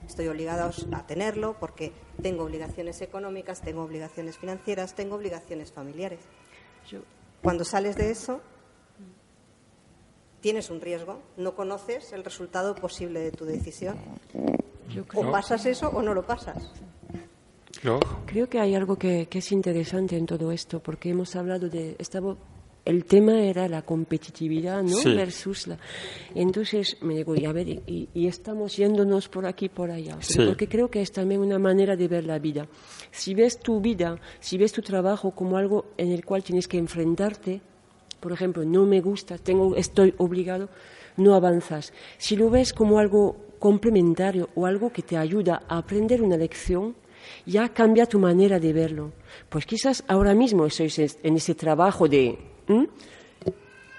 Estoy 0.05 0.27
obligada 0.27 0.69
a 0.91 1.07
tenerlo 1.07 1.55
porque 1.61 1.93
tengo 2.21 2.43
obligaciones 2.43 2.99
económicas, 2.99 3.61
tengo 3.61 3.83
obligaciones 3.83 4.37
financieras, 4.37 4.95
tengo 4.95 5.15
obligaciones 5.15 5.71
familiares. 5.71 6.19
Cuando 7.41 7.63
sales 7.63 7.95
de 7.95 8.11
eso, 8.11 8.41
tienes 10.41 10.69
un 10.69 10.81
riesgo, 10.81 11.21
no 11.37 11.55
conoces 11.55 12.11
el 12.11 12.25
resultado 12.25 12.75
posible 12.75 13.21
de 13.21 13.31
tu 13.31 13.45
decisión. 13.45 13.97
O 15.15 15.31
pasas 15.31 15.65
eso 15.65 15.89
o 15.89 16.01
no 16.01 16.13
lo 16.13 16.25
pasas. 16.25 16.71
¿No? 17.83 17.99
Creo 18.25 18.47
que 18.47 18.59
hay 18.59 18.73
algo 18.73 18.97
que, 18.97 19.27
que 19.27 19.39
es 19.39 19.51
interesante 19.51 20.17
en 20.17 20.25
todo 20.25 20.51
esto, 20.51 20.79
porque 20.79 21.09
hemos 21.09 21.35
hablado 21.35 21.69
de. 21.69 21.95
Estaba, 21.99 22.35
el 22.85 23.05
tema 23.05 23.41
era 23.41 23.67
la 23.67 23.81
competitividad, 23.81 24.81
¿no? 24.81 24.95
Sí. 24.95 25.13
Versus 25.13 25.67
la. 25.67 25.77
Entonces 26.33 26.97
me 27.01 27.15
digo, 27.15 27.35
y 27.35 27.45
a 27.45 27.51
ver, 27.51 27.67
y, 27.67 28.09
y 28.13 28.27
estamos 28.27 28.77
yéndonos 28.77 29.27
por 29.27 29.45
aquí 29.45 29.69
por 29.69 29.91
allá. 29.91 30.17
Sí. 30.21 30.45
Porque 30.45 30.67
creo 30.67 30.89
que 30.89 31.01
es 31.01 31.11
también 31.11 31.41
una 31.41 31.59
manera 31.59 31.95
de 31.95 32.07
ver 32.07 32.25
la 32.25 32.39
vida. 32.39 32.67
Si 33.11 33.33
ves 33.33 33.59
tu 33.59 33.81
vida, 33.81 34.17
si 34.39 34.57
ves 34.57 34.71
tu 34.71 34.81
trabajo 34.81 35.31
como 35.31 35.57
algo 35.57 35.85
en 35.97 36.11
el 36.11 36.23
cual 36.23 36.43
tienes 36.43 36.67
que 36.67 36.77
enfrentarte, 36.77 37.61
por 38.19 38.31
ejemplo, 38.31 38.63
no 38.65 38.85
me 38.85 39.01
gusta, 39.01 39.37
tengo, 39.37 39.75
estoy 39.75 40.15
obligado, 40.17 40.69
no 41.17 41.35
avanzas. 41.35 41.93
Si 42.17 42.35
lo 42.35 42.49
ves 42.49 42.73
como 42.73 42.97
algo 42.97 43.44
complementario 43.59 44.49
o 44.55 44.65
algo 44.65 44.91
que 44.91 45.01
te 45.01 45.17
ayuda 45.17 45.63
a 45.67 45.77
aprender 45.77 46.21
una 46.21 46.37
lección, 46.37 46.95
ya 47.45 47.69
cambia 47.69 48.05
tu 48.05 48.19
manera 48.19 48.59
de 48.59 48.73
verlo. 48.73 49.11
Pues 49.49 49.65
quizás 49.65 50.03
ahora 50.07 50.33
mismo 50.33 50.65
estoy 50.65 50.91
en 51.23 51.35
ese 51.35 51.55
trabajo 51.55 52.07
de 52.07 52.37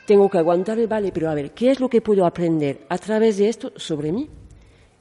tengo 0.07 0.31
que 0.31 0.39
aguantar 0.39 0.79
el 0.79 0.87
vale, 0.87 1.11
pero 1.13 1.29
a 1.29 1.35
ver, 1.35 1.51
¿qué 1.51 1.71
es 1.71 1.81
lo 1.81 1.89
que 1.89 2.01
puedo 2.01 2.25
aprender 2.25 2.87
a 2.89 2.97
través 2.97 3.39
de 3.39 3.49
esto 3.49 3.73
sobre 3.77 4.13
mí? 4.13 4.31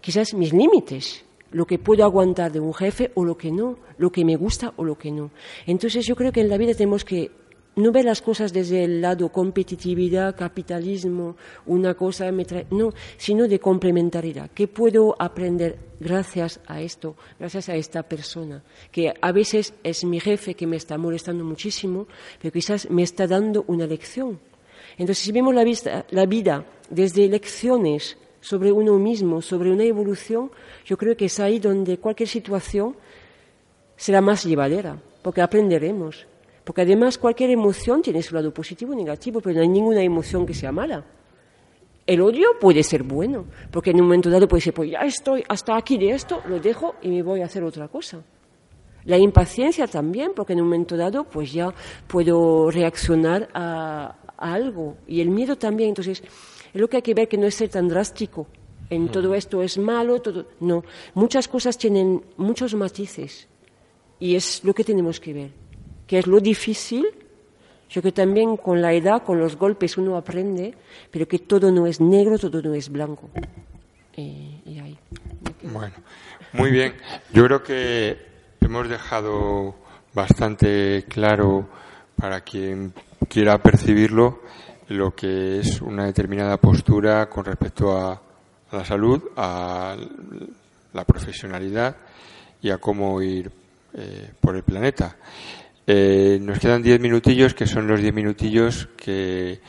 Quizás 0.01 0.33
mis 0.33 0.51
límites, 0.51 1.23
lo 1.51 1.65
que 1.65 1.77
puedo 1.77 2.03
aguantar 2.03 2.51
de 2.51 2.59
un 2.59 2.73
jefe 2.73 3.11
o 3.13 3.23
lo 3.23 3.37
que 3.37 3.51
no, 3.51 3.77
lo 3.97 4.11
que 4.11 4.25
me 4.25 4.35
gusta 4.35 4.73
o 4.77 4.83
lo 4.83 4.97
que 4.97 5.11
no. 5.11 5.31
Entonces 5.67 6.05
yo 6.05 6.15
creo 6.15 6.31
que 6.31 6.41
en 6.41 6.49
la 6.49 6.57
vida 6.57 6.73
tenemos 6.73 7.05
que 7.05 7.31
no 7.77 7.91
ver 7.91 8.05
las 8.05 8.21
cosas 8.21 8.53
desde 8.53 8.83
el 8.85 9.01
lado 9.01 9.29
competitividad, 9.29 10.35
capitalismo, 10.35 11.35
una 11.65 11.93
cosa 11.93 12.31
me 12.31 12.45
trae, 12.45 12.65
no, 12.71 12.93
sino 13.17 13.47
de 13.47 13.59
complementariedad. 13.59 14.49
¿Qué 14.53 14.67
puedo 14.67 15.15
aprender 15.19 15.77
gracias 15.99 16.59
a 16.67 16.81
esto, 16.81 17.15
gracias 17.37 17.67
a 17.69 17.75
esta 17.75 18.03
persona? 18.03 18.63
Que 18.91 19.13
a 19.19 19.31
veces 19.31 19.73
es 19.83 20.03
mi 20.05 20.19
jefe 20.19 20.53
que 20.55 20.67
me 20.67 20.77
está 20.77 20.97
molestando 20.97 21.43
muchísimo, 21.43 22.07
pero 22.41 22.51
quizás 22.53 22.89
me 22.89 23.03
está 23.03 23.27
dando 23.27 23.65
una 23.67 23.85
lección. 23.85 24.39
Entonces, 24.97 25.25
si 25.25 25.31
vemos 25.33 25.53
la, 25.53 25.63
vista- 25.65 26.05
la 26.11 26.25
vida 26.25 26.65
desde 26.89 27.27
lecciones 27.27 28.17
sobre 28.39 28.71
uno 28.71 28.97
mismo, 28.97 29.41
sobre 29.41 29.71
una 29.71 29.83
evolución, 29.83 30.49
yo 30.85 30.95
creo 30.97 31.17
que 31.17 31.25
es 31.25 31.39
ahí 31.41 31.59
donde 31.59 31.97
cualquier 31.97 32.29
situación 32.29 32.95
será 33.97 34.21
más 34.21 34.45
llevadera, 34.45 35.01
porque 35.21 35.41
aprenderemos. 35.41 36.25
Porque 36.65 36.81
además 36.81 37.17
cualquier 37.17 37.51
emoción 37.51 38.01
tiene 38.01 38.21
su 38.23 38.33
lado 38.35 38.53
positivo 38.53 38.91
y 38.93 38.97
negativo, 38.97 39.39
pero 39.39 39.55
no 39.55 39.61
hay 39.61 39.69
ninguna 39.69 40.01
emoción 40.01 40.45
que 40.45 40.53
sea 40.53 40.71
mala. 40.71 41.05
El 42.07 42.21
odio 42.21 42.47
puede 42.59 42.83
ser 42.83 43.03
bueno, 43.03 43.45
porque 43.71 43.91
en 43.91 43.97
un 43.97 44.07
momento 44.07 44.29
dado 44.29 44.47
puede 44.47 44.61
ser, 44.61 44.73
pues 44.73 44.91
ya 44.91 44.99
estoy 44.99 45.43
hasta 45.47 45.77
aquí 45.77 45.97
de 45.97 46.09
esto, 46.11 46.41
lo 46.47 46.59
dejo 46.59 46.95
y 47.01 47.09
me 47.09 47.23
voy 47.23 47.41
a 47.41 47.45
hacer 47.45 47.63
otra 47.63 47.87
cosa. 47.87 48.23
La 49.05 49.17
impaciencia 49.17 49.85
también, 49.85 50.31
porque 50.35 50.53
en 50.53 50.61
un 50.61 50.65
momento 50.65 50.97
dado 50.97 51.23
pues 51.23 51.53
ya 51.53 51.73
puedo 52.07 52.71
reaccionar 52.71 53.47
a, 53.53 54.15
a 54.35 54.53
algo. 54.53 54.97
Y 55.07 55.21
el 55.21 55.29
miedo 55.29 55.55
también, 55.55 55.89
entonces, 55.89 56.23
es 56.73 56.81
lo 56.81 56.87
que 56.87 56.97
hay 56.97 57.03
que 57.03 57.13
ver 57.13 57.27
que 57.27 57.37
no 57.37 57.45
es 57.45 57.55
ser 57.55 57.69
tan 57.69 57.87
drástico. 57.87 58.47
En 58.89 59.09
todo 59.09 59.33
esto 59.33 59.61
es 59.61 59.77
malo, 59.77 60.19
todo. 60.21 60.47
No, 60.59 60.83
muchas 61.13 61.47
cosas 61.47 61.77
tienen 61.77 62.23
muchos 62.37 62.73
matices. 62.75 63.47
Y 64.19 64.35
es 64.35 64.63
lo 64.63 64.73
que 64.73 64.83
tenemos 64.83 65.19
que 65.19 65.33
ver. 65.33 65.64
Que 66.07 66.19
es 66.19 66.27
lo 66.27 66.39
difícil, 66.39 67.05
yo 67.89 68.01
que 68.01 68.11
también 68.11 68.57
con 68.57 68.81
la 68.81 68.93
edad, 68.93 69.23
con 69.23 69.39
los 69.39 69.55
golpes 69.55 69.97
uno 69.97 70.17
aprende, 70.17 70.73
pero 71.11 71.27
que 71.27 71.39
todo 71.39 71.71
no 71.71 71.87
es 71.87 72.01
negro, 72.01 72.37
todo 72.37 72.61
no 72.61 72.73
es 72.73 72.89
blanco. 72.89 73.29
Eh, 74.17 74.61
y 74.65 74.79
ahí. 74.79 74.97
Bueno, 75.63 75.95
muy 76.53 76.71
bien. 76.71 76.93
Yo 77.33 77.45
creo 77.45 77.63
que 77.63 78.17
hemos 78.61 78.89
dejado 78.89 79.75
bastante 80.13 81.05
claro 81.07 81.67
para 82.15 82.41
quien 82.41 82.93
quiera 83.27 83.57
percibirlo 83.57 84.41
lo 84.87 85.15
que 85.15 85.59
es 85.59 85.81
una 85.81 86.05
determinada 86.05 86.57
postura 86.57 87.27
con 87.27 87.45
respecto 87.45 87.97
a, 87.97 88.21
la 88.71 88.85
salud, 88.85 89.21
a 89.35 89.95
la 90.93 91.03
profesionalidad 91.05 91.95
y 92.61 92.69
a 92.69 92.77
cómo 92.77 93.21
ir 93.21 93.51
eh, 93.93 94.31
por 94.39 94.55
el 94.55 94.63
planeta. 94.63 95.15
Eh, 95.87 96.39
nos 96.41 96.57
quedan 96.59 96.81
diez 96.81 96.99
minutillos, 96.99 97.53
que 97.53 97.67
son 97.67 97.87
los 97.87 98.01
diez 98.01 98.13
minutillos 98.13 98.89
que 98.97 99.61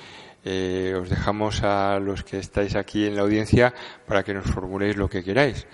eh, 0.44 0.94
os 0.98 1.10
dejamos 1.10 1.62
a 1.62 1.98
los 2.00 2.24
que 2.24 2.38
estáis 2.38 2.74
aquí 2.74 3.04
en 3.04 3.16
la 3.16 3.22
audiencia 3.22 3.74
para 4.06 4.22
que 4.22 4.32
nos 4.32 4.46
formuléis 4.46 4.96
lo 4.96 5.10
que 5.10 5.22
queráis. 5.22 5.66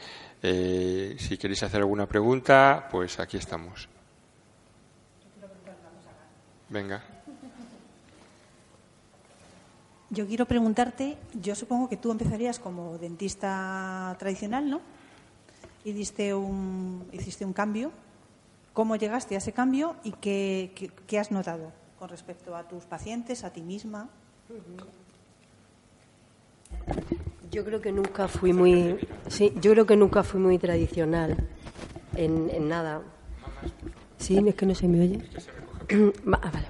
Eh, 0.43 1.15
si 1.19 1.39
queréis 1.39 1.63
hacer 1.63 1.81
alguna 1.81 2.07
pregunta, 2.07 2.89
pues 2.91 3.21
aquí 3.21 3.37
estamos. 3.37 3.89
Venga. 6.69 7.05
Yo 10.11 10.27
quiero 10.27 10.45
preguntarte, 10.47 11.17
yo 11.41 11.55
supongo 11.55 11.89
que 11.89 11.97
tú 11.97 12.11
empezarías 12.11 12.59
como 12.59 12.99
dentista 12.99 14.17
tradicional, 14.19 14.69
¿no? 14.69 14.81
Y 15.85 15.93
diste 15.93 16.35
un, 16.35 17.07
hiciste 17.13 17.45
un 17.45 17.53
cambio. 17.53 17.93
¿Cómo 18.73 18.97
llegaste 18.97 19.35
a 19.35 19.39
ese 19.39 19.53
cambio 19.53 19.97
y 20.03 20.13
qué, 20.13 20.91
qué- 21.07 21.19
has 21.19 21.31
notado 21.31 21.73
con 21.99 22.09
respecto 22.09 22.57
a 22.57 22.67
tus 22.69 22.85
pacientes, 22.85 23.45
a 23.45 23.51
ti 23.53 23.61
misma? 23.63 24.09
Yo 27.51 27.65
creo 27.65 27.81
que 27.83 27.93
nunca 27.93 28.29
fui 28.29 28.53
muy, 28.53 28.97
sí, 29.29 29.53
yo 29.61 29.73
creo 29.73 29.85
que 29.87 29.97
nunca 29.97 30.23
fui 30.23 30.41
muy 30.41 30.59
tradicional 30.59 31.37
en, 32.17 32.49
en 32.51 32.69
nada. 32.69 33.03
Sí, 34.17 34.43
es 34.47 34.55
que 34.55 34.65
no 34.67 34.75
se 34.75 34.89
me 34.89 35.01
oye. 35.01 35.19
Ah, 36.33 36.51
vale. 36.53 36.67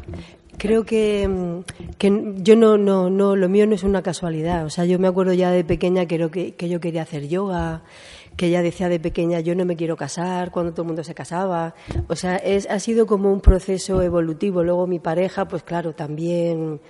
Creo 0.58 0.84
que, 0.84 1.26
mm, 1.28 1.60
que 1.98 2.34
yo 2.38 2.56
no, 2.56 2.76
no, 2.78 3.10
no, 3.10 3.36
lo 3.36 3.48
mío 3.48 3.66
no 3.66 3.74
es 3.74 3.84
una 3.84 4.02
casualidad. 4.02 4.64
O 4.64 4.70
sea, 4.70 4.84
yo 4.84 4.98
me 4.98 5.06
acuerdo 5.08 5.32
ya 5.32 5.50
de 5.50 5.64
pequeña 5.64 6.06
que, 6.06 6.28
que, 6.30 6.54
que 6.56 6.68
yo 6.68 6.80
quería 6.80 7.02
hacer 7.02 7.28
yoga, 7.28 7.82
que 8.36 8.46
ella 8.46 8.62
decía 8.62 8.88
de 8.88 8.98
pequeña 9.00 9.40
yo 9.40 9.54
no 9.54 9.64
me 9.64 9.76
quiero 9.76 9.96
casar 9.96 10.50
cuando 10.50 10.72
todo 10.72 10.82
el 10.82 10.88
mundo 10.88 11.04
se 11.04 11.14
casaba. 11.14 11.74
O 12.08 12.16
sea, 12.16 12.36
es, 12.36 12.68
ha 12.70 12.78
sido 12.78 13.06
como 13.06 13.32
un 13.32 13.40
proceso 13.40 14.02
evolutivo. 14.02 14.62
Luego 14.62 14.86
mi 14.86 14.98
pareja, 14.98 15.46
pues 15.46 15.62
claro, 15.62 15.94
también 15.94 16.80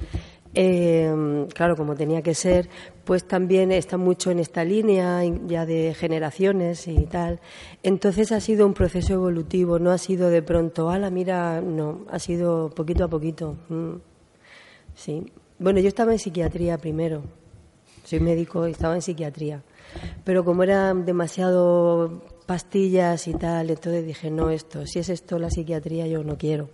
eh, 0.55 1.47
claro, 1.55 1.77
como 1.77 1.95
tenía 1.95 2.23
que 2.23 2.35
ser, 2.35 2.69
pues 3.05 3.27
también 3.27 3.73
está 3.73 3.97
mucho 3.97 4.31
en 4.31 4.39
esta 4.39 4.65
línea 4.65 5.23
ya 5.47 5.65
de 5.65 5.95
generaciones 5.95 6.87
y 6.89 7.07
tal. 7.07 7.41
Entonces 7.83 8.33
ha 8.33 8.41
sido 8.41 8.67
un 8.67 8.75
proceso 8.75 9.15
evolutivo, 9.15 9.79
no 9.79 9.91
ha 9.91 9.99
sido 9.99 10.29
de 10.29 10.43
pronto, 10.43 10.91
ala, 10.91 11.11
mira, 11.11 11.61
no, 11.61 12.05
ha 12.11 12.19
sido 12.19 12.71
poquito 12.71 13.05
a 13.05 13.09
poquito. 13.09 13.57
Mm. 13.69 13.95
Sí. 14.95 15.33
Bueno, 15.59 15.81
yo 15.81 15.89
estaba 15.89 16.13
en 16.13 16.19
psiquiatría 16.19 16.77
primero, 16.77 17.23
soy 18.05 18.21
médico 18.21 18.69
y 18.69 18.73
estaba 18.73 18.95
en 18.95 19.03
psiquiatría. 19.03 19.63
Pero 20.25 20.45
como 20.45 20.63
eran 20.63 21.05
demasiado 21.05 22.23
pastillas 22.47 23.29
y 23.29 23.35
tal, 23.35 23.71
entonces 23.71 24.07
dije, 24.07 24.31
no, 24.31 24.51
esto, 24.51 24.87
si 24.87 24.99
es 24.99 25.09
esto 25.09 25.39
la 25.39 25.51
psiquiatría, 25.51 26.07
yo 26.07 26.23
no 26.25 26.37
quiero. 26.37 26.69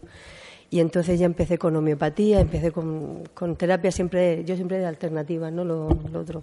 Y 0.70 0.80
entonces 0.80 1.18
ya 1.18 1.24
empecé 1.24 1.56
con 1.56 1.74
homeopatía, 1.76 2.40
empecé 2.40 2.72
con, 2.72 3.24
terapia 3.56 3.90
siempre, 3.90 4.44
yo 4.44 4.54
siempre 4.54 4.78
de 4.78 4.86
alternativa, 4.86 5.50
no 5.50 5.64
lo, 5.64 5.86
otro. 6.14 6.42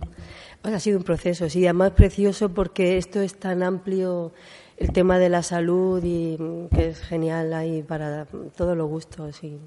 Sea, 0.63 0.76
ha 0.76 0.80
sido 0.80 0.97
un 0.97 1.03
proceso, 1.03 1.47
sí, 1.47 1.63
además 1.65 1.91
precioso 1.91 2.49
porque 2.49 2.97
esto 2.97 3.21
es 3.21 3.38
tan 3.38 3.61
amplio, 3.61 4.32
el 4.78 4.91
tema 4.91 5.19
de 5.19 5.30
la 5.30 5.43
salud 5.43 6.03
y 6.03 6.38
mm, 6.39 6.69
que 6.76 6.88
es 6.89 7.01
genial 7.01 7.53
ahí 7.53 7.84
para 7.84 8.26
todos 8.55 8.76
los 8.76 8.89
gustos, 8.89 9.36
sí. 9.36 9.59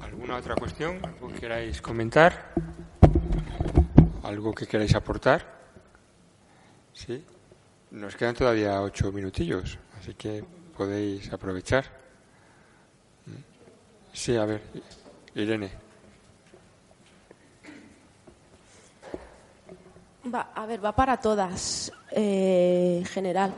¿Alguna 0.00 0.36
otra 0.36 0.54
cuestión? 0.54 1.04
¿Algo 1.04 1.28
que 1.28 1.40
queráis 1.40 1.82
comentar? 1.82 2.54
¿Algo 4.22 4.52
que 4.52 4.66
queráis 4.66 4.94
aportar? 4.94 5.46
¿Sí? 6.92 7.24
Nos 7.90 8.14
quedan 8.14 8.34
todavía 8.34 8.82
ocho 8.82 9.10
minutillos, 9.12 9.78
así 9.98 10.14
que 10.14 10.44
podéis 10.76 11.32
aprovechar. 11.32 11.84
Sí, 14.12 14.36
a 14.36 14.44
ver, 14.44 14.60
Irene. 15.34 15.70
Va, 20.32 20.52
a 20.54 20.66
ver, 20.66 20.84
va 20.84 20.92
para 20.92 21.16
todas, 21.18 21.90
eh, 22.10 22.96
en 22.98 23.06
general. 23.06 23.54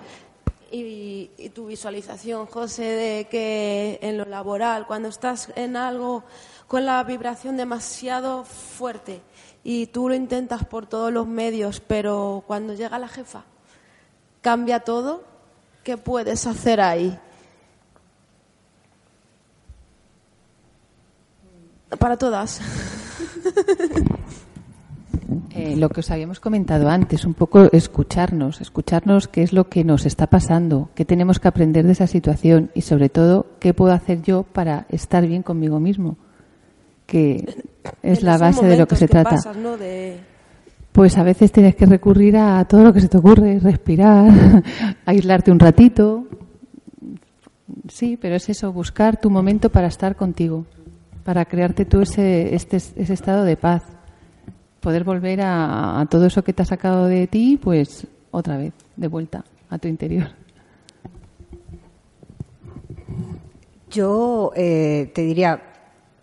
Y, 0.70 1.30
y 1.36 1.48
tu 1.50 1.66
visualización, 1.66 2.46
José, 2.46 2.84
de 2.84 3.24
que 3.28 3.98
en 4.00 4.16
lo 4.16 4.24
laboral, 4.24 4.86
cuando 4.86 5.08
estás 5.08 5.50
en 5.56 5.76
algo 5.76 6.24
con 6.68 6.86
la 6.86 7.02
vibración 7.04 7.56
demasiado 7.56 8.44
fuerte 8.44 9.20
y 9.64 9.86
tú 9.86 10.08
lo 10.08 10.14
intentas 10.14 10.64
por 10.64 10.86
todos 10.86 11.12
los 11.12 11.26
medios, 11.26 11.80
pero 11.80 12.44
cuando 12.46 12.74
llega 12.74 12.98
la 12.98 13.08
jefa, 13.08 13.44
cambia 14.40 14.80
todo, 14.80 15.24
¿qué 15.84 15.96
puedes 15.96 16.46
hacer 16.46 16.80
ahí? 16.80 17.18
Para 21.98 22.16
todas. 22.16 22.60
Eh, 25.54 25.76
lo 25.76 25.88
que 25.90 26.00
os 26.00 26.10
habíamos 26.10 26.40
comentado 26.40 26.88
antes, 26.88 27.24
un 27.24 27.34
poco 27.34 27.70
escucharnos, 27.72 28.60
escucharnos 28.60 29.28
qué 29.28 29.42
es 29.42 29.52
lo 29.52 29.68
que 29.68 29.84
nos 29.84 30.06
está 30.06 30.26
pasando, 30.26 30.90
qué 30.94 31.04
tenemos 31.04 31.38
que 31.38 31.48
aprender 31.48 31.86
de 31.86 31.92
esa 31.92 32.06
situación 32.06 32.70
y 32.74 32.82
sobre 32.82 33.08
todo 33.08 33.46
qué 33.60 33.74
puedo 33.74 33.92
hacer 33.92 34.22
yo 34.22 34.44
para 34.44 34.86
estar 34.88 35.26
bien 35.26 35.42
conmigo 35.42 35.78
mismo, 35.78 36.16
que 37.12 37.44
es 38.02 38.22
la 38.22 38.38
base 38.38 38.64
de 38.66 38.76
lo 38.78 38.86
que 38.88 38.96
se 38.96 39.06
trata. 39.06 39.30
pasas, 39.30 39.56
¿no? 39.56 39.76
De- 39.76 40.16
Pues 40.92 41.18
a 41.18 41.22
veces 41.22 41.52
tienes 41.52 41.74
que 41.76 41.84
recurrir 41.86 42.36
a 42.38 42.64
todo 42.64 42.82
lo 42.84 42.92
que 42.92 43.00
se 43.02 43.08
te 43.08 43.18
ocurre, 43.18 43.58
respirar, 43.60 44.30
aislarte 45.06 45.50
un 45.52 45.58
ratito. 45.58 46.24
Sí, 47.88 48.16
pero 48.20 48.36
es 48.36 48.48
eso, 48.48 48.72
buscar 48.72 49.20
tu 49.20 49.28
momento 49.30 49.68
para 49.70 49.88
estar 49.88 50.16
contigo, 50.16 50.64
para 51.24 51.44
crearte 51.44 51.84
tú 51.84 52.00
ese, 52.00 52.54
este, 52.54 52.76
ese 52.78 53.12
estado 53.12 53.44
de 53.44 53.56
paz. 53.56 53.82
Poder 54.80 55.04
volver 55.04 55.42
a, 55.42 56.00
a 56.00 56.06
todo 56.06 56.26
eso 56.26 56.42
que 56.42 56.52
te 56.52 56.62
ha 56.62 56.66
sacado 56.66 57.06
de 57.06 57.26
ti, 57.26 57.58
pues 57.62 58.06
otra 58.30 58.56
vez, 58.56 58.72
de 58.96 59.08
vuelta 59.08 59.44
a 59.70 59.78
tu 59.78 59.88
interior. 59.88 60.28
Yo 63.90 64.52
eh, 64.56 65.10
te 65.14 65.22
diría, 65.22 65.60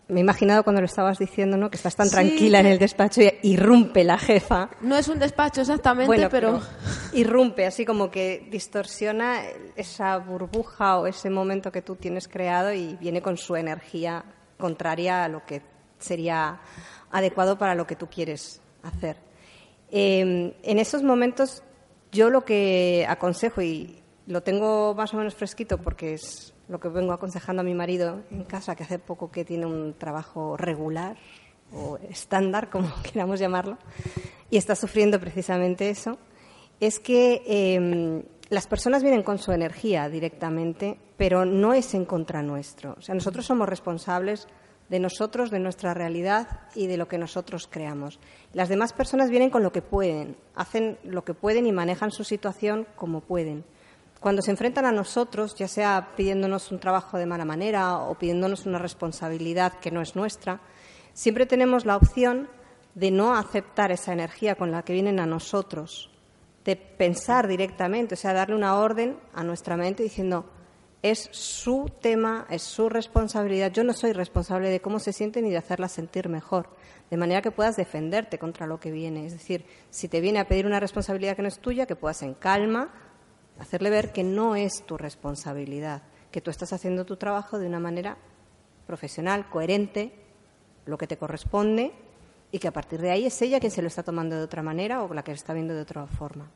me 0.10 0.20
he 0.20 0.24
imaginado 0.24 0.64
cuando 0.64 0.82
lo 0.82 0.86
estabas 0.86 1.18
diciendo, 1.20 1.56
¿no? 1.56 1.70
Que 1.70 1.78
estás 1.78 1.96
tan 1.96 2.08
Sí. 2.08 2.14
tranquila 2.14 2.60
en 2.60 2.66
el 2.66 2.80
despacho 2.80 3.22
y 3.22 3.32
irrumpe 3.44 4.04
la 4.04 4.18
jefa. 4.18 4.70
No 4.82 4.98
es 4.98 5.08
un 5.08 5.20
despacho 5.20 5.62
exactamente, 5.62 6.08
Bueno, 6.08 6.28
pero... 6.30 6.60
irrumpe, 7.14 7.66
así 7.66 7.86
como 7.86 8.10
que 8.12 8.48
distorsiona 8.52 9.42
esa 9.76 10.18
burbuja 10.18 10.98
o 11.00 11.08
ese 11.08 11.30
momento 11.30 11.72
que 11.72 11.82
tú 11.82 11.96
tienes 11.96 12.28
creado 12.28 12.74
y 12.74 12.96
viene 12.98 13.22
con 13.22 13.38
su 13.38 13.56
energía 13.56 14.26
contraria 14.58 15.24
a 15.24 15.28
lo 15.30 15.46
que 15.46 15.62
sería 16.00 16.60
adecuado 17.12 17.58
para 17.58 17.76
lo 17.76 17.86
que 17.88 17.96
tú 17.96 18.08
quieres 18.08 18.62
hacer. 18.84 19.18
Eh, 19.92 20.54
en 20.62 20.80
esos 20.80 21.04
momentos 21.04 21.64
yo 22.12 22.30
lo 22.30 22.44
que 22.46 23.06
aconsejo, 23.08 23.62
y 23.62 24.02
lo 24.28 24.42
tengo 24.42 24.94
más 24.96 25.14
o 25.14 25.18
menos 25.18 25.36
fresquito 25.36 25.78
porque 25.78 26.14
es 26.14 26.54
lo 26.70 26.80
que 26.80 26.88
vengo 26.88 27.12
aconsejando 27.12 27.62
a 27.62 27.66
mi 27.66 27.74
marido 27.74 28.22
en 28.32 28.44
casa, 28.44 28.76
que 28.76 28.84
hace 28.84 29.00
poco 29.00 29.32
que 29.32 29.44
tiene 29.44 29.66
un 29.66 29.96
trabajo 29.96 30.56
regular 30.56 31.18
o 31.74 31.98
estándar, 32.10 32.70
como 32.70 32.90
queramos 33.04 33.40
llamarlo, 33.40 33.78
y 34.50 34.58
está 34.58 34.76
sufriendo 34.76 35.20
precisamente 35.20 35.90
eso, 35.90 36.18
es 36.80 37.00
que 37.00 37.42
eh, 37.46 38.24
las 38.50 38.68
personas 38.68 39.04
vienen 39.04 39.24
con 39.24 39.38
su 39.38 39.52
energía 39.52 40.10
directamente, 40.10 40.98
pero 41.18 41.44
no 41.44 41.74
es 41.74 41.94
en 41.94 42.06
contra 42.06 42.42
nuestro. 42.42 42.96
O 42.98 43.02
sea, 43.02 43.16
nosotros 43.16 43.46
somos 43.46 43.68
responsables 43.68 44.48
de 44.90 45.00
nosotros, 45.00 45.52
de 45.52 45.60
nuestra 45.60 45.94
realidad 45.94 46.62
y 46.76 46.88
de 46.88 46.98
lo 46.98 47.08
que 47.08 47.18
nosotros 47.18 47.68
creamos. 47.70 48.20
Las 48.54 48.70
demás 48.70 48.94
personas 48.94 49.30
vienen 49.30 49.52
con 49.52 49.62
lo 49.62 49.72
que 49.72 49.82
pueden, 49.82 50.36
hacen 50.56 50.98
lo 51.04 51.24
que 51.24 51.34
pueden 51.34 51.68
y 51.68 51.72
manejan 51.72 52.12
su 52.12 52.24
situación 52.24 52.88
como 52.96 53.22
pueden. 53.22 53.66
Cuando 54.20 54.42
se 54.42 54.52
enfrentan 54.52 54.86
a 54.86 54.92
nosotros, 54.92 55.56
ya 55.56 55.70
sea 55.70 56.10
pidiéndonos 56.18 56.72
un 56.72 56.80
trabajo 56.80 57.18
de 57.18 57.26
mala 57.26 57.46
manera 57.46 58.00
o 58.00 58.16
pidiéndonos 58.16 58.66
una 58.66 58.78
responsabilidad 58.78 59.74
que 59.80 59.92
no 59.92 60.02
es 60.02 60.18
nuestra, 60.18 60.60
siempre 61.14 61.46
tenemos 61.46 61.86
la 61.86 61.96
opción 61.96 62.50
de 62.96 63.12
no 63.12 63.36
aceptar 63.36 63.94
esa 63.94 64.12
energía 64.12 64.56
con 64.56 64.72
la 64.72 64.84
que 64.84 64.92
vienen 64.92 65.22
a 65.22 65.26
nosotros, 65.26 66.12
de 66.66 66.76
pensar 66.76 67.48
directamente, 67.48 68.16
o 68.16 68.18
sea, 68.18 68.34
darle 68.34 68.56
una 68.56 68.76
orden 68.76 69.18
a 69.34 69.46
nuestra 69.46 69.78
mente 69.78 70.04
diciendo, 70.04 70.50
es 71.02 71.30
su 71.32 71.90
tema, 72.02 72.46
es 72.50 72.62
su 72.62 72.90
responsabilidad, 72.90 73.72
yo 73.72 73.86
no 73.86 73.94
soy 73.94 74.12
responsable 74.12 74.70
de 74.70 74.82
cómo 74.82 75.00
se 75.00 75.14
siente 75.14 75.42
ni 75.42 75.50
de 75.50 75.58
hacerla 75.58 75.88
sentir 75.88 76.28
mejor, 76.28 76.76
de 77.10 77.16
manera 77.16 77.42
que 77.42 77.52
puedas 77.52 77.78
defenderte 77.78 78.38
contra 78.38 78.68
lo 78.68 78.82
que 78.82 78.92
viene. 78.92 79.26
Es 79.26 79.32
decir, 79.32 79.66
si 79.90 80.10
te 80.10 80.20
viene 80.20 80.40
a 80.40 80.48
pedir 80.50 80.66
una 80.66 80.82
responsabilidad 80.82 81.38
que 81.38 81.42
no 81.42 81.48
es 81.48 81.60
tuya, 81.60 81.86
que 81.86 81.96
puedas 81.96 82.22
en 82.22 82.34
calma 82.34 82.92
hacerle 83.60 83.90
ver 83.90 84.12
que 84.14 84.24
no 84.24 84.56
es 84.56 84.84
tu 84.86 84.98
responsabilidad, 84.98 86.04
que 86.32 86.42
tú 86.42 86.50
estás 86.52 86.74
haciendo 86.74 87.06
tu 87.06 87.18
trabajo 87.18 87.60
de 87.60 87.68
una 87.68 87.80
manera 87.80 88.18
profesional, 88.88 89.50
coherente, 89.50 90.14
lo 90.86 90.98
que 90.98 91.08
te 91.08 91.18
corresponde 91.18 91.92
y 92.52 92.60
que 92.60 92.68
a 92.68 92.72
partir 92.74 93.00
de 93.02 93.12
ahí 93.12 93.26
es 93.26 93.42
ella 93.42 93.60
quien 93.60 93.72
se 93.72 93.82
lo 93.82 93.88
está 93.88 94.02
tomando 94.04 94.36
de 94.36 94.44
otra 94.44 94.64
manera 94.64 95.04
o 95.04 95.14
la 95.14 95.24
que 95.24 95.32
lo 95.32 95.36
está 95.36 95.54
viendo 95.54 95.74
de 95.76 95.82
otra 95.82 96.08
forma. 96.08 96.48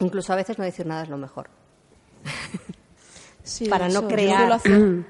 Incluso 0.00 0.32
a 0.32 0.36
veces 0.36 0.58
no 0.58 0.64
decir 0.64 0.86
nada 0.86 1.02
es 1.04 1.08
lo 1.08 1.16
mejor. 1.16 1.48
Sí, 3.42 3.68
Para 3.68 3.88
no 3.88 4.08
crear 4.08 4.52
hacer- 4.52 5.04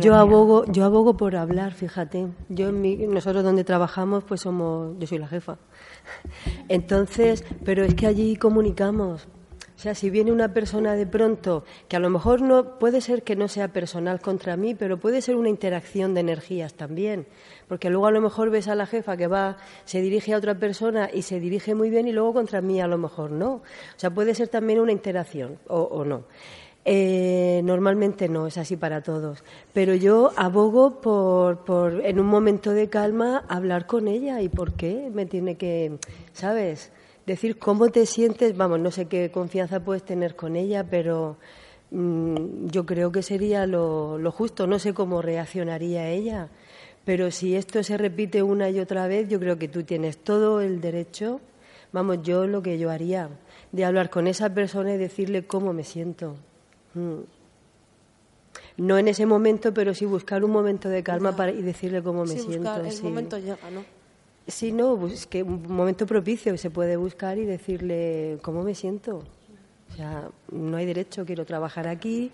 Yo 0.00 0.14
abogo, 0.16 0.64
yo 0.66 0.84
abogo 0.84 1.16
por 1.16 1.36
hablar, 1.36 1.72
fíjate. 1.72 2.26
Yo 2.48 2.68
en 2.68 2.80
mi- 2.80 2.96
nosotros 3.06 3.42
donde 3.44 3.64
trabajamos, 3.64 4.24
pues 4.24 4.40
somos, 4.42 4.96
yo 4.98 5.06
soy 5.06 5.18
la 5.18 5.28
jefa. 5.28 5.56
Entonces, 6.68 7.44
pero 7.64 7.84
es 7.84 7.94
que 7.94 8.06
allí 8.06 8.36
comunicamos. 8.36 9.26
O 9.80 9.82
sea, 9.82 9.94
si 9.94 10.10
viene 10.10 10.30
una 10.30 10.52
persona 10.52 10.94
de 10.94 11.06
pronto, 11.06 11.64
que 11.88 11.96
a 11.96 12.00
lo 12.00 12.10
mejor 12.10 12.42
no 12.42 12.78
puede 12.78 13.00
ser 13.00 13.22
que 13.22 13.34
no 13.34 13.48
sea 13.48 13.68
personal 13.68 14.20
contra 14.20 14.58
mí, 14.58 14.74
pero 14.74 15.00
puede 15.00 15.22
ser 15.22 15.36
una 15.36 15.48
interacción 15.48 16.12
de 16.12 16.20
energías 16.20 16.74
también, 16.74 17.26
porque 17.66 17.88
luego 17.88 18.06
a 18.06 18.10
lo 18.10 18.20
mejor 18.20 18.50
ves 18.50 18.68
a 18.68 18.74
la 18.74 18.84
jefa 18.84 19.16
que 19.16 19.26
va, 19.26 19.56
se 19.86 20.02
dirige 20.02 20.34
a 20.34 20.36
otra 20.36 20.54
persona 20.58 21.08
y 21.10 21.22
se 21.22 21.40
dirige 21.40 21.74
muy 21.74 21.88
bien 21.88 22.06
y 22.06 22.12
luego 22.12 22.34
contra 22.34 22.60
mí 22.60 22.78
a 22.78 22.86
lo 22.86 22.98
mejor 22.98 23.30
no. 23.30 23.52
O 23.52 23.62
sea, 23.96 24.10
puede 24.10 24.34
ser 24.34 24.48
también 24.48 24.80
una 24.80 24.92
interacción 24.92 25.56
o, 25.66 25.80
o 25.80 26.04
no. 26.04 26.24
Eh, 26.84 27.62
normalmente 27.64 28.28
no, 28.28 28.48
es 28.48 28.58
así 28.58 28.76
para 28.76 29.02
todos. 29.02 29.42
Pero 29.72 29.94
yo 29.94 30.32
abogo 30.36 31.00
por, 31.00 31.64
por, 31.64 32.04
en 32.04 32.20
un 32.20 32.26
momento 32.26 32.72
de 32.72 32.90
calma, 32.90 33.46
hablar 33.48 33.86
con 33.86 34.08
ella. 34.08 34.42
¿Y 34.42 34.50
por 34.50 34.74
qué? 34.74 35.08
Me 35.10 35.24
tiene 35.24 35.56
que, 35.56 35.96
¿sabes? 36.34 36.92
Decir 37.30 37.60
cómo 37.60 37.90
te 37.90 38.06
sientes. 38.06 38.56
Vamos, 38.56 38.80
no 38.80 38.90
sé 38.90 39.06
qué 39.06 39.30
confianza 39.30 39.78
puedes 39.84 40.02
tener 40.02 40.34
con 40.34 40.56
ella, 40.56 40.82
pero 40.90 41.36
mm, 41.92 42.66
yo 42.66 42.84
creo 42.84 43.12
que 43.12 43.22
sería 43.22 43.68
lo, 43.68 44.18
lo 44.18 44.32
justo. 44.32 44.66
No 44.66 44.80
sé 44.80 44.94
cómo 44.94 45.22
reaccionaría 45.22 46.08
ella. 46.10 46.48
Pero 47.04 47.30
si 47.30 47.54
esto 47.54 47.84
se 47.84 47.96
repite 47.96 48.42
una 48.42 48.68
y 48.68 48.80
otra 48.80 49.06
vez, 49.06 49.28
yo 49.28 49.38
creo 49.38 49.58
que 49.58 49.68
tú 49.68 49.84
tienes 49.84 50.18
todo 50.18 50.60
el 50.60 50.80
derecho, 50.80 51.40
vamos, 51.92 52.18
yo 52.24 52.48
lo 52.48 52.62
que 52.62 52.80
yo 52.80 52.90
haría, 52.90 53.28
de 53.70 53.84
hablar 53.84 54.10
con 54.10 54.26
esa 54.26 54.52
persona 54.52 54.92
y 54.94 54.98
decirle 54.98 55.46
cómo 55.46 55.72
me 55.72 55.84
siento. 55.84 56.34
Mm. 56.94 57.20
No 58.76 58.98
en 58.98 59.06
ese 59.06 59.24
momento, 59.24 59.72
pero 59.72 59.94
sí 59.94 60.04
buscar 60.04 60.42
un 60.42 60.50
momento 60.50 60.88
de 60.88 61.04
calma 61.04 61.36
para, 61.36 61.52
y 61.52 61.62
decirle 61.62 62.02
cómo 62.02 62.22
me 62.24 62.32
Sí, 62.32 62.40
siento. 62.40 62.70
buscar, 62.70 62.84
el 62.84 62.90
sí. 62.92 63.04
momento 63.04 63.38
llega, 63.38 63.70
¿no? 63.72 63.84
Sí, 64.50 64.72
no, 64.72 64.96
pues 64.96 65.26
que 65.26 65.42
un 65.42 65.62
momento 65.72 66.06
propicio 66.06 66.56
se 66.58 66.70
puede 66.70 66.96
buscar 66.96 67.38
y 67.38 67.44
decirle 67.46 68.38
cómo 68.42 68.62
me 68.62 68.74
siento. 68.74 69.22
O 69.92 69.96
sea, 69.96 70.28
no 70.52 70.76
hay 70.76 70.86
derecho, 70.86 71.24
quiero 71.24 71.44
trabajar 71.44 71.88
aquí. 71.88 72.30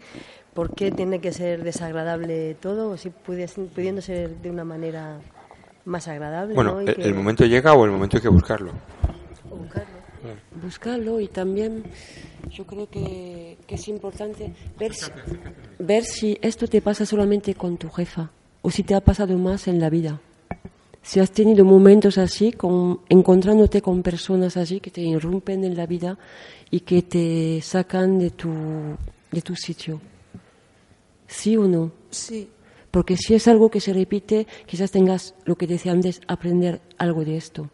¿Por 0.55 0.75
qué 0.75 0.91
tiene 0.91 1.21
que 1.21 1.33
ser 1.33 1.63
desagradable 1.63 2.55
todo? 2.55 2.91
O 2.91 2.97
si 2.97 3.11
pudiendo 3.11 4.01
ser 4.03 4.37
de 4.41 4.51
una 4.51 4.65
manera 4.65 5.21
más 5.85 6.09
agradable. 6.09 6.55
Bueno, 6.55 6.81
el, 6.81 6.95
que- 6.95 7.03
el 7.03 7.15
momento 7.15 7.45
llega 7.45 7.75
o 7.75 7.85
el 7.85 7.91
momento 7.93 8.17
hay 8.17 8.23
que 8.23 8.29
buscarlo. 8.29 8.73
buscarlo 10.63 11.21
y 11.21 11.29
también 11.29 11.85
yo 12.51 12.65
creo 12.67 12.89
que, 12.91 13.59
que 13.67 13.75
es 13.77 13.89
importante 13.89 14.53
ver 14.79 14.95
si, 14.95 15.11
ver 15.79 16.05
si 16.05 16.39
esto 16.43 16.67
te 16.67 16.81
pasa 16.81 17.07
solamente 17.07 17.55
con 17.55 17.77
tu 17.77 17.89
jefa 17.91 18.31
o 18.63 18.71
si 18.71 18.83
te 18.83 18.95
ha 18.95 19.01
pasado 19.01 19.37
más 19.39 19.69
en 19.69 19.79
la 19.81 19.91
vida. 19.91 20.21
Si 21.07 21.21
has 21.21 21.31
tenido 21.31 21.65
momentos 21.65 22.19
así, 22.19 22.51
con, 22.51 23.03
encontrándote 23.09 23.81
con 23.81 24.03
personas 24.03 24.57
así 24.57 24.81
que 24.81 24.91
te 24.91 25.03
irrumpen 25.03 25.63
en 25.63 25.77
la 25.77 25.87
vida 25.87 26.19
y 26.69 26.81
que 26.81 27.03
te 27.03 27.61
sacan 27.63 28.19
de 28.19 28.31
tu, 28.31 28.51
de 29.31 29.41
tu 29.41 29.55
sitio. 29.55 30.01
¿Sí 31.29 31.57
o 31.57 31.69
no? 31.69 31.93
Sí. 32.11 32.49
Porque 32.91 33.17
si 33.17 33.35
es 33.35 33.47
algo 33.47 33.71
que 33.71 33.79
se 33.79 33.93
repite, 33.93 34.49
quizás 34.67 34.91
tengas, 34.91 35.37
lo 35.45 35.55
que 35.55 35.69
decía 35.69 35.93
antes, 35.93 36.21
aprender 36.27 36.81
algo 36.99 37.25
de 37.25 37.37
esto. 37.37 37.71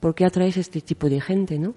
¿Por 0.00 0.14
qué 0.14 0.24
atraes 0.24 0.56
este 0.56 0.80
tipo 0.80 1.10
de 1.10 1.20
gente, 1.20 1.58
no? 1.58 1.74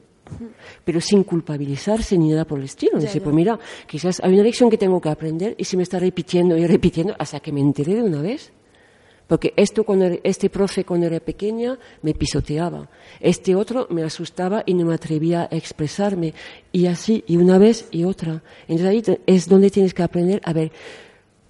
Pero 0.85 1.01
sin 1.01 1.25
culpabilizarse 1.25 2.17
ni 2.17 2.29
nada 2.29 2.45
por 2.45 2.59
el 2.59 2.65
estilo. 2.65 2.97
Ya. 2.99 3.11
pues 3.11 3.35
mira, 3.35 3.59
quizás 3.87 4.21
hay 4.23 4.35
una 4.35 4.43
lección 4.43 4.69
que 4.69 4.77
tengo 4.77 5.01
que 5.01 5.09
aprender 5.09 5.53
y 5.57 5.65
se 5.65 5.75
me 5.75 5.83
está 5.83 5.99
repitiendo 5.99 6.55
y 6.57 6.65
repitiendo 6.65 7.13
hasta 7.19 7.41
que 7.41 7.51
me 7.51 7.59
enteré 7.59 7.95
de 7.95 8.03
una 8.03 8.21
vez. 8.21 8.53
Porque 9.27 9.53
esto 9.57 9.83
cuando 9.83 10.05
era- 10.05 10.19
este 10.23 10.49
profe 10.49 10.85
cuando 10.85 11.05
era 11.05 11.19
pequeña 11.19 11.77
me 12.01 12.13
pisoteaba, 12.13 12.89
este 13.19 13.55
otro 13.55 13.87
me 13.89 14.03
asustaba 14.03 14.63
y 14.65 14.73
no 14.73 14.85
me 14.85 14.93
atrevía 14.95 15.49
a 15.51 15.55
expresarme 15.55 16.33
y 16.71 16.85
así 16.87 17.23
y 17.27 17.35
una 17.35 17.57
vez 17.57 17.89
y 17.91 18.05
otra. 18.05 18.41
Entonces 18.69 18.87
ahí 18.87 19.19
es 19.25 19.49
donde 19.49 19.69
tienes 19.69 19.93
que 19.93 20.03
aprender 20.03 20.39
a 20.45 20.53
ver 20.53 20.71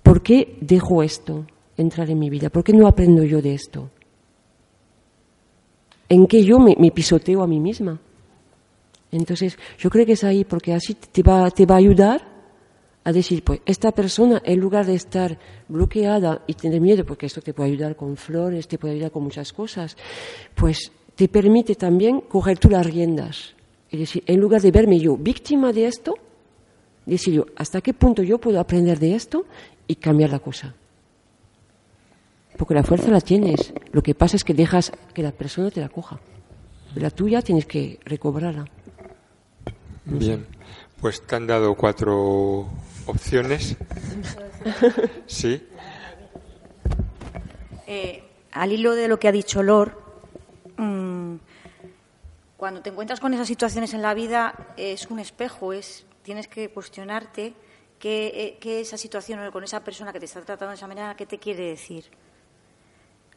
por 0.02 0.24
qué 0.24 0.58
dejo 0.60 1.04
esto 1.04 1.46
entrar 1.78 2.10
en 2.10 2.18
mi 2.18 2.30
vida, 2.32 2.50
por 2.50 2.64
qué 2.64 2.74
no 2.74 2.88
aprendo 2.88 3.24
yo 3.24 3.42
de 3.44 3.54
esto, 3.54 3.92
en 6.10 6.26
qué 6.26 6.44
yo 6.44 6.58
me, 6.60 6.76
me 6.80 6.90
pisoteo 6.92 7.44
a 7.44 7.48
mí 7.48 7.60
misma. 7.60 8.00
Entonces 9.12 9.58
yo 9.78 9.90
creo 9.90 10.06
que 10.06 10.14
es 10.14 10.24
ahí 10.24 10.44
porque 10.44 10.74
así 10.74 10.96
te 10.96 11.22
va, 11.22 11.50
te 11.52 11.66
va 11.66 11.76
a 11.76 11.78
ayudar 11.78 12.27
a 13.08 13.14
decir, 13.14 13.42
pues 13.42 13.62
esta 13.66 13.94
persona, 13.94 14.42
en 14.44 14.60
lugar 14.60 14.86
de 14.86 14.94
estar 14.94 15.40
bloqueada 15.70 16.44
y 16.46 16.56
tener 16.56 16.82
miedo, 16.82 17.06
porque 17.06 17.28
esto 17.28 17.40
te 17.40 17.54
puede 17.54 17.70
ayudar 17.70 17.96
con 17.96 18.18
flores, 18.18 18.68
te 18.68 18.78
puede 18.78 18.96
ayudar 18.96 19.12
con 19.12 19.24
muchas 19.24 19.54
cosas, 19.54 19.96
pues 20.54 20.92
te 21.16 21.30
permite 21.30 21.76
también 21.76 22.20
coger 22.20 22.60
tú 22.60 22.70
las 22.70 22.86
riendas. 22.86 23.56
Es 23.90 24.02
decir, 24.02 24.26
en 24.28 24.42
lugar 24.42 24.62
de 24.62 24.72
verme 24.72 25.00
yo 25.00 25.16
víctima 25.16 25.72
de 25.72 25.86
esto, 25.86 26.16
decir 27.06 27.34
yo, 27.34 27.46
¿hasta 27.56 27.80
qué 27.80 27.94
punto 27.94 28.24
yo 28.24 28.40
puedo 28.40 28.60
aprender 28.60 29.00
de 29.00 29.16
esto 29.16 29.46
y 29.88 29.96
cambiar 29.96 30.32
la 30.32 30.40
cosa? 30.40 30.76
Porque 32.58 32.74
la 32.74 32.84
fuerza 32.84 33.10
la 33.10 33.22
tienes. 33.22 33.74
Lo 33.94 34.04
que 34.04 34.16
pasa 34.16 34.36
es 34.36 34.44
que 34.44 34.54
dejas 34.54 34.92
que 35.14 35.24
la 35.24 35.32
persona 35.32 35.72
te 35.72 35.80
la 35.80 35.88
coja. 35.88 36.20
La 36.96 37.10
tuya 37.10 37.42
tienes 37.42 37.68
que 37.68 38.00
recobrarla. 38.04 38.66
Bien, 40.04 40.46
pues 41.00 41.22
te 41.22 41.36
han 41.38 41.48
dado 41.48 41.74
cuatro 41.76 42.68
opciones. 43.10 43.76
Sí. 45.28 45.66
Eh, 47.86 48.24
al 48.52 48.72
hilo 48.72 48.96
de 48.96 49.08
lo 49.08 49.18
que 49.20 49.28
ha 49.28 49.32
dicho 49.32 49.64
Lor, 49.64 50.02
mm, 50.78 51.36
cuando 52.58 52.82
te 52.82 52.90
encuentras 52.90 53.20
con 53.20 53.34
esas 53.34 53.48
situaciones 53.48 53.94
en 53.94 54.02
la 54.02 54.14
vida 54.14 54.74
es 54.76 55.08
un 55.08 55.20
espejo, 55.20 55.74
es 55.74 56.06
tienes 56.24 56.48
que 56.48 56.70
cuestionarte 56.70 57.54
qué, 58.00 58.28
eh, 58.36 58.58
qué 58.60 58.82
esa 58.82 58.98
situación 58.98 59.52
con 59.52 59.64
esa 59.64 59.84
persona 59.84 60.12
que 60.12 60.20
te 60.20 60.26
está 60.26 60.42
tratando 60.42 60.72
de 60.72 60.76
esa 60.76 60.88
manera, 60.88 61.16
qué 61.16 61.26
te 61.26 61.38
quiere 61.38 61.70
decir. 61.70 62.06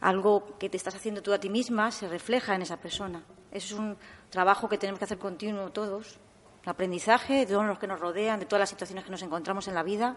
Algo 0.00 0.58
que 0.58 0.70
te 0.70 0.76
estás 0.76 0.94
haciendo 0.94 1.22
tú 1.22 1.32
a 1.32 1.38
ti 1.38 1.50
misma 1.50 1.92
se 1.92 2.08
refleja 2.08 2.54
en 2.54 2.62
esa 2.62 2.78
persona. 2.78 3.22
Eso 3.52 3.74
es 3.74 3.80
un 3.80 3.96
trabajo 4.30 4.68
que 4.68 4.78
tenemos 4.78 4.98
que 4.98 5.04
hacer 5.04 5.18
continuo 5.18 5.70
todos. 5.70 6.18
El 6.62 6.68
aprendizaje 6.68 7.34
de 7.34 7.46
todos 7.46 7.64
los 7.64 7.78
que 7.78 7.86
nos 7.86 8.00
rodean, 8.00 8.40
de 8.40 8.46
todas 8.46 8.60
las 8.60 8.68
situaciones 8.70 9.04
que 9.04 9.10
nos 9.10 9.22
encontramos 9.22 9.66
en 9.68 9.74
la 9.74 9.82
vida. 9.82 10.16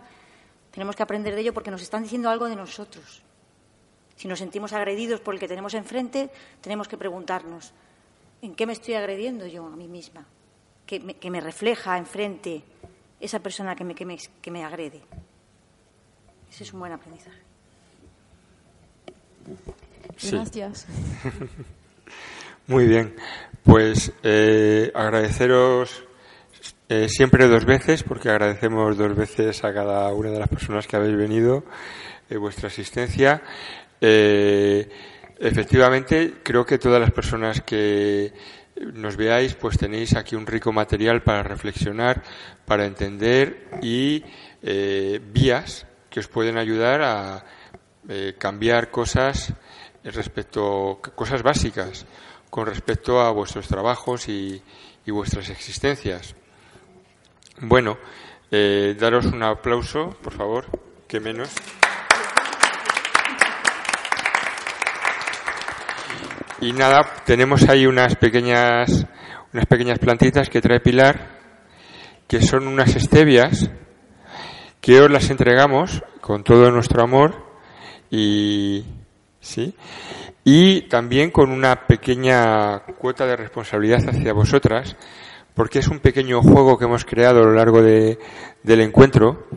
Tenemos 0.72 0.96
que 0.96 1.04
aprender 1.04 1.36
de 1.36 1.42
ello 1.42 1.54
porque 1.54 1.72
nos 1.72 1.82
están 1.82 2.04
diciendo 2.04 2.30
algo 2.30 2.48
de 2.48 2.56
nosotros. 2.56 3.22
Si 4.16 4.28
nos 4.28 4.40
sentimos 4.40 4.74
agredidos 4.74 5.22
por 5.22 5.34
el 5.34 5.40
que 5.40 5.48
tenemos 5.48 5.74
enfrente, 5.74 6.30
tenemos 6.62 6.88
que 6.88 6.98
preguntarnos, 6.98 7.74
¿en 8.42 8.56
qué 8.56 8.66
me 8.66 8.74
estoy 8.74 8.96
agrediendo 8.96 9.48
yo 9.48 9.66
a 9.66 9.76
mí 9.76 9.88
misma? 9.88 10.26
Que 10.86 11.00
me, 11.00 11.16
que 11.16 11.32
me 11.32 11.40
refleja 11.40 11.98
enfrente 11.98 12.64
esa 13.20 13.40
persona 13.40 13.76
que 13.76 13.84
me, 13.84 13.96
que, 13.96 14.06
me, 14.06 14.18
que 14.42 14.52
me 14.52 14.64
agrede. 14.64 15.02
Ese 16.52 16.64
es 16.64 16.74
un 16.74 16.82
buen 16.82 16.92
aprendizaje. 16.92 17.42
Sí. 20.18 20.32
Gracias. 20.32 20.86
Muy 22.68 22.86
bien. 22.86 23.16
Pues 23.64 24.12
eh, 24.24 24.92
agradeceros 24.94 26.04
eh, 26.90 27.08
siempre 27.08 27.48
dos 27.48 27.66
veces, 27.66 28.04
porque 28.04 28.30
agradecemos 28.30 28.98
dos 28.98 29.16
veces 29.16 29.64
a 29.64 29.74
cada 29.74 30.14
una 30.14 30.30
de 30.30 30.40
las 30.40 30.50
personas 30.50 30.86
que 30.86 30.96
habéis 30.96 31.16
venido 31.16 31.64
eh, 32.30 32.38
vuestra 32.38 32.68
asistencia. 32.68 33.42
Eh, 34.02 34.90
efectivamente, 35.40 36.36
creo 36.44 36.66
que 36.66 36.78
todas 36.78 37.00
las 37.00 37.12
personas 37.12 37.62
que 37.62 38.34
nos 38.94 39.16
veáis, 39.16 39.56
pues 39.56 39.78
tenéis 39.78 40.16
aquí 40.16 40.36
un 40.36 40.48
rico 40.48 40.72
material 40.74 41.22
para 41.22 41.44
reflexionar, 41.44 42.24
para 42.66 42.86
entender 42.86 43.70
y 43.82 44.24
eh, 44.62 45.22
vías 45.32 45.86
que 46.10 46.20
os 46.20 46.28
pueden 46.28 46.58
ayudar 46.58 47.02
a 47.02 47.46
cambiar 48.38 48.92
cosas 48.92 49.54
respecto 50.04 51.00
cosas 51.16 51.42
básicas 51.42 52.06
con 52.50 52.66
respecto 52.66 53.22
a 53.22 53.32
vuestros 53.32 53.70
trabajos 53.70 54.28
y 54.28 54.62
vuestras 55.08 55.50
existencias. 55.50 56.36
Bueno, 57.62 57.98
eh, 58.52 58.96
daros 59.00 59.26
un 59.28 59.44
aplauso, 59.44 60.18
por 60.22 60.34
favor, 60.34 60.66
que 61.08 61.20
menos. 61.20 61.50
Y 66.62 66.72
nada, 66.74 67.02
tenemos 67.26 67.68
ahí 67.70 67.86
unas 67.86 68.16
pequeñas, 68.16 69.06
unas 69.54 69.66
pequeñas 69.66 70.00
plantitas 70.00 70.50
que 70.50 70.62
trae 70.62 70.80
Pilar, 70.80 71.40
que 72.28 72.42
son 72.42 72.68
unas 72.68 72.92
stevias, 72.92 73.70
que 74.82 75.00
os 75.02 75.12
las 75.12 75.30
entregamos 75.30 76.04
con 76.22 76.44
todo 76.44 76.72
nuestro 76.72 77.04
amor 77.04 77.36
y, 78.10 78.86
sí, 79.40 79.76
y 80.44 80.84
también 80.84 81.32
con 81.32 81.52
una 81.52 81.86
pequeña 81.88 82.80
cuota 82.98 83.26
de 83.26 83.36
responsabilidad 83.36 84.08
hacia 84.10 84.34
vosotras, 84.34 84.96
porque 85.56 85.80
es 85.80 85.88
un 85.88 86.00
pequeño 86.00 86.42
juego 86.42 86.78
que 86.78 86.86
hemos 86.86 87.06
creado 87.06 87.42
a 87.42 87.44
lo 87.44 87.54
largo 87.54 87.82
de, 87.82 88.18
del 88.64 88.82
encuentro, 88.82 89.48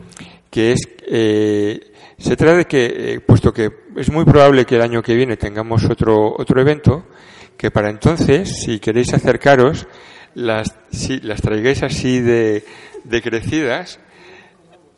que 0.49 0.73
es 0.73 0.81
eh, 1.07 1.91
Se 2.17 2.35
trata 2.35 2.57
de 2.57 2.65
que, 2.65 2.85
eh, 2.85 3.19
puesto 3.19 3.53
que 3.53 3.71
es 3.95 4.11
muy 4.11 4.25
probable 4.25 4.65
que 4.65 4.75
el 4.75 4.81
año 4.81 5.01
que 5.01 5.15
viene 5.15 5.37
tengamos 5.37 5.85
otro, 5.85 6.33
otro 6.37 6.61
evento, 6.61 7.05
que 7.57 7.71
para 7.71 7.89
entonces, 7.89 8.61
si 8.63 8.79
queréis 8.79 9.13
acercaros, 9.13 9.87
las, 10.35 10.75
si, 10.91 11.19
las 11.21 11.41
traigáis 11.41 11.81
así 11.83 12.19
de, 12.19 12.63
de 13.03 13.21
crecidas, 13.21 13.99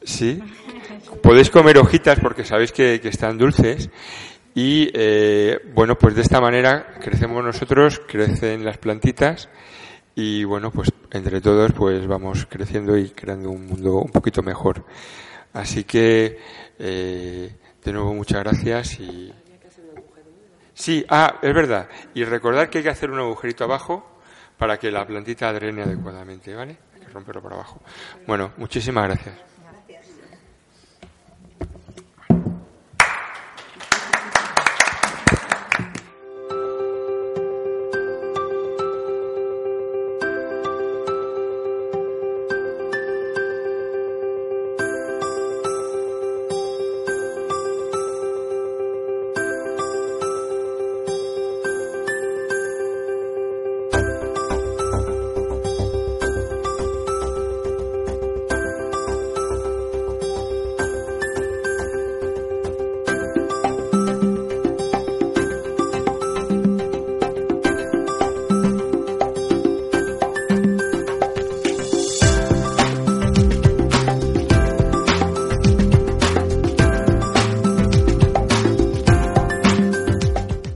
¿sí? 0.03 0.41
Podéis 1.23 1.49
comer 1.49 1.77
hojitas 1.77 2.19
porque 2.19 2.43
sabéis 2.43 2.71
que, 2.71 2.99
que 2.99 3.07
están 3.07 3.37
dulces 3.37 3.89
y, 4.55 4.89
eh, 4.93 5.59
bueno, 5.73 5.97
pues 5.97 6.15
de 6.15 6.21
esta 6.21 6.41
manera 6.41 6.95
crecemos 6.99 7.43
nosotros, 7.43 8.01
crecen 8.07 8.65
las 8.65 8.77
plantitas 8.77 9.49
y, 10.19 10.43
bueno, 10.43 10.69
pues 10.69 10.91
entre 11.11 11.39
todos 11.39 11.71
pues 11.71 12.05
vamos 12.05 12.45
creciendo 12.49 12.97
y 12.97 13.11
creando 13.11 13.49
un 13.51 13.65
mundo 13.65 13.95
un 13.95 14.11
poquito 14.11 14.43
mejor. 14.43 14.83
Así 15.53 15.85
que, 15.85 16.37
eh, 16.77 17.55
de 17.83 17.93
nuevo, 17.93 18.13
muchas 18.13 18.43
gracias 18.43 18.99
y... 18.99 19.33
Sí, 20.73 21.05
ah, 21.09 21.39
es 21.41 21.53
verdad. 21.53 21.87
Y 22.13 22.23
recordar 22.25 22.69
que 22.69 22.79
hay 22.79 22.83
que 22.83 22.89
hacer 22.89 23.11
un 23.11 23.19
agujerito 23.19 23.63
abajo 23.63 24.21
para 24.57 24.77
que 24.77 24.91
la 24.91 25.05
plantita 25.07 25.51
drene 25.53 25.83
adecuadamente, 25.83 26.53
¿vale? 26.53 26.77
Hay 26.93 26.99
que 26.99 27.07
romperlo 27.07 27.41
por 27.41 27.53
abajo. 27.53 27.81
Bueno, 28.27 28.51
muchísimas 28.57 29.05
gracias. 29.05 29.48